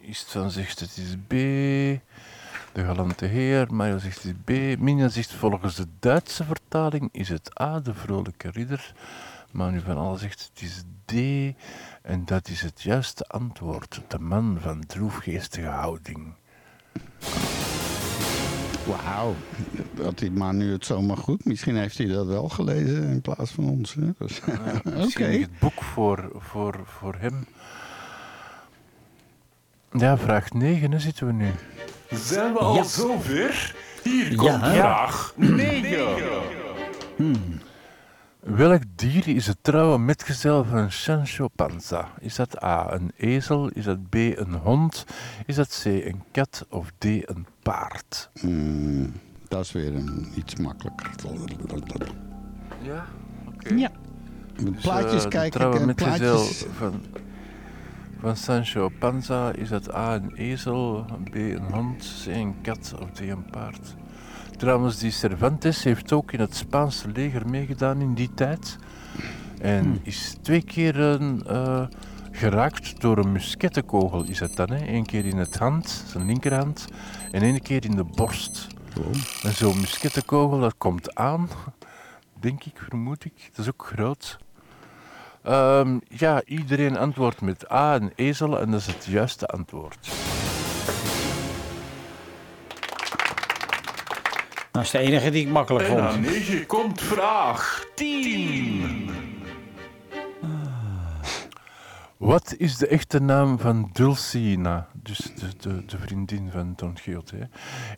[0.00, 1.30] Istvan zegt het is B.
[2.72, 3.74] De galante heer.
[3.74, 4.78] Mario zegt het is B.
[4.80, 8.92] Minja zegt volgens de Duitse vertaling is het A, de vrolijke ridder.
[9.50, 11.12] Manu van Alle zegt het is D.
[12.02, 14.00] En dat is het juiste antwoord.
[14.08, 16.34] De man van droefgeestige houding.
[18.86, 19.34] Wauw.
[19.94, 21.44] Dat die man nu het zomaar goed.
[21.44, 23.94] Misschien heeft hij dat wel gelezen in plaats van ons.
[23.94, 24.10] Hè?
[24.18, 24.90] Dus, Oké.
[24.96, 27.46] Misschien het boek voor, voor, voor hem.
[29.92, 31.50] Ja, vraag 9 hè, zitten we nu.
[32.10, 32.82] Zijn we al Ja.
[32.82, 33.74] zover?
[34.02, 34.72] Hier komt Ja.
[34.74, 35.98] vraag 9.
[38.40, 42.08] Welk dier is het trouwe metgezel van Sancho Panza?
[42.20, 43.68] Is dat A, een ezel?
[43.68, 45.04] Is dat B, een hond?
[45.46, 46.66] Is dat C, een kat?
[46.70, 48.30] Of D, een paard?
[48.40, 49.12] Hmm,
[49.48, 51.10] dat is weer een, iets makkelijker.
[52.82, 53.04] Ja,
[53.54, 53.74] oké.
[53.74, 53.90] Ja.
[54.80, 55.50] Plaatjes de kijken.
[55.50, 56.64] trouwe en metgezel plaatjes.
[56.76, 57.02] van,
[58.20, 59.52] van Sancho Panza.
[59.52, 61.04] Is dat A, een ezel?
[61.30, 62.22] B, een hond?
[62.24, 62.94] C, een kat?
[63.00, 63.94] Of D, een paard?
[64.60, 68.76] Trouwens, die Cervantes heeft ook in het Spaanse leger meegedaan in die tijd.
[69.60, 71.86] En is twee keer eh,
[72.30, 74.70] geraakt door een muskettenkogel, is het dan.
[74.70, 74.86] Hè?
[74.86, 76.86] Eén keer in het hand, zijn linkerhand,
[77.32, 78.66] en één keer in de borst.
[78.98, 79.06] Oh.
[79.42, 81.48] En zo'n muskettenkogel, dat komt aan,
[82.40, 83.50] denk ik, vermoed ik.
[83.50, 84.38] Dat is ook groot.
[85.42, 90.10] Ehm, ja, iedereen antwoordt met A, een ezel, en dat is het juiste antwoord.
[94.70, 96.24] Dat is de enige die ik makkelijk En aan vond.
[96.24, 99.10] 9 komt vraag 10.
[102.16, 107.48] Wat is de echte naam van Dulcina, dus de, de, de vriendin van Don Quixote?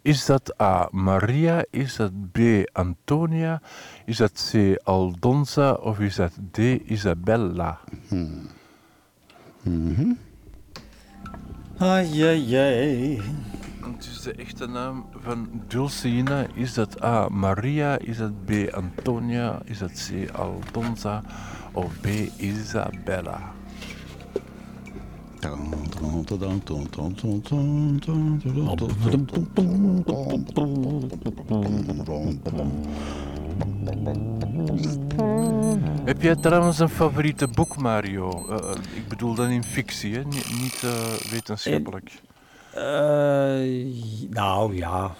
[0.02, 0.88] Is dat A.
[0.90, 2.38] Maria, is dat B.
[2.72, 3.60] Antonia,
[4.04, 4.80] is dat C.
[4.84, 6.58] Aldonza of is dat D.
[6.86, 7.80] Isabella?
[11.78, 13.20] Ai, ai, ai.
[13.90, 17.28] Dus de echte naam van Dulcina, is dat A.
[17.28, 18.50] Maria, is dat B.
[18.70, 20.30] Antonia, is dat C.
[20.30, 21.22] Aldonza
[21.72, 22.06] of B.
[22.36, 23.52] Isabella?
[36.04, 38.48] Heb jij trouwens een favoriete boek, Mario?
[38.48, 40.18] Eh, eh, ik bedoel dan in fictie,
[40.60, 42.10] niet eh, wetenschappelijk.
[42.74, 43.86] Eh,
[44.30, 45.14] nou ja,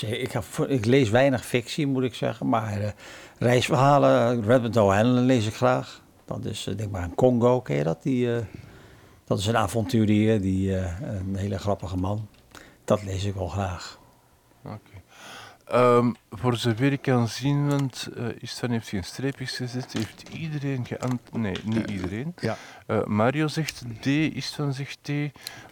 [0.00, 0.32] ik,
[0.68, 2.48] ik lees weinig fictie, moet ik zeggen.
[2.48, 2.90] Maar eh,
[3.38, 6.02] reisverhalen, Redmond O'Hanlon lees ik graag.
[6.24, 8.02] Dat is, eh, denk maar, een Congo, ken je dat?
[8.02, 8.28] Die,
[9.24, 12.28] dat is een avonturier, die, een hele grappige man.
[12.84, 13.98] Dat lees ik wel graag.
[15.66, 20.86] Ehm, voor zover ik kan zien, want eh Istvan heeft geen streepjes gezet, heeft iedereen
[20.86, 21.42] geantwoord.
[21.42, 22.34] Nee, niet iedereen.
[22.40, 22.56] Ja.
[22.86, 25.10] Eh, Mario zegt D, Istvan zegt T,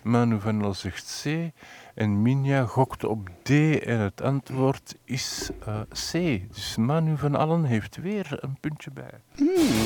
[0.03, 1.53] Manu van El zegt C
[1.95, 3.51] en Minja gokt op D
[3.85, 6.13] en het antwoord is eh, C.
[6.55, 9.11] Dus Manu van Allen heeft weer een puntje bij.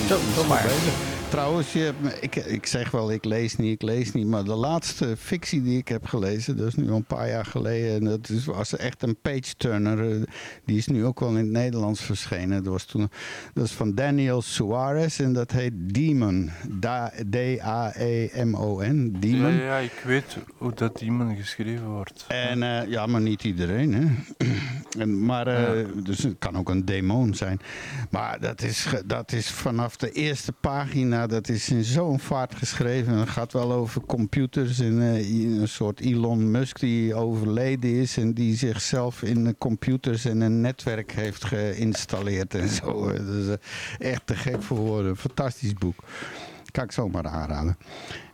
[0.08, 0.66] Zo, zo maar.
[1.28, 4.26] Trouwens, je hebt me- ik, ik zeg wel, ik lees niet, ik lees niet.
[4.26, 7.44] Maar de laatste fictie die ik heb gelezen, dat is nu al een paar jaar
[7.44, 7.94] geleden.
[7.94, 10.10] En dat is, was echt een page-turner.
[10.20, 10.22] eh,
[10.64, 12.62] Die is nu ook wel in het Nederlands verschenen.
[12.64, 13.10] Dat, was toen,
[13.54, 16.50] dat is van Daniel Suarez en dat heet Demon.
[16.70, 19.10] Da- D-A-E-M-O-N.
[19.12, 19.52] Ja, Demon.
[19.52, 21.96] ja, ik weet hoe dat iemand geschreven wordt.
[22.28, 24.06] En eh, ja, maar niet iedereen, hè.
[24.98, 27.60] En, maar, eh, dus het kan ook een demon zijn.
[28.10, 33.12] Maar dat is, dat is vanaf de eerste pagina, dat is in zo'n vaart geschreven.
[33.12, 38.16] En het gaat wel over computers en eh, een soort Elon Musk die overleden is.
[38.16, 43.10] En die zichzelf in de computers en een netwerk heeft geïnstalleerd en zo.
[43.98, 45.16] Echt te gek voor woorden.
[45.16, 45.96] Fantastisch boek.
[46.70, 47.76] Kan ik zomaar aanraden.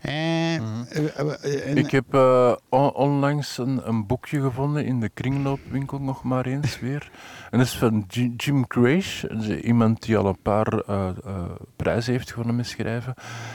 [0.04, 6.22] Eh, eh, Ik heb eh, on- onlangs een, een boekje gevonden in de kringloopwinkel, nog
[6.22, 7.10] maar eens weer.
[7.50, 9.24] En dat is van Ji- Jim Crash,
[9.62, 10.82] iemand die al een paar
[11.76, 13.14] prijzen heeft gewonnen met schrijven.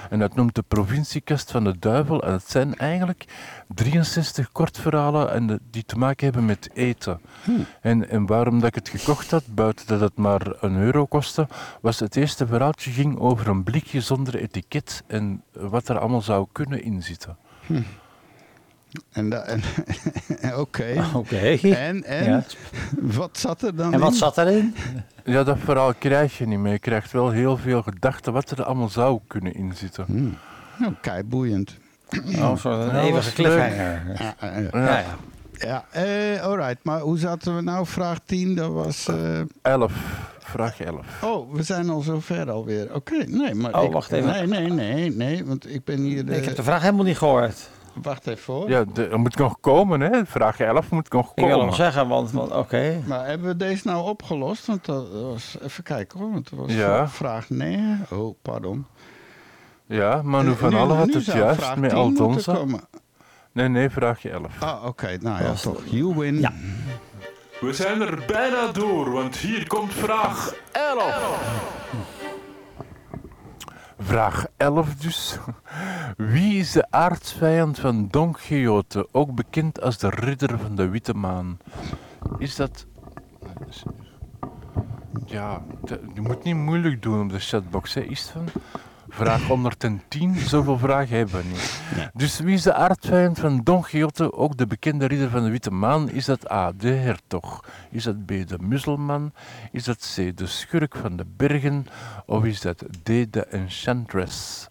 [0.10, 2.24] En dat noemt de provinciekast van de duivel.
[2.24, 3.26] En het zijn eigenlijk
[3.68, 7.20] 63 kortverhalen en de- die te maken hebben met eten.
[7.82, 11.48] En, en waarom dat ik het gekocht had, buiten dat het maar een euro kostte,
[11.82, 16.39] was het eerste verhaaltje ging over een blikje zonder etiket en wat er allemaal zou
[16.52, 17.38] kunnen inzitten.
[19.12, 19.62] En, da- en,
[20.60, 21.06] Oké.
[21.14, 21.38] Oké.
[21.76, 22.44] En, en Ja.
[23.20, 24.18] wat zat er dan En wat in?
[24.18, 24.76] zat erin?
[25.24, 26.72] Ja, dat verhaal krijg je niet meer.
[26.72, 30.06] Je krijgt wel heel veel gedachten wat er allemaal zou kunnen inzitten.
[30.06, 30.38] Hmm.
[30.78, 31.78] Nou, kei boeiend.
[32.38, 34.02] Oh, zo een Ja, eeuwige cliffhanger.
[34.20, 35.06] Ja, eh, Ja, ja.
[35.52, 36.84] ja eh, alright.
[36.84, 37.86] Maar hoe zaten we nou?
[37.86, 39.08] Vraag 10, dat was...
[39.08, 39.94] eh, 11.
[40.50, 41.24] Vraag 11.
[41.24, 42.96] Oh, we zijn al zo ver alweer.
[42.96, 43.74] Oké, nee, maar...
[43.78, 44.30] Oh, ik- wacht even.
[44.32, 46.24] Nee, nee, nee, nee, want ik ben hier...
[46.24, 47.70] Nee, ik eh, heb de vraag helemaal niet gehoord.
[48.02, 48.70] Wacht even hoor.
[48.70, 50.26] Ja, de- er moet nog komen, hè?
[50.26, 51.66] Vraag 11 moet nog Ik wil komen.
[51.66, 53.02] hem zeggen, want, want oké.
[53.06, 54.66] Maar hebben we deze nou opgelost?
[54.66, 55.58] Want dat was...
[55.64, 57.08] Even kijken hoor, want dat was Ja.
[57.08, 58.06] vraag 9.
[58.12, 58.86] Oh, pardon.
[59.86, 62.54] Ja, Manu van Nu- Allen had nu het juist met 10 moeten Altonza.
[62.54, 62.80] komen.
[63.52, 64.62] Nee, nee, vraag 11.
[64.62, 65.18] Ah, oké.
[65.22, 65.82] Nou ja, toch.
[65.86, 66.40] You win.
[66.40, 66.54] Ja.
[67.60, 71.80] We zijn er bijna door, want hier komt vraag 11.
[74.00, 75.38] Vraag 11 dus.
[76.18, 81.14] Wie is de aardsvijand van Don Quixote, ook bekend als de ridder van de Witte
[81.14, 81.58] Maan?
[82.38, 82.86] Is dat...
[85.26, 85.62] Ja,
[86.14, 88.46] je moet niet moeilijk doen op de chatbox, hè, van?
[89.10, 91.82] Vraag 110, zoveel vragen hebben we niet.
[92.14, 95.72] Dus wie is de aardvijand van Don Quixote, ook de bekende ridder van de Witte
[95.72, 96.10] Maan?
[96.10, 97.64] Is dat A, de hertog?
[97.92, 99.32] Is dat B, de muzzelman?
[99.72, 101.86] Is dat C, de schurk van de bergen?
[102.26, 104.68] Of is dat D, de enchantress?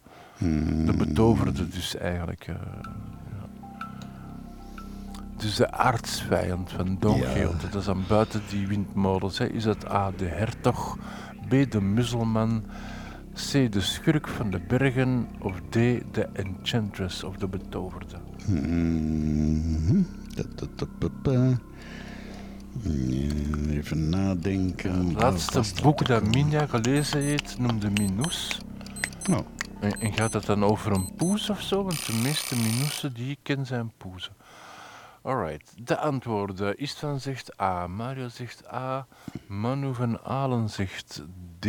[0.84, 2.46] De betoverde dus eigenlijk.
[2.46, 2.54] eh,
[3.30, 3.48] ja.
[5.36, 7.32] Dus de aardsvijand van Don Ja.
[7.32, 9.38] Quixote, dat is dan buiten die windmolens.
[9.38, 9.46] Hè.
[9.46, 10.96] Is dat A, de hertog?
[11.48, 12.64] B, de muzzelman?
[13.38, 15.28] C, de schurk van de bergen?
[15.40, 15.74] Of D,
[16.12, 18.16] de enchantress of de betoverde?
[18.46, 20.02] Mhm.
[23.70, 25.06] Even nadenken.
[25.06, 28.60] Het laatste boek dat Minja gelezen heeft noemde Minous.
[29.30, 29.38] Oh.
[29.80, 31.82] En, en gaat het dan over een poes of zo?
[31.82, 34.32] Want de meeste Minoesen die ik ken zijn poezen.
[35.22, 36.76] Alright, de antwoorden.
[36.76, 39.06] Istvan zegt A, Mario zegt A,
[39.46, 41.22] Manu van Alen zegt
[41.58, 41.66] D.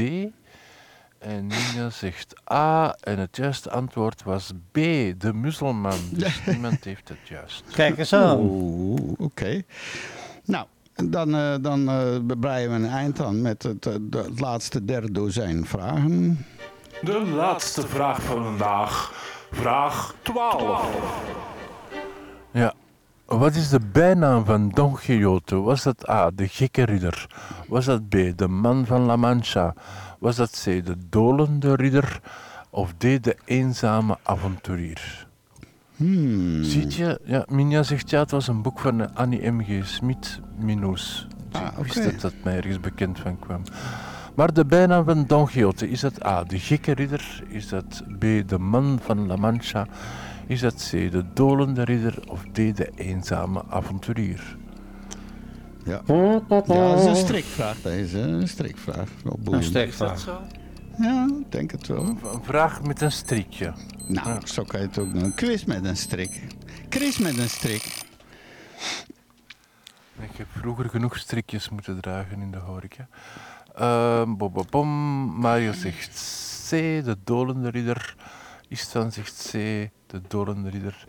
[1.19, 2.95] En Nina zegt A.
[3.01, 4.75] En het juiste antwoord was B,
[5.17, 5.99] de muzzelman.
[6.11, 7.63] Dus niemand heeft het juist.
[7.73, 8.37] Kijk eens aan.
[8.39, 9.61] Oeh, oké.
[10.45, 10.65] Nou,
[10.95, 14.85] dan, eh, dan eh, breien we een eind aan met het, eh, de- het laatste
[14.85, 16.45] derde dozijn vragen.
[17.01, 19.13] De laatste vraag van vandaag.
[19.51, 20.89] Vraag 12.
[22.51, 22.73] Ja.
[23.25, 25.55] Wat is de bijnaam van Don Quixote?
[25.55, 27.27] Was dat A, de gekke ridder?
[27.67, 29.73] Was dat B, de man van La Mancha?
[30.19, 32.21] Was dat C, de dolende ridder?
[32.69, 35.27] Of D, de eenzame avonturier?
[35.95, 36.63] Hmm.
[36.63, 39.87] Ziet je, ja, Minja zegt ja, het was een boek van Annie M.G.
[39.87, 41.27] Smit, Minus.
[41.51, 43.61] Dus Ah, ik wist dat dat mij ergens bekend van kwam.
[44.35, 47.43] Maar de bijnaam van Don Quixote, is dat A, de gekke ridder?
[47.47, 49.87] Is dat B, de man van La Mancha?
[50.47, 52.19] Is dat C, de dolende ridder?
[52.27, 54.57] Of D, de eenzame avonturier?
[55.85, 56.01] Ja.
[56.05, 58.19] ja, dat is een strikvraag deze.
[58.19, 59.09] Een strikvraag.
[59.23, 60.19] Wel Een strikvraag.
[60.19, 60.41] zo?
[60.97, 62.03] Ja, ik denk het wel.
[62.05, 63.73] Een vraag met een strikje.
[64.07, 65.23] Nou, zo kan je het ook doen.
[65.23, 66.41] Een quiz met een strik.
[66.89, 68.01] Chris met een strik.
[70.21, 73.07] Ik heb vroeger genoeg strikjes moeten dragen in de horeca.
[73.75, 74.87] Ehm bom, bom.
[75.39, 76.09] Mario zegt
[76.67, 76.69] C,
[77.05, 78.15] de dolende ridder.
[78.67, 79.51] Istvan zegt C,
[80.07, 81.07] de dolende ridder.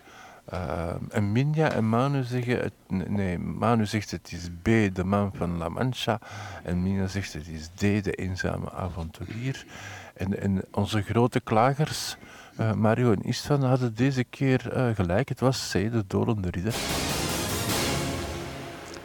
[0.50, 2.58] Ehm, en Minja en Manu zeggen...
[2.58, 2.72] Het,
[3.08, 6.18] nee, Manu zegt het is B, de man van La Mancha.
[6.62, 9.64] En Minja zegt het is D, de eenzame avonturier.
[10.14, 12.16] En, en onze grote klagers,
[12.56, 15.28] eh, Mario en Istvan, hadden deze keer eh, gelijk.
[15.28, 16.74] Het was C, de dolende ridder.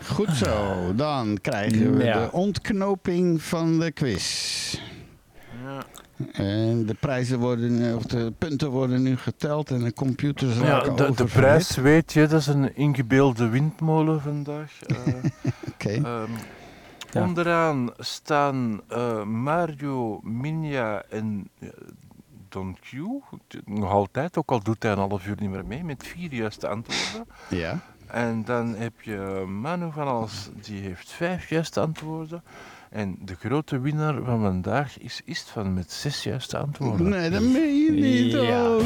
[0.08, 0.92] Goed zo.
[0.96, 2.20] Dan krijgen we Ja.
[2.20, 4.55] de ontknoping van de quiz.
[6.32, 10.96] En de prijzen worden, of de punten worden nu geteld en de computers Ja, raken
[10.96, 14.72] de, de prijs weet je, dat is een ingebeelde windmolen vandaag.
[14.88, 15.14] Eh,
[15.74, 15.90] Oké.
[15.90, 16.32] ehm,
[17.12, 17.24] Ja.
[17.24, 21.70] Onderaan staan eh, Mario, Minja en eh,
[22.50, 22.92] Don Q.
[23.66, 26.68] Nog altijd, ook al doet hij een half uur niet meer mee, met vier juiste
[26.68, 27.28] antwoorden.
[27.50, 27.80] Ja.
[28.08, 32.44] En dan heb je Manu van Als, die heeft vijf juiste antwoorden.
[32.96, 37.10] En de grote winnaar van vandaag is Istvan met zes juiste antwoorden.
[37.10, 38.32] Nee, dat meen je niet.
[38.32, 38.76] Ja.
[38.76, 38.84] Oh.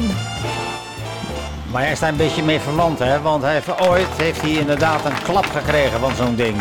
[1.72, 3.20] Maar hij is daar een beetje mee verwant, hè?
[3.20, 6.56] Want hij heeft, ooit heeft hij inderdaad een klap gekregen van zo'n ding.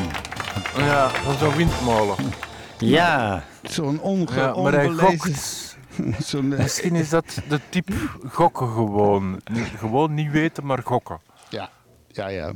[0.77, 2.15] Ja, van zo'n windmolen.
[2.77, 5.77] Ja, Zo'n onge Ja, maar hij gokt.
[6.29, 7.93] Zo'n, eh, Misschien is dat de type
[8.29, 9.41] gokken gewoon.
[9.77, 11.19] Gewoon niet weten, maar gokken.
[11.49, 11.69] Ja,
[12.07, 12.51] ja, ja.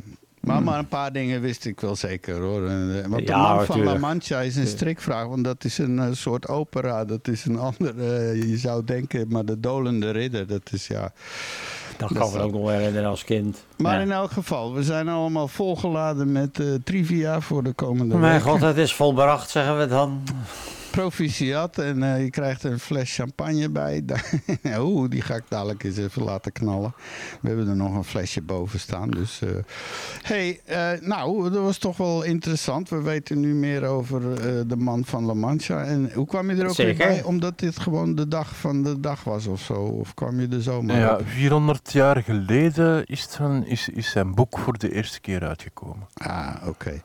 [0.47, 2.67] Maar, maar een paar dingen wist ik wel zeker hoor.
[2.67, 3.97] En, eh, Want de Ja, man van La.
[3.97, 7.05] Mancha is een strikvraag, want dat is een eh, soort opera.
[7.05, 11.11] Dat is een ander, eh, je zou denken, maar de dolende ridder, dat is ja.
[11.97, 13.63] dat kan ik me ook nog herinneren als kind.
[13.77, 14.01] Maar Ja.
[14.01, 18.49] in elk geval, we zijn allemaal volgeladen met trivia voor de komende Mijn weken.
[18.51, 20.21] god, het is volbracht, zeggen we dan.
[20.93, 24.03] Proficiat en eh, je krijgt een fles champagne bij.
[24.79, 26.93] Oeh, die ga ik dadelijk eens even laten knallen.
[27.41, 29.09] We hebben er nog een flesje boven staan.
[29.09, 29.49] Dus, eh
[30.21, 32.89] hey, eh, nou, dat was toch wel interessant.
[32.89, 35.83] We weten nu meer over eh, de man van La Mancha.
[35.83, 36.97] En hoe kwam je er ook Zeker.
[36.97, 37.23] weer bij?
[37.23, 39.73] Omdat dit gewoon de dag van de dag was of zo?
[39.73, 41.27] Of kwam je er zomaar Ja, op?
[41.27, 46.07] 400 jaar geleden is, het van, is, is zijn boek voor de eerste keer uitgekomen.
[46.13, 47.01] Ah, oké.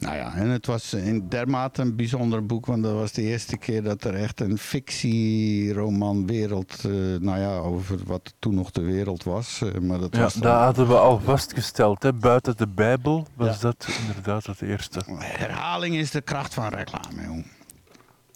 [0.00, 3.56] Nou ja, en het was in dermate een bijzonder boek, want dat was de eerste
[3.56, 6.90] keer dat er echt een fictieroman wereld, eh,
[7.20, 9.60] nou ja, over wat toen nog de wereld was.
[9.62, 12.02] eh, maar dat Ja, was dan- dat hadden we al vastgesteld.
[12.02, 12.12] Hè.
[12.12, 13.60] Buiten de Bijbel was Ja.
[13.60, 15.00] dat inderdaad het eerste.
[15.18, 17.46] Herhaling is de kracht van reclame, jong.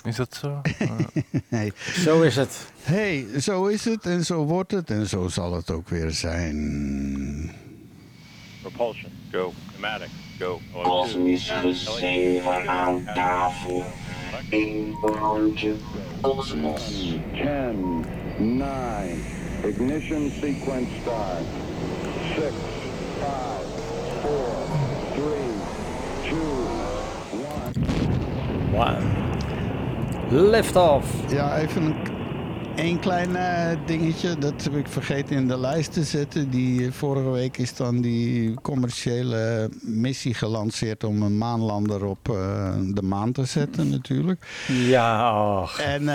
[0.04, 0.60] Is dat zo?
[1.48, 1.72] Hey.
[1.94, 2.66] Zo is het.
[2.82, 7.50] hey, zo is het en zo wordt het en zo zal het ook weer zijn.
[8.60, 9.52] Propulsion, go.
[9.72, 10.60] Pneumatic, go.
[10.82, 13.84] Kosmische zeven aan tafel.
[14.50, 15.74] Inboortje
[16.20, 17.14] Cosmos.
[17.32, 18.04] 10,
[18.38, 19.24] 9,
[19.64, 21.44] ignition sequence start.
[22.34, 22.52] 6,
[23.20, 23.28] 5,
[24.22, 24.30] 4,
[25.14, 25.24] 3,
[26.28, 26.38] 2,
[28.70, 28.72] 1.
[28.72, 30.50] Wow.
[30.50, 31.06] Lift off.
[31.28, 31.94] Ja, even
[32.76, 34.38] een, één klein eh, dingetje.
[34.38, 36.50] Dat heb ik vergeten in de lijst te zetten.
[36.50, 42.74] Die, eh, vorige week is dan die commerciële missie gelanceerd om een maanlander op eh,
[42.94, 44.66] de maan te zetten natuurlijk.
[44.66, 45.78] Ja, ach.
[45.78, 46.08] En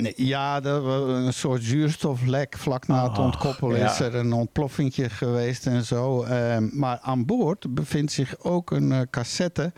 [0.00, 2.58] nee, ja, er een soort zuurstoflek.
[2.58, 6.22] Vlak na het Oh, ontkoppelen is er een ontploffingje geweest en zo.
[6.22, 9.72] Ehm, maar aan boord bevindt zich ook een eh, cassette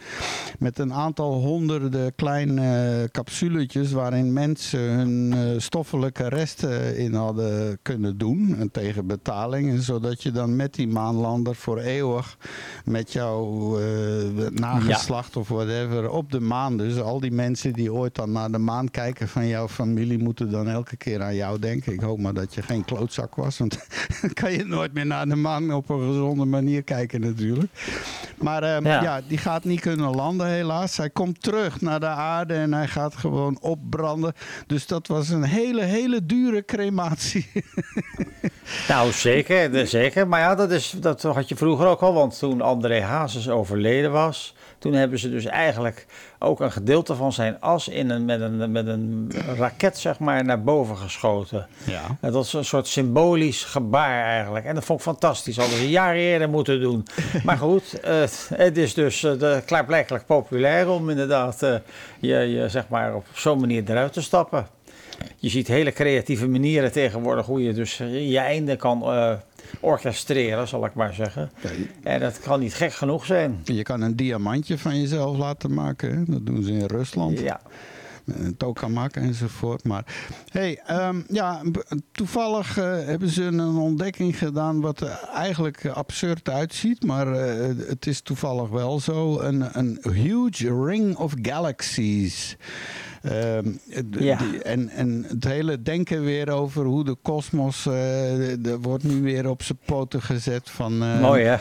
[0.58, 7.78] met een aantal honderden kleine eh, capsuletjes waarin mensen hun eh, stoffelijke resten in hadden
[7.82, 9.70] kunnen doen en tegen betaling.
[9.70, 12.36] En zodat je dan met die maanlander voor eeuwig
[12.84, 13.78] met jouw
[14.50, 16.76] nageslacht of whatever op de maan.
[16.76, 20.50] Dus al die mensen die ooit dan naar de maan kijken van jouw familie moeten
[20.50, 21.92] dan elke keer aan jou denken.
[21.92, 23.78] Ik hoop maar dat je geen klootzak was, want
[24.20, 27.72] dan kan je nooit meer naar de maan op een gezonde manier kijken natuurlijk.
[28.36, 29.02] Maar ehm, ja.
[29.02, 29.20] Ja.
[29.28, 30.96] die gaat niet kunnen landen helaas.
[30.96, 34.32] Hij komt terug naar de aarde en hij gaat gewoon opbranden.
[34.66, 37.50] Dus dat was een hele, hele dure crematie.
[38.88, 40.28] Nou, zeker, zeker.
[40.28, 42.14] Maar ja, dat, is, dat had je vroeger ook al.
[42.14, 44.54] Want toen André Hazes overleden was...
[44.78, 46.06] toen hebben ze dus eigenlijk
[46.38, 47.88] ook een gedeelte van zijn as...
[47.88, 51.66] In een, met, een, met een raket, zeg maar, naar boven geschoten.
[51.84, 52.30] Ja.
[52.30, 54.64] Dat is een soort symbolisch gebaar eigenlijk.
[54.64, 55.56] En dat vond ik fantastisch.
[55.56, 57.06] Hadden ze jaren eerder moeten doen.
[57.44, 58.20] Maar goed, eh,
[58.54, 60.88] het is dus eh, de, klaarblijkelijk populair...
[60.88, 61.74] om inderdaad eh,
[62.18, 64.66] je, je, zeg maar, op zo'n manier eruit te stappen.
[65.36, 69.32] Je ziet hele creatieve manieren tegenwoordig hoe je dus je einde kan eh,
[69.80, 71.50] orchestreren, zal ik maar zeggen.
[72.02, 73.60] En dat kan niet gek genoeg zijn.
[73.64, 76.10] Je kan een diamantje van jezelf laten maken.
[76.10, 76.24] Hè?
[76.26, 77.38] Dat doen ze in Rusland.
[77.38, 77.60] Ja,
[78.26, 79.84] Een tokamak enzovoort.
[79.84, 80.04] Maar
[80.50, 81.60] hey, ehm, ja,
[82.12, 87.04] toevallig eh, hebben ze een ontdekking gedaan wat er eigenlijk absurd uitziet.
[87.04, 89.40] Maar eh, het is toevallig wel zo.
[89.40, 92.56] Een, een huge ring of galaxies.
[93.22, 93.70] Ehm,
[94.10, 94.36] Ja.
[94.36, 97.86] die- en, en het hele denken weer over hoe de kosmos.
[97.86, 100.70] er wordt nu weer op zijn poten gezet.
[100.70, 101.56] Van, eh, mooi hè?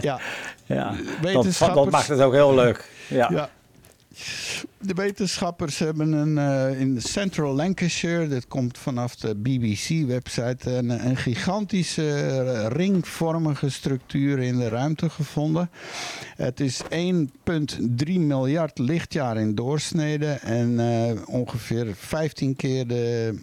[0.00, 0.20] Ja,
[0.66, 0.94] Ja.
[1.22, 1.44] Dat,
[1.74, 2.90] dat maakt het ook heel leuk.
[3.08, 3.28] Ja.
[3.32, 3.50] Ja.
[4.78, 11.16] De wetenschappers hebben een, eh, in Central Lancashire, dit komt vanaf de BBC-website, een, een
[11.16, 15.70] gigantische ringvormige structuur in de ruimte gevonden.
[16.36, 23.34] Het is 1,3 miljard lichtjaar in doorsnede en eh, ongeveer 15 keer de,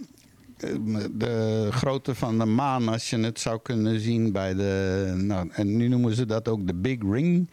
[0.58, 0.70] eh,
[1.12, 5.14] de grootte van de maan, als je het zou kunnen zien bij de.
[5.16, 7.50] Nou, en nu noemen ze dat ook de Big Ring.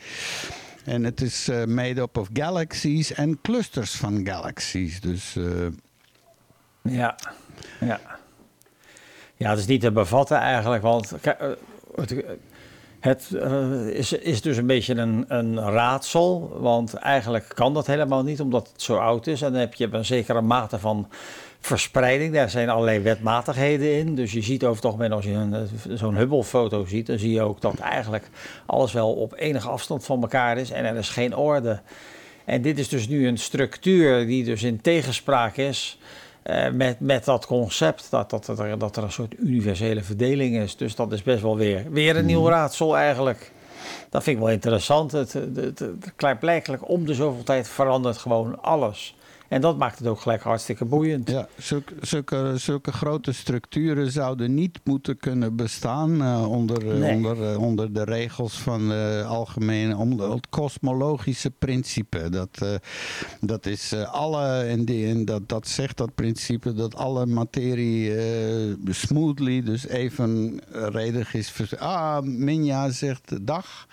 [0.85, 5.01] En het is eh, made up of galaxies en clusters van galaxies.
[5.01, 5.45] Dus eh,
[6.83, 7.17] Ja.
[7.81, 8.01] ja.
[9.37, 11.51] Ja, het is niet te bevatten eigenlijk, want eh,
[11.95, 12.15] het,
[13.01, 13.33] het
[13.93, 18.69] is, is dus een beetje een, een raadsel, want eigenlijk kan dat helemaal niet omdat
[18.73, 19.43] het zo oud is.
[19.43, 21.09] En dan heb je een zekere mate van
[21.65, 24.15] verspreiding, daar zijn allerlei wetmatigheden in.
[24.15, 27.43] Dus je ziet over het algemeen, als je eh, zo'n Hubble-foto ziet, dan zie je
[27.43, 28.29] ook dat eigenlijk
[28.67, 31.81] alles wel op enige afstand van elkaar is en er is geen orde.
[32.45, 35.99] En dit is dus nu een structuur die dus in tegenspraak is
[36.43, 40.57] eh, met, met dat concept dat, dat, dat, er, dat er een soort universele verdeling
[40.57, 40.77] is.
[40.77, 43.53] Dus dat is best wel weer, weer een nieuw raadsel eigenlijk.
[44.11, 45.13] Dat vind ik wel interessant.
[45.13, 49.15] Het, het, het, het klaarblijkelijk om de zoveel tijd verandert gewoon alles.
[49.49, 51.31] En dat maakt het ook gelijk hartstikke boeiend.
[51.31, 57.15] ja, zulke, zulke, zulke grote structuren zouden niet moeten kunnen bestaan eh, onder, eh, Nee.
[57.15, 62.29] onder, eh, onder de regels van de algemene, onder het kosmologische principe.
[62.29, 62.81] Dat,
[63.41, 68.13] dat is alle, en, die, en dat, dat zegt dat principe dat alle materie
[68.91, 71.77] smoothly, dus evenredig is.
[71.79, 73.87] Ah, Minja zegt dag.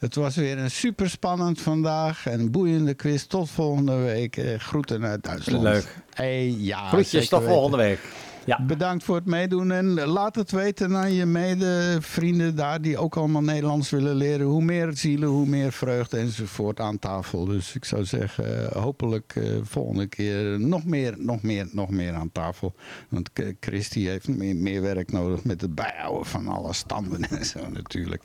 [0.00, 3.24] Het was weer een super spannend vandaag en boeiende quiz.
[3.24, 4.36] Tot volgende week.
[4.36, 5.62] Eh, groeten uit Duitsland.
[5.62, 5.96] Leuk.
[6.14, 7.98] Hey, ja, Groetjes tot volgende week.
[8.44, 8.62] Ja.
[8.62, 13.42] Bedankt voor het meedoen en laat het weten aan je medevrienden daar die ook allemaal
[13.42, 14.46] Nederlands willen leren.
[14.46, 17.44] Hoe meer zielen, hoe meer vreugde enzovoort aan tafel.
[17.44, 22.14] Dus ik zou zeggen, eh, hopelijk eh, volgende keer nog meer, nog meer, nog meer
[22.14, 22.74] aan tafel.
[23.08, 27.68] Want Christy heeft meer, meer werk nodig met het bijhouden van alle standen en zo
[27.68, 28.22] natuurlijk.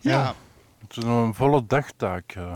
[0.00, 0.10] ja.
[0.10, 0.34] Ja.
[0.88, 2.32] Het is een volle dagtaak.
[2.36, 2.52] eh.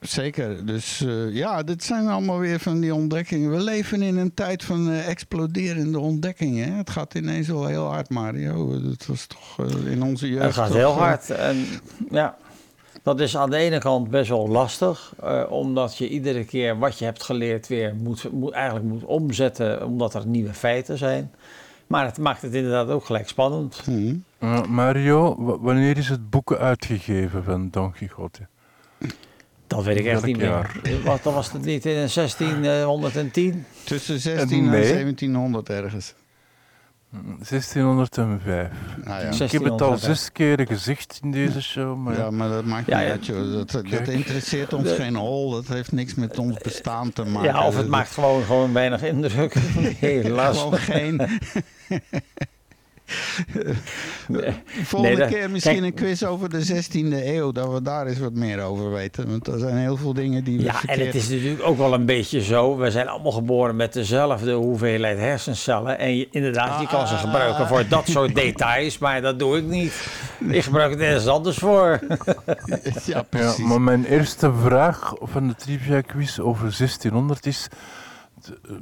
[0.00, 0.66] Zeker.
[0.66, 3.50] Dus eh, ja, dit zijn allemaal weer van die ontdekkingen.
[3.50, 6.68] We leven in een tijd van eh, exploderende ontdekkingen.
[6.72, 6.76] Hè?
[6.76, 8.80] Het gaat ineens wel heel hard, Mario.
[8.82, 10.44] Dat was toch eh, in onze jeugd.
[10.44, 11.30] Het gaat toch, heel hard.
[11.30, 11.66] En
[12.10, 12.36] ja,
[13.02, 16.98] dat is aan de ene kant best wel lastig, eh, omdat je iedere keer wat
[16.98, 21.30] je hebt geleerd weer moet, moet, eigenlijk moet omzetten, omdat er nieuwe feiten zijn.
[21.92, 23.82] Maar het maakt het inderdaad ook gelijk spannend.
[24.38, 28.46] Eh, Mario, wanneer is het boek uitgegeven van Don Quixote?
[29.66, 30.80] Dat weet ik echt Welk niet meer.
[31.04, 33.64] Wat, dat was het niet in 1610?
[33.84, 34.92] Tussen 16 en nee.
[34.92, 36.14] 1700 ergens.
[37.12, 38.68] Mm, 1605.
[39.04, 39.30] Nou ja.
[39.44, 40.00] Ik heb het al 1605.
[40.18, 43.12] zes keren gezegd in deze show, maar Ja, maar dat maakt Ja, niet ja.
[43.12, 43.52] uit, joh.
[43.52, 45.50] Dat, dat interesseert ons De- geen hol.
[45.50, 47.50] Dat heeft niks met ons bestaan te maken.
[47.52, 49.54] Ja, of het Dat- maakt gewoon, gewoon weinig indruk.
[50.00, 50.58] Helaas.
[50.58, 51.20] Gewoon geen.
[54.28, 54.52] Nee.
[54.82, 58.18] Volgende dat- keer misschien kijk- een quiz over de 16e eeuw, dat we daar eens
[58.18, 59.28] wat meer over weten.
[59.30, 61.92] Want er zijn heel veel dingen die we Ja, en het is natuurlijk ook wel
[61.94, 62.76] een beetje zo.
[62.76, 65.98] We zijn allemaal geboren met dezelfde hoeveelheid hersencellen.
[65.98, 67.20] En je, inderdaad, je kan ze Ah.
[67.20, 68.98] gebruiken voor dat soort details.
[68.98, 70.06] Maar dat doe ik niet.
[70.48, 72.00] Ik gebruik het ergens anders voor.
[72.66, 73.64] Ja, Ja, precies.
[73.64, 77.68] maar mijn eerste vraag van de trivia quiz over 1600 is...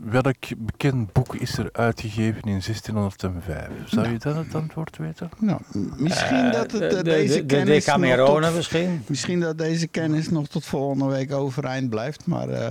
[0.05, 3.69] welk bekend boek is er uitgegeven in 1605?
[3.87, 5.31] Zou je dan het antwoord weten?
[5.39, 5.61] Nou,
[5.97, 9.03] misschien Eh, dat het, de, eh, de, deze de, de kennis nog Decamerone tot- misschien.
[9.07, 12.27] Misschien dat deze kennis nog tot volgende week overeind blijft.
[12.27, 12.67] Maar eh,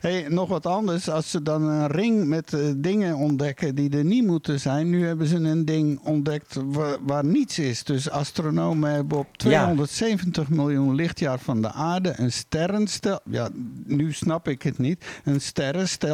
[0.00, 1.08] hey, nog wat anders.
[1.08, 4.90] Als ze dan een ring met dingen ontdekken die er niet moeten zijn.
[4.90, 7.84] Nu hebben ze een ding ontdekt waar, waar niets is.
[7.84, 13.20] Dus astronomen hebben op 270 miljoen lichtjaar van de aarde een sterrenstelsel.
[13.30, 13.48] Ja,
[13.86, 15.04] nu snap ik het niet.
[15.24, 15.40] Een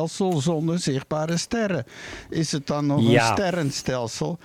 [0.09, 1.85] sterrenstelsel zonder zichtbare sterren.
[2.31, 3.29] Is het dan nog Ja.
[3.29, 4.39] een sterrenstelsel?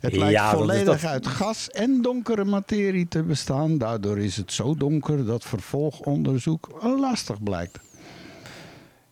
[0.00, 3.78] Het lijkt Ja, volledig dat- uit gas en donkere materie te bestaan.
[3.78, 6.68] Daardoor is het zo donker dat vervolgonderzoek
[6.98, 7.78] lastig blijkt.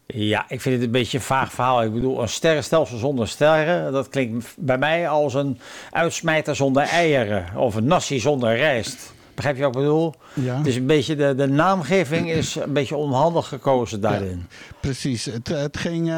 [0.07, 1.83] Ja, ik vind het een beetje een vaag verhaal.
[1.83, 5.59] Ik bedoel, een sterrenstelsel zonder sterren, dat klinkt bij mij als een
[5.91, 9.13] uitsmijter zonder eieren of een nasi zonder rijst.
[9.35, 10.15] Begrijp je wat ik bedoel?
[10.35, 10.61] Ja.
[10.65, 14.47] Is een beetje de, de naamgeving is een beetje onhandig gekozen daarin.
[14.89, 15.25] Precies.
[15.25, 16.09] Het, het, ging,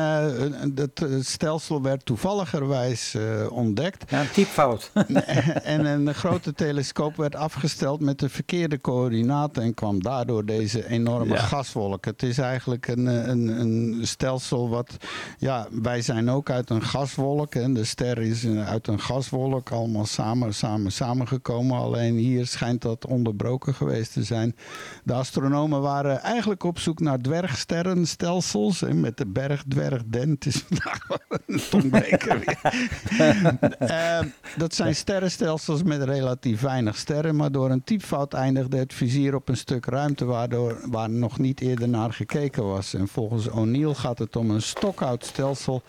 [0.76, 4.10] het stelsel werd toevalligerwijs eh, ontdekt.
[4.10, 4.90] Ja, een typfout.
[5.62, 11.34] en een grote telescoop werd afgesteld met de verkeerde coördinaten en kwam daardoor deze enorme
[11.34, 11.40] Ja.
[11.40, 12.04] gaswolk.
[12.04, 14.96] Het is eigenlijk een, een, een stelsel wat,
[15.38, 20.06] ja, wij zijn ook uit een gaswolk en de ster is uit een gaswolk allemaal
[20.06, 21.78] samen, samen, samengekomen.
[21.78, 24.56] Alleen hier schijnt dat onderbroken geweest te zijn.
[25.04, 30.30] De astronomen waren eigenlijk op zoek naar dwergsterrenstelsels en met de bergdwerg Den.
[30.30, 31.06] Het is vandaag
[31.46, 32.58] een tongbreker weer.
[33.78, 34.20] Eh,
[34.56, 39.48] dat zijn sterrenstelsels met relatief weinig sterren, maar door een typfout eindigde het vizier op
[39.48, 42.94] een stuk ruimte waardoor, waar nog niet eerder naar gekeken was.
[42.94, 45.82] En volgens O'Neill gaat het om een stokhoutstelsel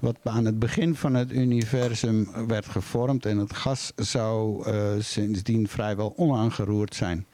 [0.00, 5.68] wat aan het begin van het universum werd gevormd en het gas zou eh, sindsdien
[5.68, 7.26] vrijwel onaangeroerd zijn.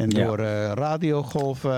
[0.00, 1.72] En door eh, radiogolven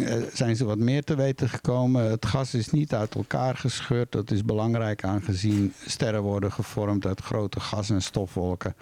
[0.00, 2.10] eh, zijn ze wat meer te weten gekomen.
[2.10, 4.12] Het gas is niet uit elkaar gescheurd.
[4.12, 8.74] Dat is belangrijk aangezien sterren worden gevormd uit grote gas- en stofwolken.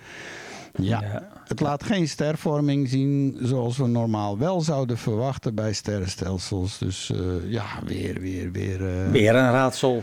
[0.74, 1.00] Ja.
[1.00, 1.28] Ja.
[1.44, 6.78] het laat geen stervorming zien zoals we normaal wel zouden verwachten bij sterrenstelsels.
[6.78, 7.18] Dus eh,
[7.50, 8.86] ja, weer, weer, weer.
[9.04, 10.02] eh Weer een raadsel.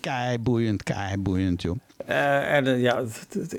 [0.00, 1.76] keiboeiend, keiboeiend, joh.
[2.06, 3.02] Eh, en ja,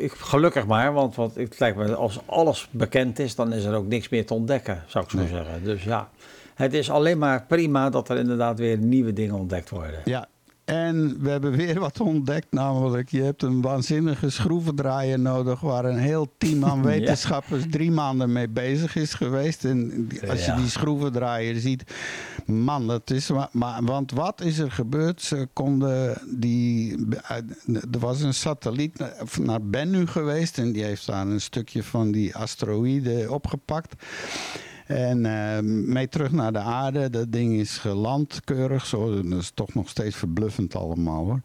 [0.07, 3.87] gelukkig maar, want, want het lijkt me als alles bekend is, dan is er ook
[3.87, 5.27] niks meer te ontdekken, zou ik zo Nee.
[5.27, 5.63] zeggen.
[5.63, 6.09] Dus ja,
[6.55, 9.99] het is alleen maar prima dat er inderdaad weer nieuwe dingen ontdekt worden.
[10.05, 10.27] Ja,
[10.71, 15.97] en we hebben weer wat ontdekt, namelijk je hebt een waanzinnige schroevendraaier nodig waar een
[15.97, 19.65] heel team aan wetenschappers drie maanden mee bezig is geweest.
[19.65, 21.83] En als je die schroevendraaier ziet,
[22.45, 25.21] man, dat is maar, want wat is er gebeurd?
[25.21, 26.97] Ze konden die,
[27.65, 32.11] er was een satelliet naar- naar Bennu geweest en die heeft daar een stukje van
[32.11, 33.93] die asteroïde opgepakt.
[34.91, 37.09] En eh, mee terug naar de aarde.
[37.09, 38.85] Dat ding is geland keurig.
[38.85, 39.21] Zo.
[39.21, 41.41] Dat is toch nog steeds verbluffend allemaal hoor.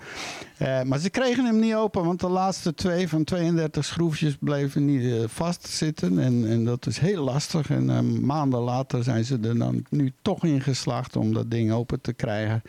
[0.56, 4.84] Eh, maar ze kregen hem niet open, want de laatste twee van 32 schroefjes bleven
[4.84, 6.18] niet eh, vastzitten.
[6.18, 7.70] En, en dat is heel lastig.
[7.70, 11.72] En eh, maanden later zijn ze er dan nu toch in geslaagd om dat ding
[11.72, 12.62] open te krijgen.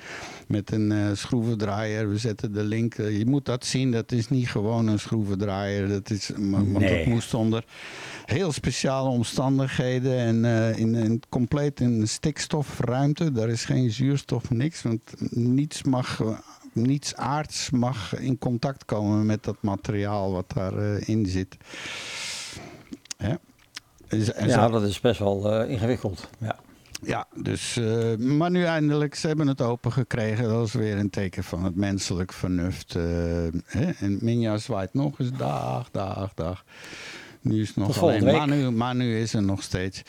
[0.48, 2.10] Met een schroevendraaier.
[2.10, 2.96] We zetten de link.
[2.96, 3.92] je moet dat zien.
[3.92, 5.88] Dat is niet gewoon een schroevendraaier.
[5.88, 6.98] Dat is, want Nee.
[6.98, 7.64] dat moest onder
[8.26, 13.32] heel speciale omstandigheden en in, in compleet in stikstofruimte.
[13.32, 14.82] Daar is geen zuurstof, niks.
[14.82, 16.22] Want niets mag,
[16.82, 21.58] niets aards mag in contact komen met dat materiaal wat daarin in zit.
[23.18, 23.34] Hè?
[24.08, 26.30] En Ja, dat is best wel eh, ingewikkeld.
[26.40, 26.56] Ja.
[27.04, 30.44] ja, dus, eh, maar nu eindelijk, ze hebben het open gekregen.
[30.50, 32.96] Dat is weer een teken van het menselijk vernuft.
[32.96, 33.04] eh,
[33.66, 33.92] hè?
[34.00, 36.64] En Minja zwaait nog eens dag, dag, dag.
[37.48, 38.24] Nu is het nog alleen.
[38.24, 40.02] Manu, Manu is er nog steeds.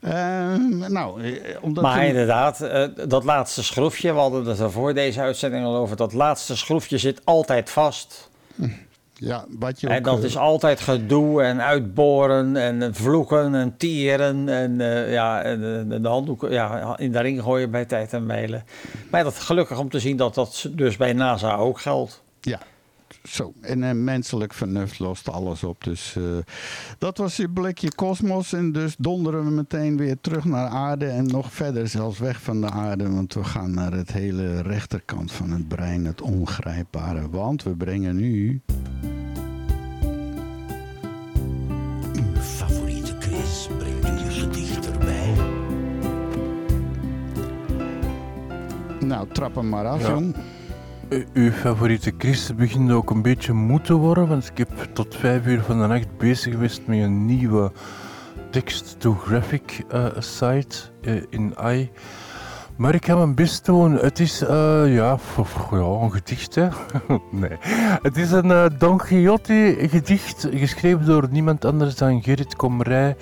[0.00, 0.54] Eh,
[0.88, 5.20] nou, eh, omdat Maar inderdaad, eh, dat laatste schroefje, we hadden het er voor deze
[5.20, 8.30] uitzending al over, dat laatste schroefje zit altijd vast.
[9.14, 14.48] ja, wat je En dat eh, is altijd gedoe en uitboren en vloeken en tieren
[14.48, 14.78] en
[15.10, 18.64] ja, en, de handdoeken ja, in de ring gooien bij tijd en mijlen.
[19.10, 22.22] Maar dat gelukkig om te zien dat dat dus bij NASA ook geldt.
[22.40, 22.58] Ja,
[23.24, 23.52] zo.
[23.60, 25.84] En eh, menselijk vernuft lost alles op.
[25.84, 26.22] Dus eh,
[26.98, 28.52] dat was je blikje kosmos.
[28.52, 31.06] En dus donderen we meteen weer terug naar aarde.
[31.06, 33.10] En nog verder zelfs weg van de aarde.
[33.10, 36.04] Want we gaan naar het hele rechterkant van het brein.
[36.04, 37.30] Het ongrijpbare.
[37.30, 38.60] Want we brengen nu...
[42.14, 45.34] Uw favoriete quiz brengt u je dichterbij.
[49.00, 50.08] Nou, trap hem maar af, Ja.
[50.08, 50.34] jong.
[51.10, 55.46] Uw favoriete Chris begint ook een beetje moe te worden, want ik heb tot vijf
[55.46, 57.72] uur van de nacht bezig geweest met een nieuwe
[58.50, 61.90] text-to-graphic eh, site eh, in AI.
[62.76, 63.92] Maar ik ga mijn best doen.
[63.92, 64.48] Het is eh,
[64.94, 65.18] ja,
[65.70, 66.68] ja, een gedicht, hè?
[67.30, 67.56] nee.
[68.02, 73.16] Het is een Don Quixote gedicht, geschreven door niemand anders dan Gerrit Komrij.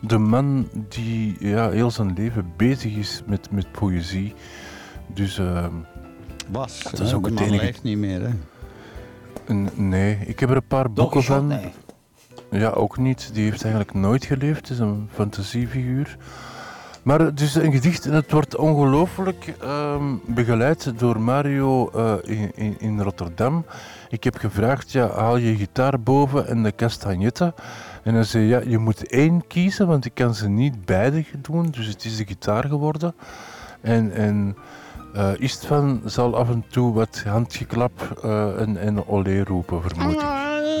[0.00, 4.34] De man die ja, heel zijn leven bezig is met, met poëzie.
[5.06, 5.66] Dus eh,
[6.48, 6.82] Was.
[6.82, 8.34] Dat is ook het man leeft niet meer, hè?
[9.74, 11.46] nee, ik heb er een paar boeken van.
[11.46, 11.72] nee.
[12.50, 13.30] Ja, ook niet.
[13.32, 14.60] Die heeft eigenlijk nooit geleefd.
[14.60, 16.16] Het is een fantasiefiguur.
[17.02, 22.50] Maar het is een gedicht en het wordt ongelooflijk ehm, begeleid door Mario eh, in,
[22.54, 23.64] in, in Rotterdam.
[24.08, 27.54] Ik heb gevraagd, ja, haal je gitaar boven en de castagnetten.
[28.02, 31.66] En hij zei, ja, je moet één kiezen, want ik kan ze niet beide doen.
[31.70, 33.14] Dus het is de gitaar geworden.
[33.80, 34.56] En, en
[35.16, 40.20] eh Istvan zal af en toe wat handgeklap eh, en, en olé roepen, vermoed ik.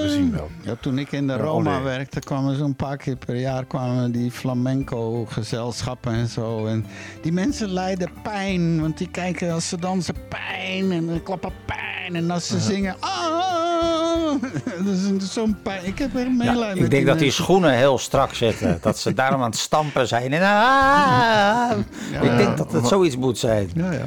[0.02, 0.48] We zien wel.
[0.62, 1.82] Ja, toen ik in de Ja, Roma olé.
[1.84, 6.66] werkte, kwamen zo'n paar keer per jaar kwamen die flamenco-gezelschappen en zo.
[6.66, 6.86] En
[7.22, 12.14] die mensen lijden pijn, want die kijken als ze dansen pijn en dan klappen pijn.
[12.16, 14.42] En als ze zingen, ah,
[14.84, 15.86] dat is zo'n pijn.
[15.86, 18.78] Ik heb er Ja, meelijden ik denk dat die schoenen heel strak zitten.
[18.80, 20.32] dat ze daarom aan het stampen zijn.
[20.32, 21.70] En, ah,
[22.30, 23.70] ik denk dat het zoiets moet zijn.
[23.74, 24.06] Ja, ja.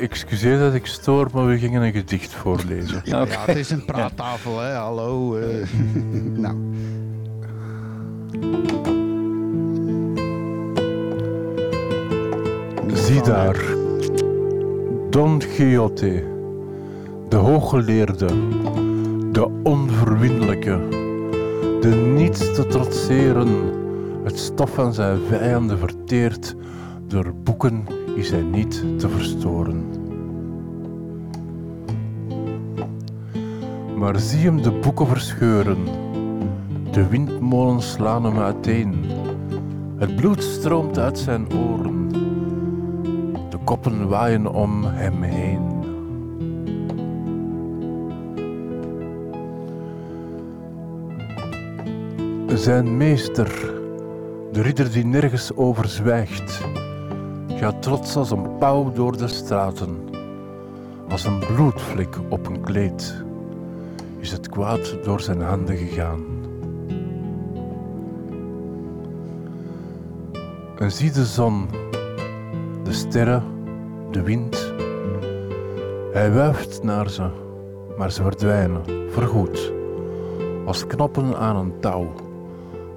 [0.00, 3.00] Excuseer dat ik stoor, maar we gingen een gedicht voorlezen.
[3.04, 4.72] Ja, ja, het is een praattafel, hè?
[4.72, 5.36] Hallo.
[5.36, 5.66] eh.
[6.44, 6.56] nou.
[12.94, 13.64] Zie daar,
[15.10, 16.24] Don Quixote,
[17.28, 18.26] de hooggeleerde,
[19.32, 20.78] de onverwinnelijke,
[21.80, 23.48] de niets te trotseren,
[24.24, 26.54] het stof van zijn vijanden verteert,
[27.06, 27.84] door boeken
[28.16, 29.84] is hij niet te verstoren.
[33.96, 35.84] Maar zie hem de boeken verscheuren,
[36.90, 38.94] de windmolens slaan hem uiteen,
[39.96, 42.08] het bloed stroomt uit zijn oren.
[43.50, 45.74] De koppen waaien om hem heen.
[52.46, 53.72] Zijn meester,
[54.52, 56.64] de ridder die nergens over zwijgt,
[57.56, 59.98] gaat trots als een pauw door de straten.
[61.08, 63.24] Als een bloedvlek op een kleed
[64.18, 66.24] is het kwaad door zijn handen gegaan.
[70.78, 71.68] En zie de zon,
[72.84, 73.42] de sterren,
[74.10, 74.74] de wind.
[76.12, 77.28] Hij wuift naar ze,
[77.98, 79.72] maar ze verdwijnen, voorgoed.
[80.66, 82.12] Als knoppen aan een touw.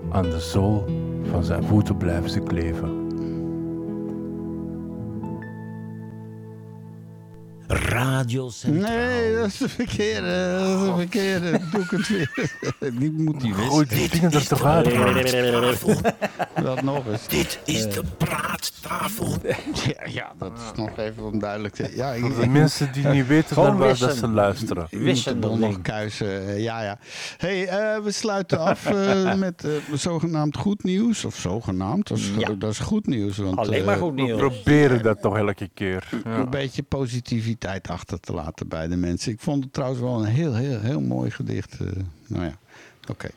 [0.10, 0.86] Aan de zool
[1.32, 2.99] van zijn voeten blijven ze kleven.
[8.30, 8.92] Radio Centraal.
[8.98, 10.58] Nee, dat is de verkeerde.
[10.60, 11.60] Dat is de verkeerde.
[11.72, 12.32] Doe ik het weer.
[13.00, 13.98] Die moet hij Gooi wisten.
[13.98, 16.64] die dingen er toch uit, man.
[16.64, 17.28] Dat nog eens.
[17.28, 19.28] Dit is de praattafel.
[19.86, 23.08] Ja, ja, dat is nog even om duidelijk te Ja, ik, Voor de mensen die
[23.08, 24.18] niet weten Gewoon naar waar dat wissen.
[24.18, 24.84] ze luisteren.
[24.84, 25.84] Ik moet de Wissen boel dat nog ding.
[25.84, 26.48] kuisen.
[26.48, 26.98] eh, ja, ja.
[27.38, 31.26] hey, eh, we sluiten af eh, met eh, zogenaamd goed nieuws.
[31.26, 32.50] Of zogenaamd, dat is, Ja.
[32.58, 33.38] dat is goed nieuws.
[33.38, 34.40] Want, Alleen maar eh, goed We nieuws.
[34.40, 36.08] proberen dat toch elke keer.
[36.26, 36.38] Ja.
[36.38, 39.32] Een beetje positiviteit achter te laten bij de mensen.
[39.32, 41.80] Ik vond het trouwens wel een heel, heel, heel mooi gedicht.
[41.80, 41.88] eh.
[42.28, 42.58] nou ja,
[43.10, 43.30] oké.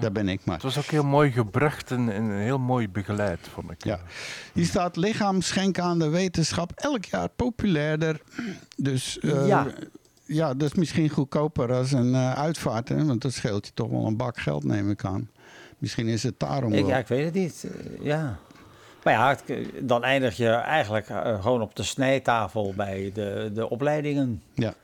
[0.00, 0.54] Daar ben ik maar.
[0.54, 3.84] Het was ook heel mooi gebracht en, en heel mooi begeleid, vond ik.
[3.84, 4.00] Ja.
[4.52, 8.20] Hier staat lichaam schenken aan de wetenschap elk jaar populairder.
[8.76, 9.66] Dus eh, Ja.
[10.24, 12.88] ja, dat is misschien goedkoper als een eh, uitvaart.
[12.88, 13.04] Hè?
[13.04, 15.30] Want dat scheelt je toch wel een bak geld, neem ik aan.
[15.78, 16.88] Misschien is het daarom Ik, wel.
[16.88, 17.66] ja, ik weet het niet.
[18.00, 18.38] Ja.
[19.08, 23.70] Maar ja, het- dan eindig je eigenlijk eh, gewoon op de snijtafel bij de, de
[23.70, 24.42] opleidingen.
[24.54, 24.74] Ja.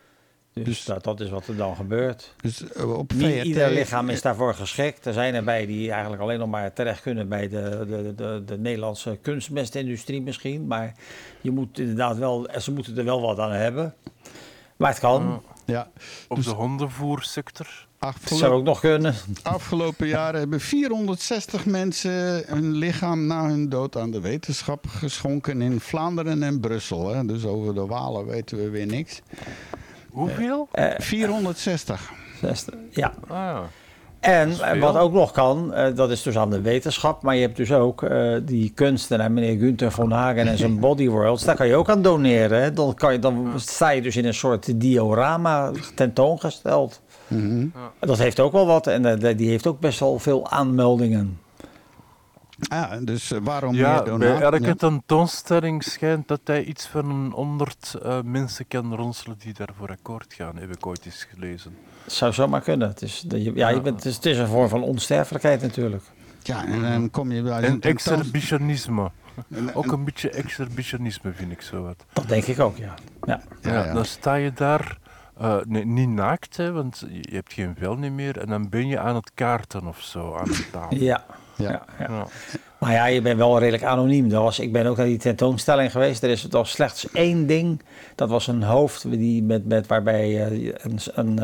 [0.52, 2.34] Dus, Dus- dat, dat is wat er dan gebeurt.
[2.40, 3.44] Dus eh, op Niet VRT...
[3.44, 5.06] ieder lichaam is daarvoor geschikt.
[5.06, 8.58] Er zijn erbij die eigenlijk alleen nog maar terecht kunnen bij de, de, de, de
[8.58, 10.66] Nederlandse kunstmestindustrie misschien.
[10.66, 10.94] Maar
[11.40, 13.94] je moet inderdaad wel, ze moeten er wel wat aan hebben.
[14.76, 15.42] Maar het kan.
[15.66, 15.88] Ja.
[16.28, 17.86] Op de hondenvoersector.
[18.04, 19.14] Het zou Afgelopen, ook nog kunnen.
[19.42, 25.80] afgelopen jaren hebben 460 mensen hun lichaam na hun dood aan de wetenschap geschonken in
[25.80, 27.14] Vlaanderen en Brussel.
[27.14, 27.26] Hè?
[27.26, 29.22] Dus over de Walen weten we weer niks.
[30.10, 30.68] Hoeveel?
[30.98, 32.10] 460.
[32.90, 33.12] Ja.
[33.28, 33.68] Ah, ja.
[34.24, 34.80] En is eh, veel.
[34.80, 37.22] wat ook nog kan, eh, dat is dus aan de wetenschap.
[37.22, 41.08] Maar je hebt dus ook eh, die kunstenaar, meneer Gunther von Hagen en zijn Body
[41.08, 41.44] Worlds.
[41.44, 42.62] Daar kan je ook aan doneren.
[42.62, 42.72] Hè?
[42.72, 47.00] Dan, kan je, dan sta je dus in een soort diorama tentoongesteld.
[47.28, 47.66] Mhm.
[47.98, 51.38] Dat heeft ook wel wat en eh, die heeft ook best wel veel aanmeldingen.
[52.58, 54.42] Ja, dus eh, waarom Ja, meer bij donatie?
[54.44, 59.88] elke tentoonstelling schijnt dat hij iets van een honderd eh, mensen kan ronselen die daarvoor
[59.90, 61.76] akkoord gaan, heb ik ooit eens gelezen.
[62.04, 62.88] Het zou zomaar kunnen.
[62.88, 66.02] Het is, de- ja, je bent, het, is, het is een vorm van onsterfelijkheid natuurlijk.
[66.42, 69.10] Ja, en dan kom je bij En zo'n tentoon- exhibitionisme.
[69.74, 72.04] Ook een beetje exhibitionisme vind ik zo wat.
[72.12, 72.94] Dat denk ik ook, ja.
[73.26, 73.40] ja.
[73.62, 73.92] Ja, Ja, ja.
[73.92, 74.98] Dan sta je daar,
[75.38, 78.38] eh, nee, niet naakt, hè, want je hebt geen vel niet meer.
[78.38, 80.96] En dan ben je aan het kaarten of zo, aan een tafel.
[80.96, 81.24] Ja.
[81.56, 81.64] Ja.
[81.64, 82.06] Ja, ja.
[82.08, 82.26] Ja.
[82.78, 84.28] Maar ja, je bent wel redelijk anoniem.
[84.28, 86.22] Dat was, ik ben ook naar die tentoonstelling geweest.
[86.22, 87.82] Er is was slechts één ding.
[88.14, 91.38] Dat was een hoofd die met, met, waarbij eh, een, een,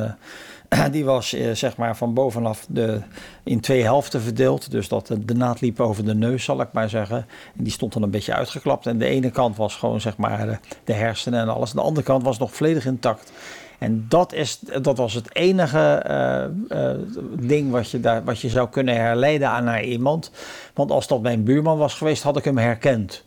[0.68, 3.00] eh, die was eh, zeg maar van bovenaf de,
[3.44, 4.70] in twee helften verdeeld.
[4.70, 7.26] Dus dat de, de naad liep over de neus, zal ik maar zeggen.
[7.56, 8.86] En die stond dan een beetje uitgeklapt.
[8.86, 11.72] En de ene kant was gewoon zeg maar de, de hersenen en alles.
[11.72, 13.32] De andere kant was nog volledig intact.
[13.80, 16.98] En dat, is, dat was het enige eh, eh,
[17.38, 20.30] ding wat je, daar, wat je zou kunnen herleiden aan naar iemand.
[20.74, 23.24] Want als dat mijn buurman was geweest, had ik hem herkend.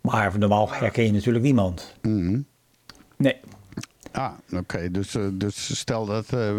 [0.00, 1.94] Maar normaal herken je natuurlijk niemand.
[2.02, 2.40] Mhm.
[3.16, 3.36] Nee.
[4.16, 4.90] Ah, oké.
[4.90, 6.50] Dus, eh, dus stel dat eh,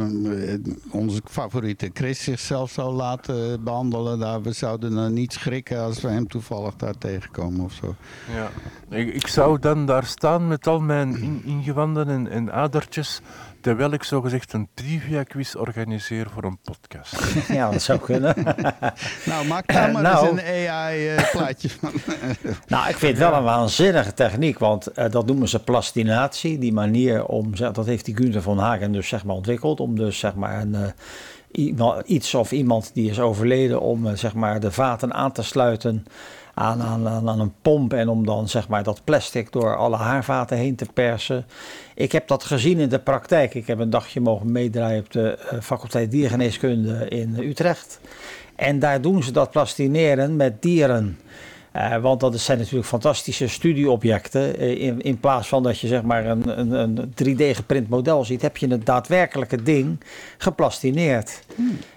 [0.90, 4.20] onze favoriete Chris zichzelf zou laten behandelen.
[4.20, 7.96] Daar, we zouden dan niet schrikken als we hem toevallig daar tegenkomen of zo.
[8.34, 8.50] Ja.
[8.98, 13.22] Ik, ik zou dan daar staan met al mijn in- ingewanden en, en adertjes,
[13.66, 17.16] terwijl ik zogezegd een trivia-quiz organiseer voor een podcast.
[17.58, 18.36] Ja, dat zou kunnen.
[19.26, 20.28] Nou, maak daar maar Nou.
[20.28, 21.92] eens een AI-plaatje van.
[22.68, 24.60] nou, ik vind het wel een waanzinnige techniek.
[24.60, 26.58] Want eh, dat noemen ze plastinatie.
[26.58, 29.80] Die manier om, dat heeft die Gunther van Hagen dus zeg maar ontwikkeld.
[29.80, 34.34] Om dus zeg maar een, eh, iets of iemand die is overleden om eh, zeg
[34.34, 36.06] maar de vaten aan te sluiten
[36.56, 40.58] aan, aan, aan, een pomp en om dan zeg maar dat plastic door alle haarvaten
[40.58, 41.46] heen te persen.
[41.96, 43.54] Ik heb dat gezien in de praktijk.
[43.54, 48.00] Ik heb een dagje mogen meedraaien op de eh, faculteit diergeneeskunde in Utrecht.
[48.56, 51.20] En daar doen ze dat plastineren met dieren.
[51.76, 54.58] Eh, want dat zijn natuurlijk fantastische studieobjecten.
[54.58, 58.24] Eh, in, in plaats van dat je zeg maar een, een, een 3D geprint model
[58.24, 60.00] ziet, heb je het daadwerkelijke ding
[60.38, 61.40] geplastineerd.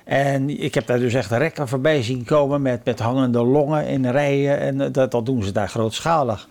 [0.05, 4.11] En ik heb daar dus echt rekken voorbij zien komen met, met hangende longen in
[4.11, 4.59] rijen.
[4.59, 6.49] En eh, dat, dat doen ze daar grootschalig.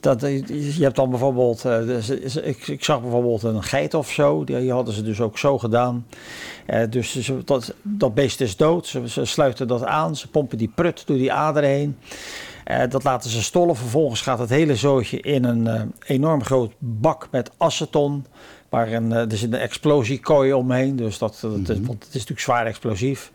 [0.00, 4.44] Dat, je hebt dan bijvoorbeeld, dus, eh, ik, ik zag bijvoorbeeld een geit of zo,
[4.44, 6.06] die, hadden ze dus ook zo gedaan.
[6.90, 11.06] Dus dat, dat beest is dood, ze, ze sluiten dat aan, ze pompen die prut
[11.06, 11.96] door die ader heen.
[12.70, 16.72] Eh, dat laten ze stollen, vervolgens gaat het hele zootje in een eh, enorm groot
[16.78, 18.26] bak met aceton.
[18.68, 22.12] Waar een, eh, er zit een explosiekooi omheen, dus dat, dat is, want het is
[22.12, 23.30] natuurlijk zwaar explosief.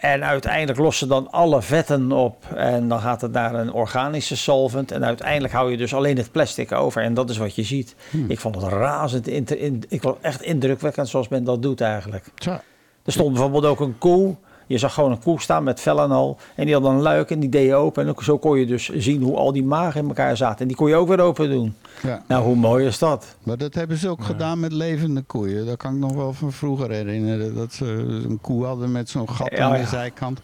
[0.00, 2.44] En uiteindelijk lossen dan alle vetten op.
[2.54, 4.92] En dan gaat het naar een organische solvent.
[4.92, 7.02] En uiteindelijk hou je dus alleen het plastic over.
[7.02, 7.94] En dat is wat je ziet.
[8.28, 9.28] Ik vond het razend.
[9.28, 12.24] in- ik vond echt indrukwekkend zoals men dat doet eigenlijk.
[12.34, 12.62] Tja.
[13.04, 14.36] Er stond bijvoorbeeld ook een koe.
[14.70, 16.38] Je zag gewoon een koe staan met vel en al.
[16.54, 18.02] En die had een luik en die deed je open.
[18.02, 20.58] En ook zo kon je dus zien hoe al die magen in elkaar zaten.
[20.60, 21.74] En die kon je ook weer open doen.
[22.02, 22.22] Ja.
[22.28, 23.36] Nou, hoe mooi is dat?
[23.42, 25.66] Maar dat hebben ze ook gedaan met levende koeien.
[25.66, 27.54] Dat kan ik nog wel van vroeger herinneren.
[27.54, 27.84] Dat ze
[28.28, 30.40] een koe hadden met zo'n gat Ja, aan de zijkant.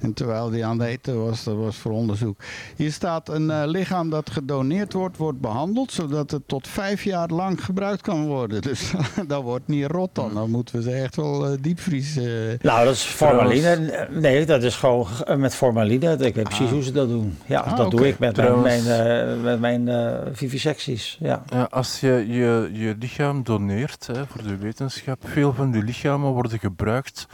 [0.00, 2.40] En terwijl die aan het eten was, dat was voor onderzoek.
[2.76, 5.92] Hier staat een eh, lichaam dat gedoneerd wordt, wordt behandeld.
[5.92, 8.62] Zodat het tot vijf jaar lang gebruikt kan worden.
[8.68, 8.92] Dus
[9.26, 10.34] dat wordt niet rot dan.
[10.34, 12.58] Dan moeten we ze echt wel eh, diepvriezen.
[12.62, 14.08] Nou, dat is formaline.
[14.10, 16.12] Nee, dat is gewoon eh, met formaline.
[16.12, 16.72] Ik weet precies Ah.
[16.72, 17.38] hoe ze dat doen.
[17.46, 19.00] Ja, Ah, dat doe ik met Trouwens- mijn,
[19.36, 21.16] eh, met mijn eh, vivisecties.
[21.20, 21.42] Ja.
[21.46, 26.30] Ja, als je, je je lichaam doneert hè, voor de wetenschap, veel van die lichamen
[26.30, 27.26] worden gebruikt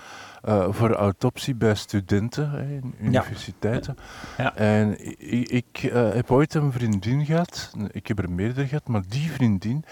[0.45, 3.97] eh, voor autopsie bij studenten hè, in universiteiten.
[4.37, 4.57] Ja.
[4.57, 9.03] En ik, ik eh, heb ooit een vriendin gehad, ik heb er meerdere gehad, maar
[9.09, 9.85] die vriendin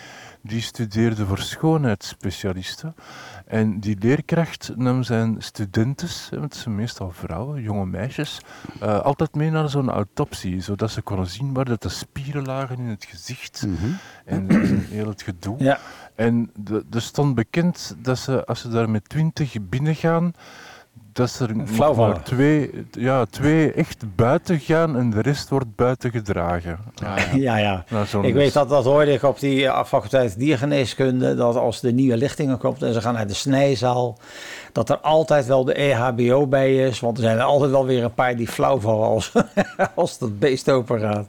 [0.42, 2.94] die studeerde voor schoonheidsspecialisten.
[3.52, 8.40] En die leerkracht nam zijn studentes, hè, want het zijn meestal vrouwen, jonge meisjes,
[8.80, 12.78] eh, altijd mee naar zo'n autopsie, zodat ze konden zien waar dat de spieren lagen
[12.78, 13.66] in het gezicht
[14.24, 15.54] en, en heel het gedoe.
[15.58, 15.78] Ja.
[16.14, 20.32] En de- er stond bekend dat ze, als ze daar met twintig binnengaan,
[21.12, 25.76] dat ze er Flauw maar twee, ja, twee echt buiten gaan en de rest wordt
[25.76, 26.78] buiten gedragen.
[27.34, 27.84] Ja, ja.
[27.88, 31.80] Nou, zo'n- Ik weet dat, dat hoorde ik op die eh, faculteit diergeneeskunde, dat als
[31.80, 34.18] de nieuwe lichtingen komt en ze gaan naar de snijzaal,
[34.72, 38.04] dat er altijd wel de EHBO bij is, want er zijn er altijd wel weer
[38.04, 39.32] een paar die flauw vallen als,
[39.94, 41.26] als dat beest open gaat.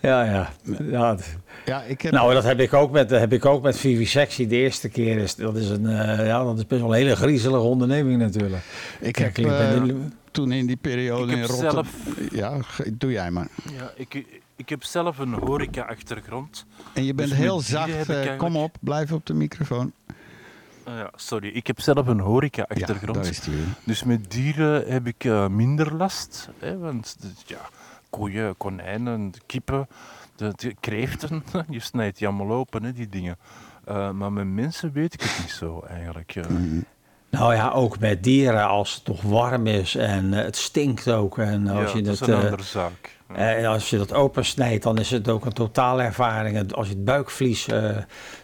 [0.00, 0.48] Ja, ja.
[0.82, 1.16] ja.
[1.64, 4.46] Ja, ik heb, Nou, dat heb ik ook met, heb ik ook met vivisectie.
[4.46, 7.16] De eerste keer is dat is een, eh, ja, dat is best wel een hele
[7.16, 8.62] griezelige onderneming natuurlijk.
[9.00, 9.82] ik Kijk, heb eh,
[10.30, 11.84] toen in die periode Ik in heb Rotterdam...
[11.84, 12.58] zelf- Ja,
[12.92, 13.48] doe jij maar.
[13.78, 14.24] Ja, ik,
[14.56, 16.64] ik heb zelf een horeca-achtergrond.
[16.92, 17.88] En je bent Dus met heel zacht.
[17.88, 19.92] eh, eigenlijk- kom op, blijf op de microfoon.
[20.84, 23.14] Ah ja, sorry, ik heb zelf een horeca-achtergrond.
[23.14, 23.64] daar is die weer.
[23.84, 26.48] Dus met dieren heb ik eh, minder last.
[26.58, 27.60] Hè, want de- ja,
[28.10, 29.88] koeien, konijnen, kippen,
[30.42, 33.36] de, de kreeften, je snijdt die allemaal open, hè, die dingen.
[33.84, 36.34] Eh, maar met mensen weet ik het niet zo eigenlijk.
[36.34, 36.80] Mhm.
[37.32, 41.38] Nou ja, ook met dieren als het nog warm is en eh, het stinkt ook.
[41.38, 43.16] En als ja, je dat is het, een eh, andere zaak.
[43.34, 46.72] En als je dat opensnijdt, dan is het ook een totale ervaring.
[46.72, 47.96] Als je het buikvlies, eh,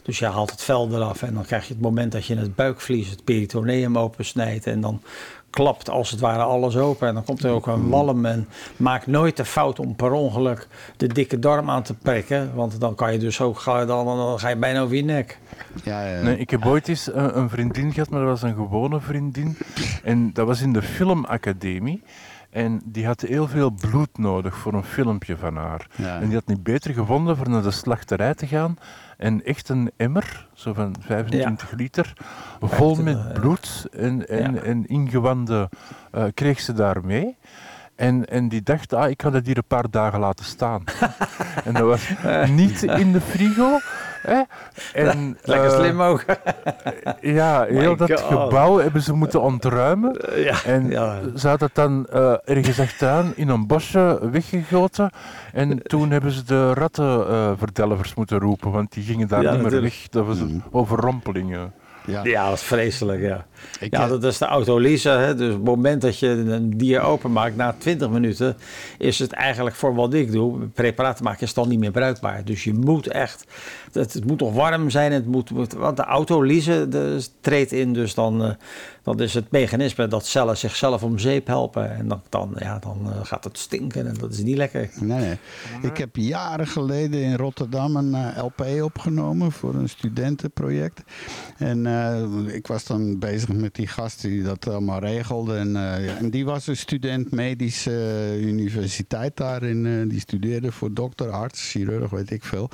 [0.03, 2.55] dus je haalt het vel eraf en dan krijg je het moment dat je het
[2.55, 5.03] buikvlies, het peritoneum opensnijdt en dan
[5.51, 9.07] klapt als het ware alles open en dan komt er ook een walm en maak
[9.07, 13.13] nooit de fout om per ongeluk de dikke darm aan te prikken, want dan kan
[13.13, 15.39] je dus ook ga, dan, dan ga je bijna over je nek.
[15.85, 16.23] Ja, ja.
[16.23, 19.57] Nee, ik heb ooit eens een, een vriendin gehad, maar dat was een gewone vriendin.
[20.03, 22.03] En dat was in de filmacademie.
[22.51, 25.87] En die had heel veel bloed nodig voor een filmpje van haar.
[25.97, 26.21] Ja.
[26.21, 28.79] En die had niet beter gevonden voor naar de slachterij te gaan.
[29.19, 32.13] En echt een emmer, zo van 25 liter,
[32.61, 34.61] vol Echt, met eh, bloed en, en, ja.
[34.61, 35.69] en ingewanden
[36.11, 37.37] eh, kreeg ze daar mee.
[37.95, 40.85] En, en die dacht, ah, ik ga dat hier een paar dagen laten staan.
[41.65, 42.11] en dat was
[42.51, 43.79] niet in de frigo.
[44.23, 44.43] Hè?
[44.93, 46.25] En, Lekker eh, slim ook.
[47.21, 48.41] ja, heel dat God.
[48.41, 50.21] gebouw hebben ze moeten ontruimen.
[50.37, 51.21] ja, En ja.
[51.37, 55.11] ze had het dan eh, ergens achteraan in een bosje weggegoten.
[55.53, 59.71] En toen hebben ze de rattenverdelvers moeten roepen, want die gingen daar Ja, niet meer
[59.71, 59.93] natuurlijk.
[59.95, 60.09] weg.
[60.09, 61.57] Dat was een overrompeling.
[62.07, 62.45] ja.
[62.47, 63.47] dat is vreselijk, ja.
[63.81, 65.09] Ik, Ja, eh, dat is de autolyse.
[65.09, 65.35] Hè?
[65.35, 68.57] Dus op het moment dat je een dier openmaakt, na 20 minuten,
[68.99, 72.45] is het eigenlijk voor wat ik doe, preparaten maken, is dan niet meer bruikbaar.
[72.45, 73.45] Dus je moet echt,
[73.93, 78.15] het, het moet nog warm zijn, het moet, want de autolyse de, treedt in, dus
[78.15, 78.51] dan, eh,
[79.03, 81.97] dat is het mechanisme dat cellen zichzelf om zeep helpen.
[81.97, 84.91] En dan, dan, ja, dan eh, gaat het stinken en dat is niet lekker.
[85.01, 85.39] Nee, nee.
[85.83, 91.03] Ik heb jaren geleden in Rotterdam een eh, LP opgenomen voor een studentenproject.
[91.57, 91.87] En
[92.47, 95.57] ik was dan bezig met die gast die dat allemaal regelde.
[95.57, 95.77] En,
[96.19, 100.09] en die was een student medische universiteit daarin.
[100.09, 102.71] die studeerde voor dokter, arts, chirurg, weet ik veel.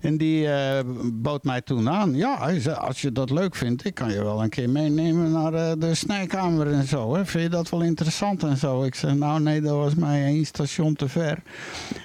[0.00, 2.14] En die eh, bood mij toen aan.
[2.14, 5.32] Ja, hij zei, als je dat leuk vindt, ik kan je wel een keer meenemen
[5.32, 7.14] naar eh, de snijkamer en zo.
[7.14, 7.26] Hè.
[7.26, 8.82] Vind je dat wel interessant en zo?
[8.82, 11.42] Ik zeg, nou nee, dat was mij één station te ver.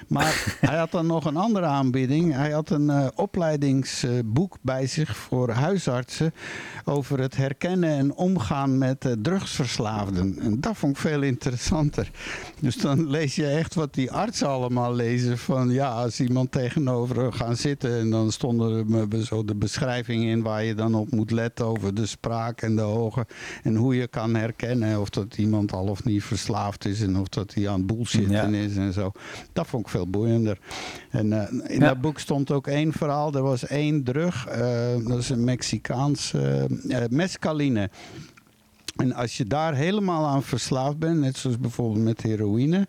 [0.08, 2.32] Maar hij had dan nog een andere aanbieding.
[2.32, 6.34] Hij had een eh, opleidingsboek bij zich voor huisartsen
[6.84, 10.38] over het herkennen en omgaan met drugsverslaafden.
[10.38, 12.10] En dat vond ik veel interessanter.
[12.60, 15.38] Dus dan lees je echt wat die artsen allemaal lezen.
[15.38, 20.42] Van ja, als iemand tegenover gaan zitten en dan stonden er zo de beschrijvingen in
[20.42, 23.26] waar je dan op moet letten over de spraak en de ogen.
[23.62, 27.28] En hoe je kan herkennen of dat iemand al of niet verslaafd is en of
[27.28, 28.58] dat hij aan het bullshitten Ja.
[28.58, 29.12] is en zo.
[29.52, 30.58] Dat vond ik veel boeiender.
[31.10, 31.86] En eh, in Ja.
[31.88, 33.32] dat boek stond ook één verhaal.
[33.34, 34.60] Er was één drug, eh,
[35.06, 36.64] dat is een Mexicaans eh,
[37.10, 37.90] mescaline.
[38.94, 42.86] En als je daar helemaal aan verslaafd bent, net zoals bijvoorbeeld met heroïne,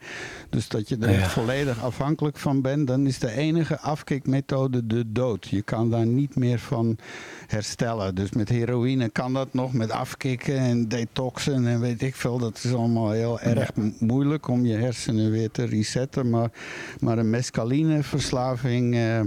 [0.49, 1.29] dus dat je er Ja.
[1.29, 5.47] volledig afhankelijk van bent, dan is de enige afkikmethode de dood.
[5.47, 6.97] Je kan daar niet meer van
[7.47, 8.15] herstellen.
[8.15, 12.37] Dus met heroïne kan dat nog, met afkicken en detoxen en weet ik veel.
[12.37, 16.29] Dat is allemaal heel erg mo- moeilijk om je hersenen weer te resetten.
[16.29, 16.49] Maar,
[16.99, 19.19] maar een mescalineverslaving, eh,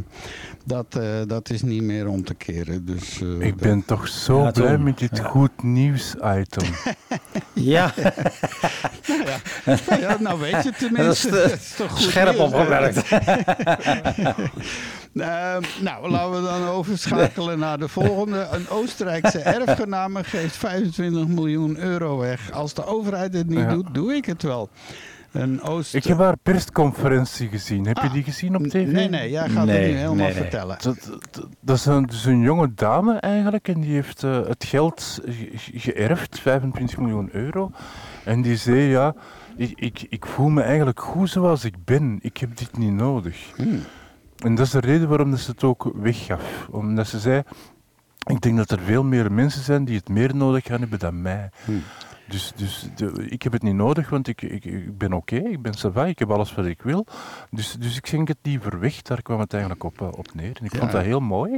[0.65, 2.85] dat, eh, dat is niet meer om te keren.
[2.85, 4.83] Dus, eh, Ik ben toch zo Ja, blij Tom.
[4.83, 5.23] met dit Ja.
[5.25, 6.65] goed nieuws-item.
[7.55, 7.93] Ja,
[10.01, 11.31] Ja, nou weet je dat is, tenminste.
[11.31, 12.53] Dat is toch goed scherp nieuws.
[12.53, 14.31] Ehm,
[15.13, 15.65] nou,
[16.11, 18.49] laten we dan overschakelen naar de volgende.
[18.53, 22.51] Een Oostenrijkse erfgename geeft 25 miljoen euro weg.
[22.53, 23.69] Als de overheid het niet Ja.
[23.73, 24.69] doet, doe ik het wel.
[25.33, 25.95] Een Oost...
[25.95, 27.87] Ik heb haar persconferentie gezien.
[27.87, 28.87] Heb je Ah, die gezien op tv?
[28.87, 30.35] Nee, nee, jij gaat het Nee, nu helemaal nee, nee.
[30.35, 30.77] vertellen.
[30.81, 34.65] Dat, dat, dat is een, dus een jonge dame eigenlijk en die heeft eh, het
[34.65, 37.71] geld ge- ge- geërfd, 25 miljoen euro.
[38.25, 39.15] En die zei, ja,
[39.57, 42.19] ik, ik, ik voel me eigenlijk goed zoals ik ben.
[42.23, 43.37] Ik heb dit niet nodig.
[43.57, 43.81] Hmm.
[44.39, 46.69] En dat is de reden waarom dat ze het ook weggaf.
[46.71, 47.43] Omdat ze zei,
[48.27, 51.23] ik denk dat er veel meer mensen zijn die het meer nodig gaan hebben dan
[51.23, 51.51] mij.
[51.65, 51.83] Hmm.
[52.29, 55.63] Dus, dus de- ik heb het niet nodig, want ik, ik, ik ben oké, ik
[55.63, 57.07] ben ça va, ik heb alles wat ik wil.
[57.51, 60.57] Dus, dus ik schenk het liever weg, daar kwam het eigenlijk op, eh, op neer.
[60.61, 60.79] En ik Ja.
[60.79, 61.55] vond dat heel mooi.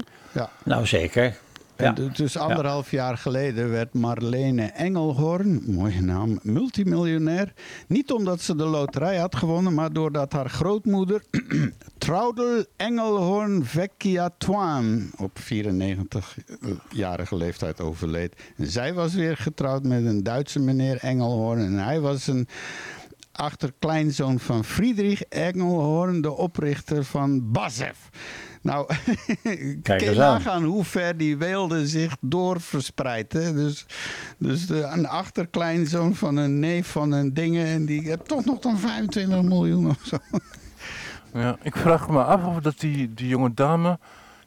[0.64, 1.36] Nou, zeker.
[1.80, 1.92] En Ja.
[1.92, 7.52] du- dus anderhalf jaar geleden werd Marlene Engelhorn, mooie naam, multimiljonair.
[7.88, 11.22] Niet omdat ze de loterij had gewonnen, maar doordat haar grootmoeder
[11.98, 18.34] Traudel Engelhorn Vecchiatuan op 94-jarige leeftijd overleed.
[18.56, 22.48] En zij was weer getrouwd met een Duitse meneer Engelhorn en hij was een
[23.32, 28.08] achterkleinzoon van Friedrich Engelhorn, de oprichter van BASF.
[28.62, 28.86] Nou,
[29.82, 33.32] Kijk kun je nagaan hoe ver die weelde zich doorverspreidt.
[33.32, 33.52] Hè?
[33.54, 33.86] Dus,
[34.38, 37.66] dus de, een achterkleinzoon van een neef van een dingen...
[37.66, 40.16] en die heeft toch nog dan 25 miljoen of zo.
[41.32, 43.98] Ja, ik vraag me af of dat die, die jonge dame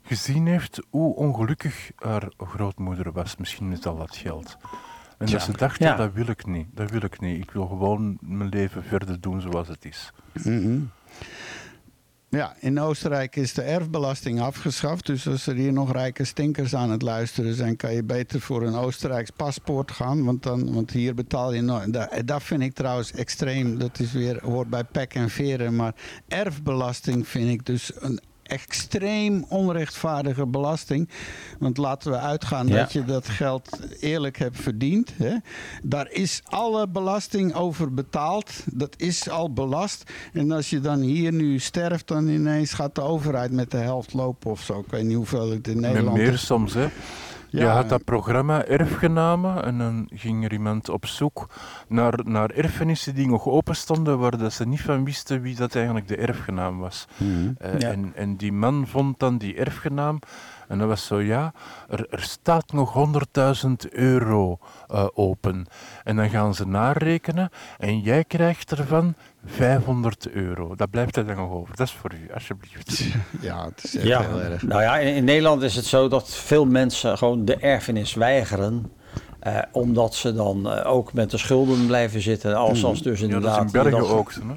[0.03, 4.57] gezien heeft hoe ongelukkig haar grootmoeder was, misschien met al dat geld.
[5.17, 5.95] En dat ze dachten, Ja.
[5.95, 7.41] dat wil ik niet, dat wil ik niet.
[7.43, 10.11] Ik wil gewoon mijn leven verder doen zoals het is.
[10.43, 10.79] Mhm.
[12.33, 15.05] Ja, in Oostenrijk is de erfbelasting afgeschaft.
[15.05, 18.63] Dus als er hier nog rijke stinkers aan het luisteren zijn, kan je beter voor
[18.63, 20.23] een Oostenrijks paspoort gaan.
[20.23, 21.93] Want, dan, want hier betaal je nooit.
[21.93, 23.79] Dat, dat vind ik trouwens extreem.
[23.79, 25.75] Dat is weer, hoort bij pek en veren.
[25.75, 25.95] Maar
[26.27, 31.09] erfbelasting vind ik dus een extreem onrechtvaardige belasting.
[31.59, 32.75] Want laten we uitgaan Ja.
[32.77, 35.11] dat je dat geld eerlijk hebt verdiend.
[35.17, 35.35] Hè?
[35.83, 38.51] Daar is alle belasting over betaald.
[38.71, 40.03] Dat is al belast.
[40.33, 44.13] En als je dan hier nu sterft, dan ineens gaat de overheid met de helft
[44.13, 44.79] lopen of zo.
[44.79, 46.45] Ik weet niet hoeveel het in Met Nederland meer is.
[46.45, 46.87] soms, hè.
[47.53, 51.49] Je Ja, had dat programma Erfgenamen en dan ging er iemand op zoek
[51.87, 55.75] naar, naar erfenissen die nog open stonden, waar dat ze niet van wisten wie dat
[55.75, 57.07] eigenlijk de erfgenaam was.
[57.57, 57.91] Eh, Ja.
[57.91, 60.19] en, en die man vond dan die erfgenaam
[60.67, 61.53] en dat was zo, ja,
[61.89, 62.93] er, er staat nog
[63.65, 64.57] 100.000 euro
[64.87, 65.65] eh, open.
[66.03, 70.75] En dan gaan ze narekenen en jij krijgt ervan 500 euro.
[70.75, 71.75] Dat blijft er dan nog over.
[71.75, 73.03] Dat is voor u, alsjeblieft.
[73.41, 74.61] Ja, het is echt Ja, heel erg.
[74.63, 78.91] nou ja, in, in Nederland is het zo dat veel mensen gewoon de erfenis weigeren.
[79.39, 82.55] eh, omdat ze dan eh, ook met de schulden blijven zitten.
[82.55, 83.65] Als, als dus Ja, dat inderdaad.
[83.75, 84.53] is in dat- ook zo, hè.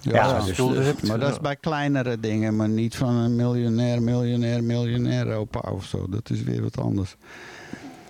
[0.00, 1.06] Ja, Ja, dus- schulden hebt.
[1.08, 5.84] Maar dat is bij kleinere dingen, maar niet van een miljonair, miljonair, miljonair opa of
[5.84, 6.06] zo.
[6.10, 7.16] Dat is weer wat anders.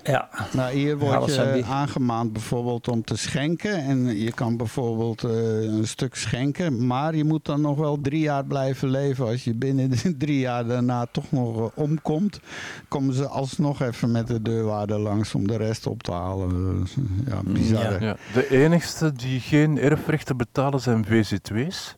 [0.05, 3.77] Ja, Nou, hier word je aangemaand bijvoorbeeld om te schenken.
[3.85, 6.87] En je kan bijvoorbeeld eh, een stuk schenken.
[6.87, 9.27] Maar je moet dan nog wel drie jaar blijven leven.
[9.27, 12.41] Als je binnen de drie jaar daarna toch nog eh, omkomt,
[12.89, 16.81] komen ze alsnog even met de deurwaarde langs om de rest op te halen.
[16.81, 16.97] Dus,
[17.27, 17.85] ja, bizar.
[17.85, 18.07] hè?
[18.07, 21.97] Ja, de enigste die geen erfrechten betalen zijn VZW's.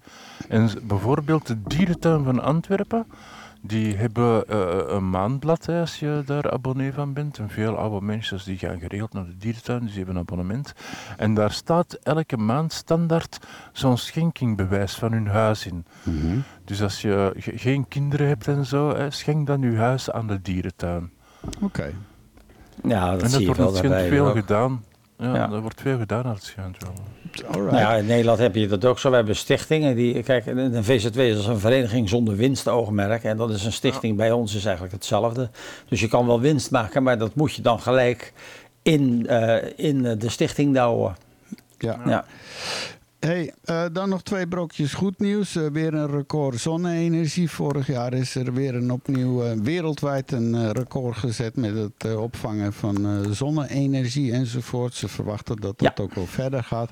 [0.48, 3.06] En bijvoorbeeld de dierentuin van Antwerpen,
[3.66, 7.38] die hebben eh, een maandblad hè, als je daar abonnee van bent.
[7.38, 10.72] En veel oude mensen die gaan geregeld naar de dierentuin, dus die hebben een abonnement.
[11.16, 13.38] En daar staat elke maand standaard
[13.72, 15.84] zo'n schenkingbewijs van hun huis in.
[16.02, 16.38] Mhm.
[16.64, 20.26] Dus als je ge- geen kinderen hebt en zo, hè, schenk dan je huis aan
[20.26, 21.10] de dierentuin.
[21.60, 21.92] Oké.
[22.82, 24.08] ja dat en dat zie je wordt daarbij.
[24.08, 24.36] veel ook.
[24.36, 24.84] gedaan.
[25.18, 25.46] Ja, Ja.
[25.46, 26.92] dat wordt veel gedaan naar het schijnt wel.
[27.62, 29.10] Nou ja, in Nederland heb je dat ook zo.
[29.10, 29.96] We hebben stichtingen.
[29.96, 33.24] Die, kijk, een een VZW is een vereniging zonder winstoogmerk.
[33.24, 35.50] En dat is een stichting bij ons is eigenlijk hetzelfde.
[35.88, 38.32] Dus je kan wel winst maken, maar dat moet je dan gelijk
[38.82, 41.16] in, eh, in eh, de stichting douwen.
[41.78, 42.00] Ja.
[42.06, 42.24] Ja.
[43.24, 45.56] Hey, eh, dan nog twee brokjes goed nieuws.
[45.56, 47.50] Eh, weer een record zonne-energie.
[47.50, 52.72] Vorig jaar is er weer een opnieuw eh, wereldwijd een record gezet met het opvangen
[52.72, 54.94] van zonne-energie enzovoort.
[54.94, 56.90] Ze verwachten dat dat ook wel verder gaat.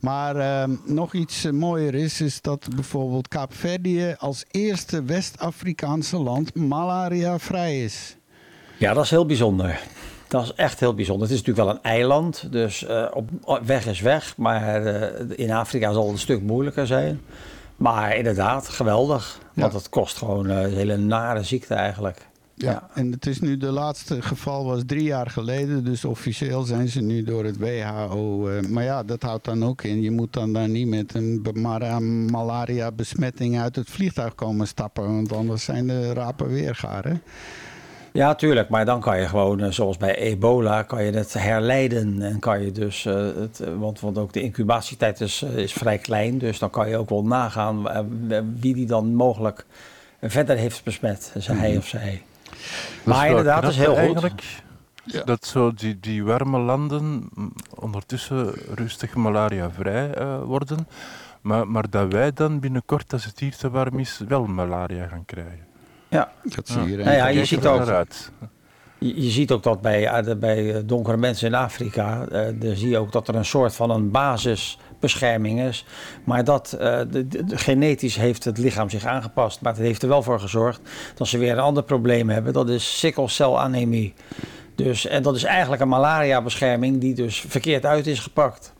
[0.00, 7.84] Maar eh, nog iets mooier is, is dat bijvoorbeeld Kaapverdië als eerste West-Afrikaanse land malaria-vrij
[7.84, 8.16] is.
[8.78, 9.80] ja, dat is heel bijzonder.
[10.30, 11.28] Dat is echt heel bijzonder.
[11.28, 14.36] Het is natuurlijk wel een eiland, dus eh, op, weg is weg.
[14.36, 17.20] Maar eh, in Afrika zal het een stuk moeilijker zijn.
[17.76, 19.38] Maar inderdaad, geweldig.
[19.54, 19.78] Want Ja.
[19.78, 22.28] het kost gewoon eh, een hele nare ziekte eigenlijk.
[22.54, 25.84] Ja, en het is nu de laatste geval was drie jaar geleden.
[25.84, 28.48] Dus officieel zijn ze nu door het WHO.
[28.48, 30.00] eh, maar ja, dat houdt dan ook in.
[30.02, 35.14] Je moet dan daar niet met een be- mara- malaria-besmetting uit het vliegtuig komen stappen.
[35.14, 37.20] Want anders zijn de rapen weergaar.
[38.12, 38.68] Ja, tuurlijk.
[38.68, 42.22] Maar dan kan je gewoon, eh, zoals bij ebola, kan je het herleiden.
[42.22, 45.98] En kan je dus, eh, het, eh, want, want ook de incubatietijd is, is vrij
[45.98, 46.38] klein.
[46.38, 47.82] Dus dan kan je ook wel nagaan
[48.60, 49.66] wie die dan mogelijk
[50.20, 51.32] verder heeft besmet.
[51.34, 52.22] Is hij of zij.
[53.04, 53.98] Maar inderdaad, dat is heel goed.
[53.98, 54.42] Eigenlijk,
[55.24, 57.28] Dat zo die, die warme landen
[57.74, 60.86] ondertussen rustig malariavrij eh worden.
[61.40, 65.24] Maar, maar dat wij dan binnenkort, als het hier te warm is, wel malaria gaan
[65.24, 65.69] krijgen.
[66.10, 66.32] Ja.
[66.42, 66.96] Dat zie je.
[66.96, 67.86] Nou ja, je ziet ook,
[68.98, 72.88] je, ziet ook dat bij, eh, bij eh, donkere mensen in Afrika, eh, daar zie
[72.88, 75.84] je ook dat er een soort van een basisbescherming is.
[76.24, 79.60] Maar dat eh, de, de- de- genetisch heeft het lichaam zich aangepast.
[79.60, 80.80] Maar het heeft er wel voor gezorgd
[81.14, 82.52] dat ze weer een ander probleem hebben.
[82.52, 84.14] Dat is sikkelcelanemie.
[84.74, 88.72] Dus, en dat is eigenlijk een malaria-bescherming die dus verkeerd uit is gepakt.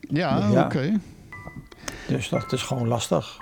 [0.00, 0.64] Ja, Ja.
[0.64, 0.92] oké.
[2.08, 3.38] Dus dat is gewoon lastig.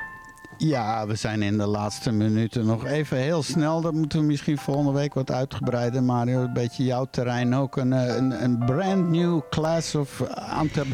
[0.58, 3.80] Ja, we zijn in de laatste minuten nog even heel snel.
[3.80, 6.02] Dat moeten we misschien volgende week wat uitgebreider.
[6.02, 7.76] Mario, een beetje jouw terrein ook.
[7.76, 10.84] Een, eh, een, een brand new class of aantal.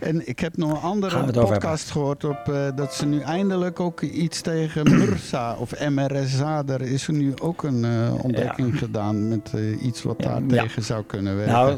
[0.00, 4.00] En ik heb nog een andere podcast gehoord op eh, dat ze nu eindelijk ook
[4.00, 6.62] iets tegen MRSA of MRSA.
[6.62, 10.62] Daar is er nu ook een eh, ontdekking gedaan met iets wat daar Ja.
[10.62, 11.54] tegen zou kunnen werken.
[11.54, 11.76] Nou,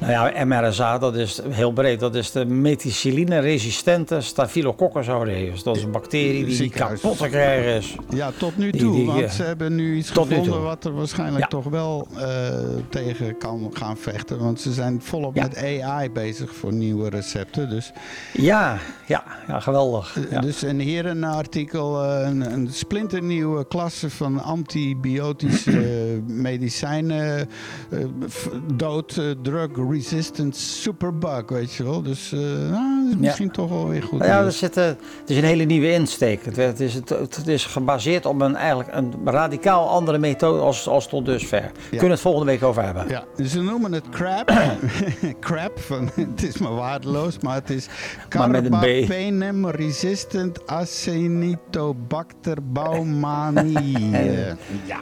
[0.00, 2.00] Nou ja, MRSA, dat is heel breed.
[2.00, 5.62] Dat is de methicilline-resistente Staphylococcus aureus.
[5.62, 7.94] Dat is een bacterie die, kapot te krijgen is.
[8.10, 8.92] Ja, tot nu toe.
[8.96, 11.46] die, want eh, ze hebben nu iets gevonden wat er waarschijnlijk Ja.
[11.46, 12.48] toch wel eh,
[12.88, 14.38] tegen kan gaan vechten.
[14.38, 15.42] Want ze zijn volop Ja.
[15.42, 17.68] met AI bezig voor nieuwe recepten.
[17.70, 17.92] Dus,
[18.32, 20.16] Ja, ja, ja geweldig.
[20.30, 20.40] Ja.
[20.40, 27.48] dus en hier een artikel, eh, een, een splinternieuwe klasse van antibiotische eh, medicijnen.
[27.90, 27.98] eh,
[28.28, 29.24] f- dood, eh,
[29.90, 32.02] drug-resistant superbug, weet je wel.
[32.02, 34.96] Dus eh, nou, is misschien toch wel weer goed ja, er zit, eh, het
[35.26, 36.44] is een hele nieuwe insteek.
[36.44, 40.88] Het, het, is, het, het is gebaseerd op een, eigenlijk een radicaal andere methode als,
[40.88, 41.70] als tot dusver.
[41.72, 43.08] We kunnen het volgende week over hebben.
[43.08, 44.52] Ja, ze noemen het crap.
[45.40, 47.88] crap, van, het is maar waardeloos, maar het is.
[48.28, 54.10] Carbapenem resistant Acinetobacter baumannii.
[54.86, 55.00] ja.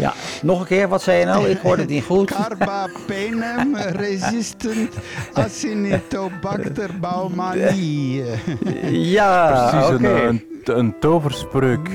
[0.00, 1.48] Ja, nog een keer, wat zei je nou?
[1.48, 2.30] Ik hoorde het niet goed.
[2.40, 4.94] Carbapenem resistant
[5.32, 6.90] Acinetobacter
[7.36, 8.22] baumannii.
[9.16, 11.88] Ja, Precies, een, een, een toverspreuk.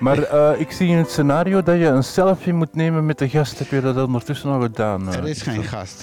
[0.00, 3.28] Maar eh, ik zie in het scenario dat je een selfie moet nemen met de
[3.28, 3.58] gast.
[3.58, 5.08] Heb je dat ondertussen al gedaan?
[5.08, 5.16] eh?
[5.16, 6.02] Er is geen gast.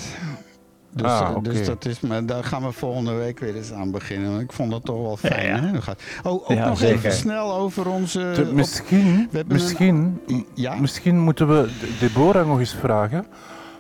[0.94, 3.92] Dus, Ah, eh, dus dat is, maar daar gaan we volgende week weer eens aan
[3.92, 4.30] beginnen.
[4.30, 5.46] want Ik vond dat toch wel fijn.
[5.48, 5.62] Ja, ja.
[5.72, 6.30] Hè?
[6.30, 6.96] Oh, ook Ja, nog zeker.
[6.96, 8.32] even snel over onze.
[8.36, 10.20] Te- op- misschien, we hebben een- misschien,
[10.54, 10.76] Ja?
[10.76, 13.26] misschien moeten we De- Deborah nog eens vragen.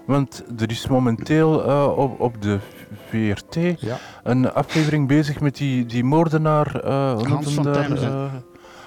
[0.06, 2.58] Want er is momenteel eh, op, op de
[3.10, 3.98] VRT Ja.
[4.24, 6.76] een aflevering bezig met die, die moordenaar.
[6.84, 8.06] eh, noemt Hans van daar, Temse.
[8.06, 8.24] eh,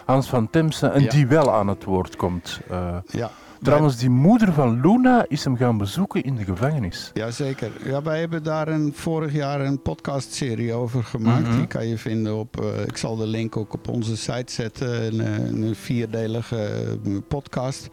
[0.04, 0.86] Hans van Temse.
[0.86, 1.10] En Ja.
[1.10, 2.60] die wel aan het woord komt.
[2.70, 2.96] eh.
[3.06, 3.30] Ja.
[3.62, 7.10] Trouwens, die moeder van Luna is hem gaan bezoeken in de gevangenis.
[7.14, 7.70] Jazeker.
[7.84, 11.46] Ja, wij hebben daar een, vorig jaar een podcastserie over gemaakt.
[11.48, 11.56] Mhm.
[11.56, 12.60] Die kan je vinden op.
[12.60, 15.04] eh, ik zal de link ook op onze site zetten.
[15.06, 16.56] Een, eh, een vierdelige
[17.04, 17.88] eh, podcast.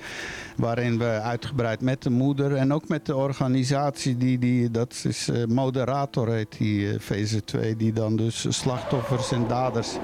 [0.57, 4.39] Waarin we uitgebreid met de moeder en ook met de organisatie die.
[4.39, 7.75] die dat is eh, Moderator heet die eh, VZ2.
[7.77, 9.97] Die dan dus slachtoffers en daders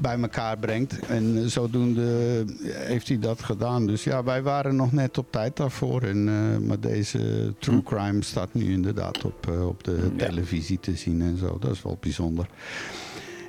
[0.00, 0.98] bij elkaar brengt.
[1.06, 3.86] En eh, zodoende heeft hij dat gedaan.
[3.86, 6.02] Dus ja, wij waren nog net op tijd daarvoor.
[6.02, 10.96] En, eh, maar deze true crime staat nu inderdaad op, eh, op de televisie te
[10.96, 11.56] zien en zo.
[11.60, 12.46] Dat is wel bijzonder.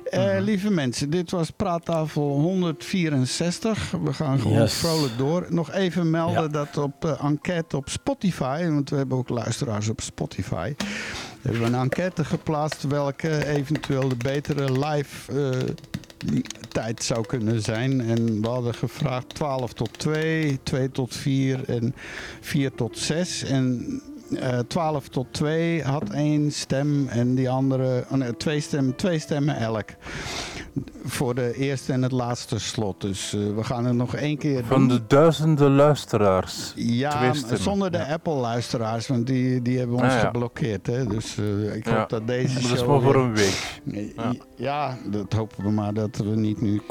[0.04, 3.90] Eh, Lieve mensen, dit was praattafel 164.
[4.04, 4.74] We gaan gewoon Yes.
[4.74, 5.46] vrolijk door.
[5.48, 6.48] Nog even melden Ja.
[6.48, 10.74] dat op enquête op Spotify, want we hebben ook luisteraars op Spotify.
[11.42, 15.32] Hebben we een enquête geplaatst welke eventueel de betere live
[16.26, 16.38] eh,
[16.68, 18.00] tijd zou kunnen zijn.
[18.00, 21.94] En we hadden gevraagd 12 tot 2, 2 tot 4 en
[22.40, 23.42] 4 tot 6.
[23.42, 24.00] En
[24.36, 29.18] eh 12 tot 2 had één stem en die andere, oh nee, twee, stemmen, twee
[29.18, 29.88] stemmen elk.
[31.04, 33.00] Voor de eerste en het laatste slot.
[33.00, 34.88] Dus eh, we gaan het nog één keer Van doen.
[34.96, 36.72] de duizenden luisteraars.
[36.76, 38.12] Ja, zonder de Ja.
[38.12, 40.18] Apple-luisteraars, want die, die hebben ons Ah, ja.
[40.20, 40.86] geblokkeerd.
[40.86, 41.06] Hè?
[41.06, 42.70] Dus eh, ik Ja, hoop dat deze Maar show...
[42.70, 43.76] dat is maar voor een week.
[44.56, 44.98] ja.
[45.10, 46.82] dat hopen we maar dat we niet nu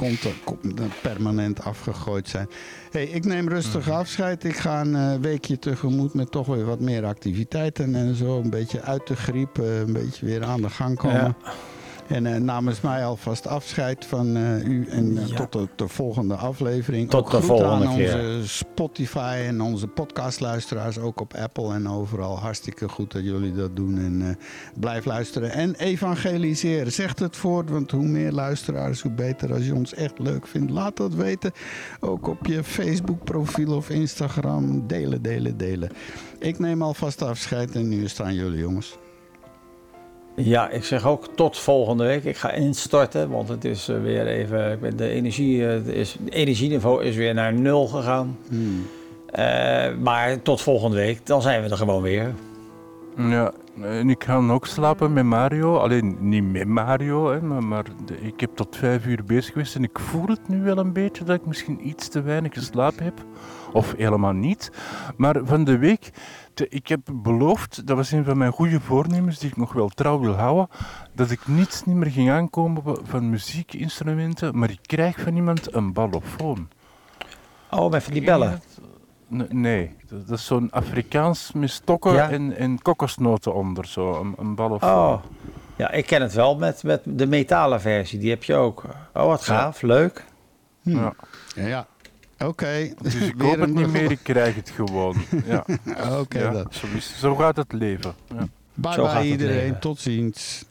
[1.02, 2.48] permanent afgegooid zijn.
[2.92, 3.96] Hey, ik neem rustig Mhm.
[3.96, 4.44] afscheid.
[4.44, 8.40] Ik ga een eh, weekje tegemoet met toch weer wat meer activiteiten en zo.
[8.40, 11.36] Een beetje uit de griep, eh, een beetje weer aan de gang komen.
[12.08, 15.36] En eh, namens mij alvast afscheid van eh, u en eh, Ja.
[15.36, 17.10] tot de, de volgende aflevering.
[17.10, 18.14] Tot Ook de volgende aan keer.
[18.14, 22.40] onze Spotify en onze podcastluisteraars, ook op Apple en overal.
[22.40, 24.38] Hartstikke goed dat jullie dat doen en
[24.80, 26.92] blijf luisteren en evangeliseren.
[26.92, 29.54] Zegt het voort, want hoe meer luisteraars, hoe beter.
[29.54, 31.52] Als je ons echt leuk vindt, laat dat weten.
[32.00, 34.88] Ook op je Facebook profiel of Instagram.
[34.88, 35.90] Delen, delen, delen.
[36.40, 38.98] Ik neem alvast afscheid en nu staan jullie jongens.
[40.40, 42.24] Ja, ik zeg ook tot volgende week.
[42.24, 44.72] Ik ga instorten, want het is eh, weer even.
[44.72, 48.38] ik ben- De, energie, eh, het is, het energieniveau is weer naar nul gegaan.
[49.26, 52.34] Eh, maar tot volgende week, dan zijn we er gewoon weer.
[53.18, 53.52] Ja,
[53.82, 55.78] en ik ga ook slapen met Mario.
[55.78, 59.76] Alleen niet met Mario, hè, maar, maar de- ik heb tot vijf uur bezig geweest
[59.76, 63.04] en ik voel het nu wel een beetje dat ik misschien iets te weinig geslapen
[63.04, 63.14] heb.
[63.74, 64.72] Of helemaal niet.
[65.16, 66.10] Maar van de week,
[66.60, 70.20] ik heb beloofd, dat was een van mijn goede voornemens die ik nog wel trouw
[70.20, 70.68] wil houden,
[71.14, 75.94] dat ik niets niet meer ging aankomen van muziekinstrumenten, maar ik krijg van iemand een
[75.94, 76.68] ballofoon.
[77.72, 78.62] Oh, met van die bellen.
[79.50, 82.30] Nee, dat is zo'n Afrikaans met stokken Ja.
[82.30, 84.90] en, en kokosnoten onder, zo, een, een ballofoon.
[84.90, 85.24] Oh,
[85.76, 88.20] ja, ik ken het wel met, met de metalen versie.
[88.20, 88.84] Die heb je ook.
[89.14, 90.26] Oh, wat gaaf, leuk.
[90.82, 91.14] Ja.
[91.56, 91.88] Ja,
[92.40, 92.94] oké.
[93.02, 95.16] Dus ik Weer hoop het een niet meer, ik krijg het gewoon.
[95.48, 95.66] Ja,
[96.20, 96.68] Oké ja, dan.
[96.70, 98.14] zo, is- zo gaat het leven.
[98.38, 98.48] Ja.
[98.74, 99.56] Bye Zo bye iedereen.
[99.56, 99.80] leven.
[99.80, 100.66] Tot ziens.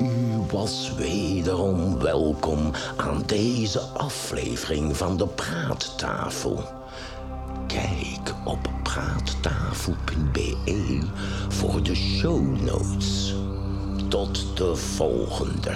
[0.00, 0.06] U
[0.52, 6.64] was wederom welkom aan deze aflevering van de Praattafel.
[7.66, 11.02] Kijk op praattafel.nl
[11.48, 13.34] voor de show notes.
[14.08, 15.74] Tot de volgende.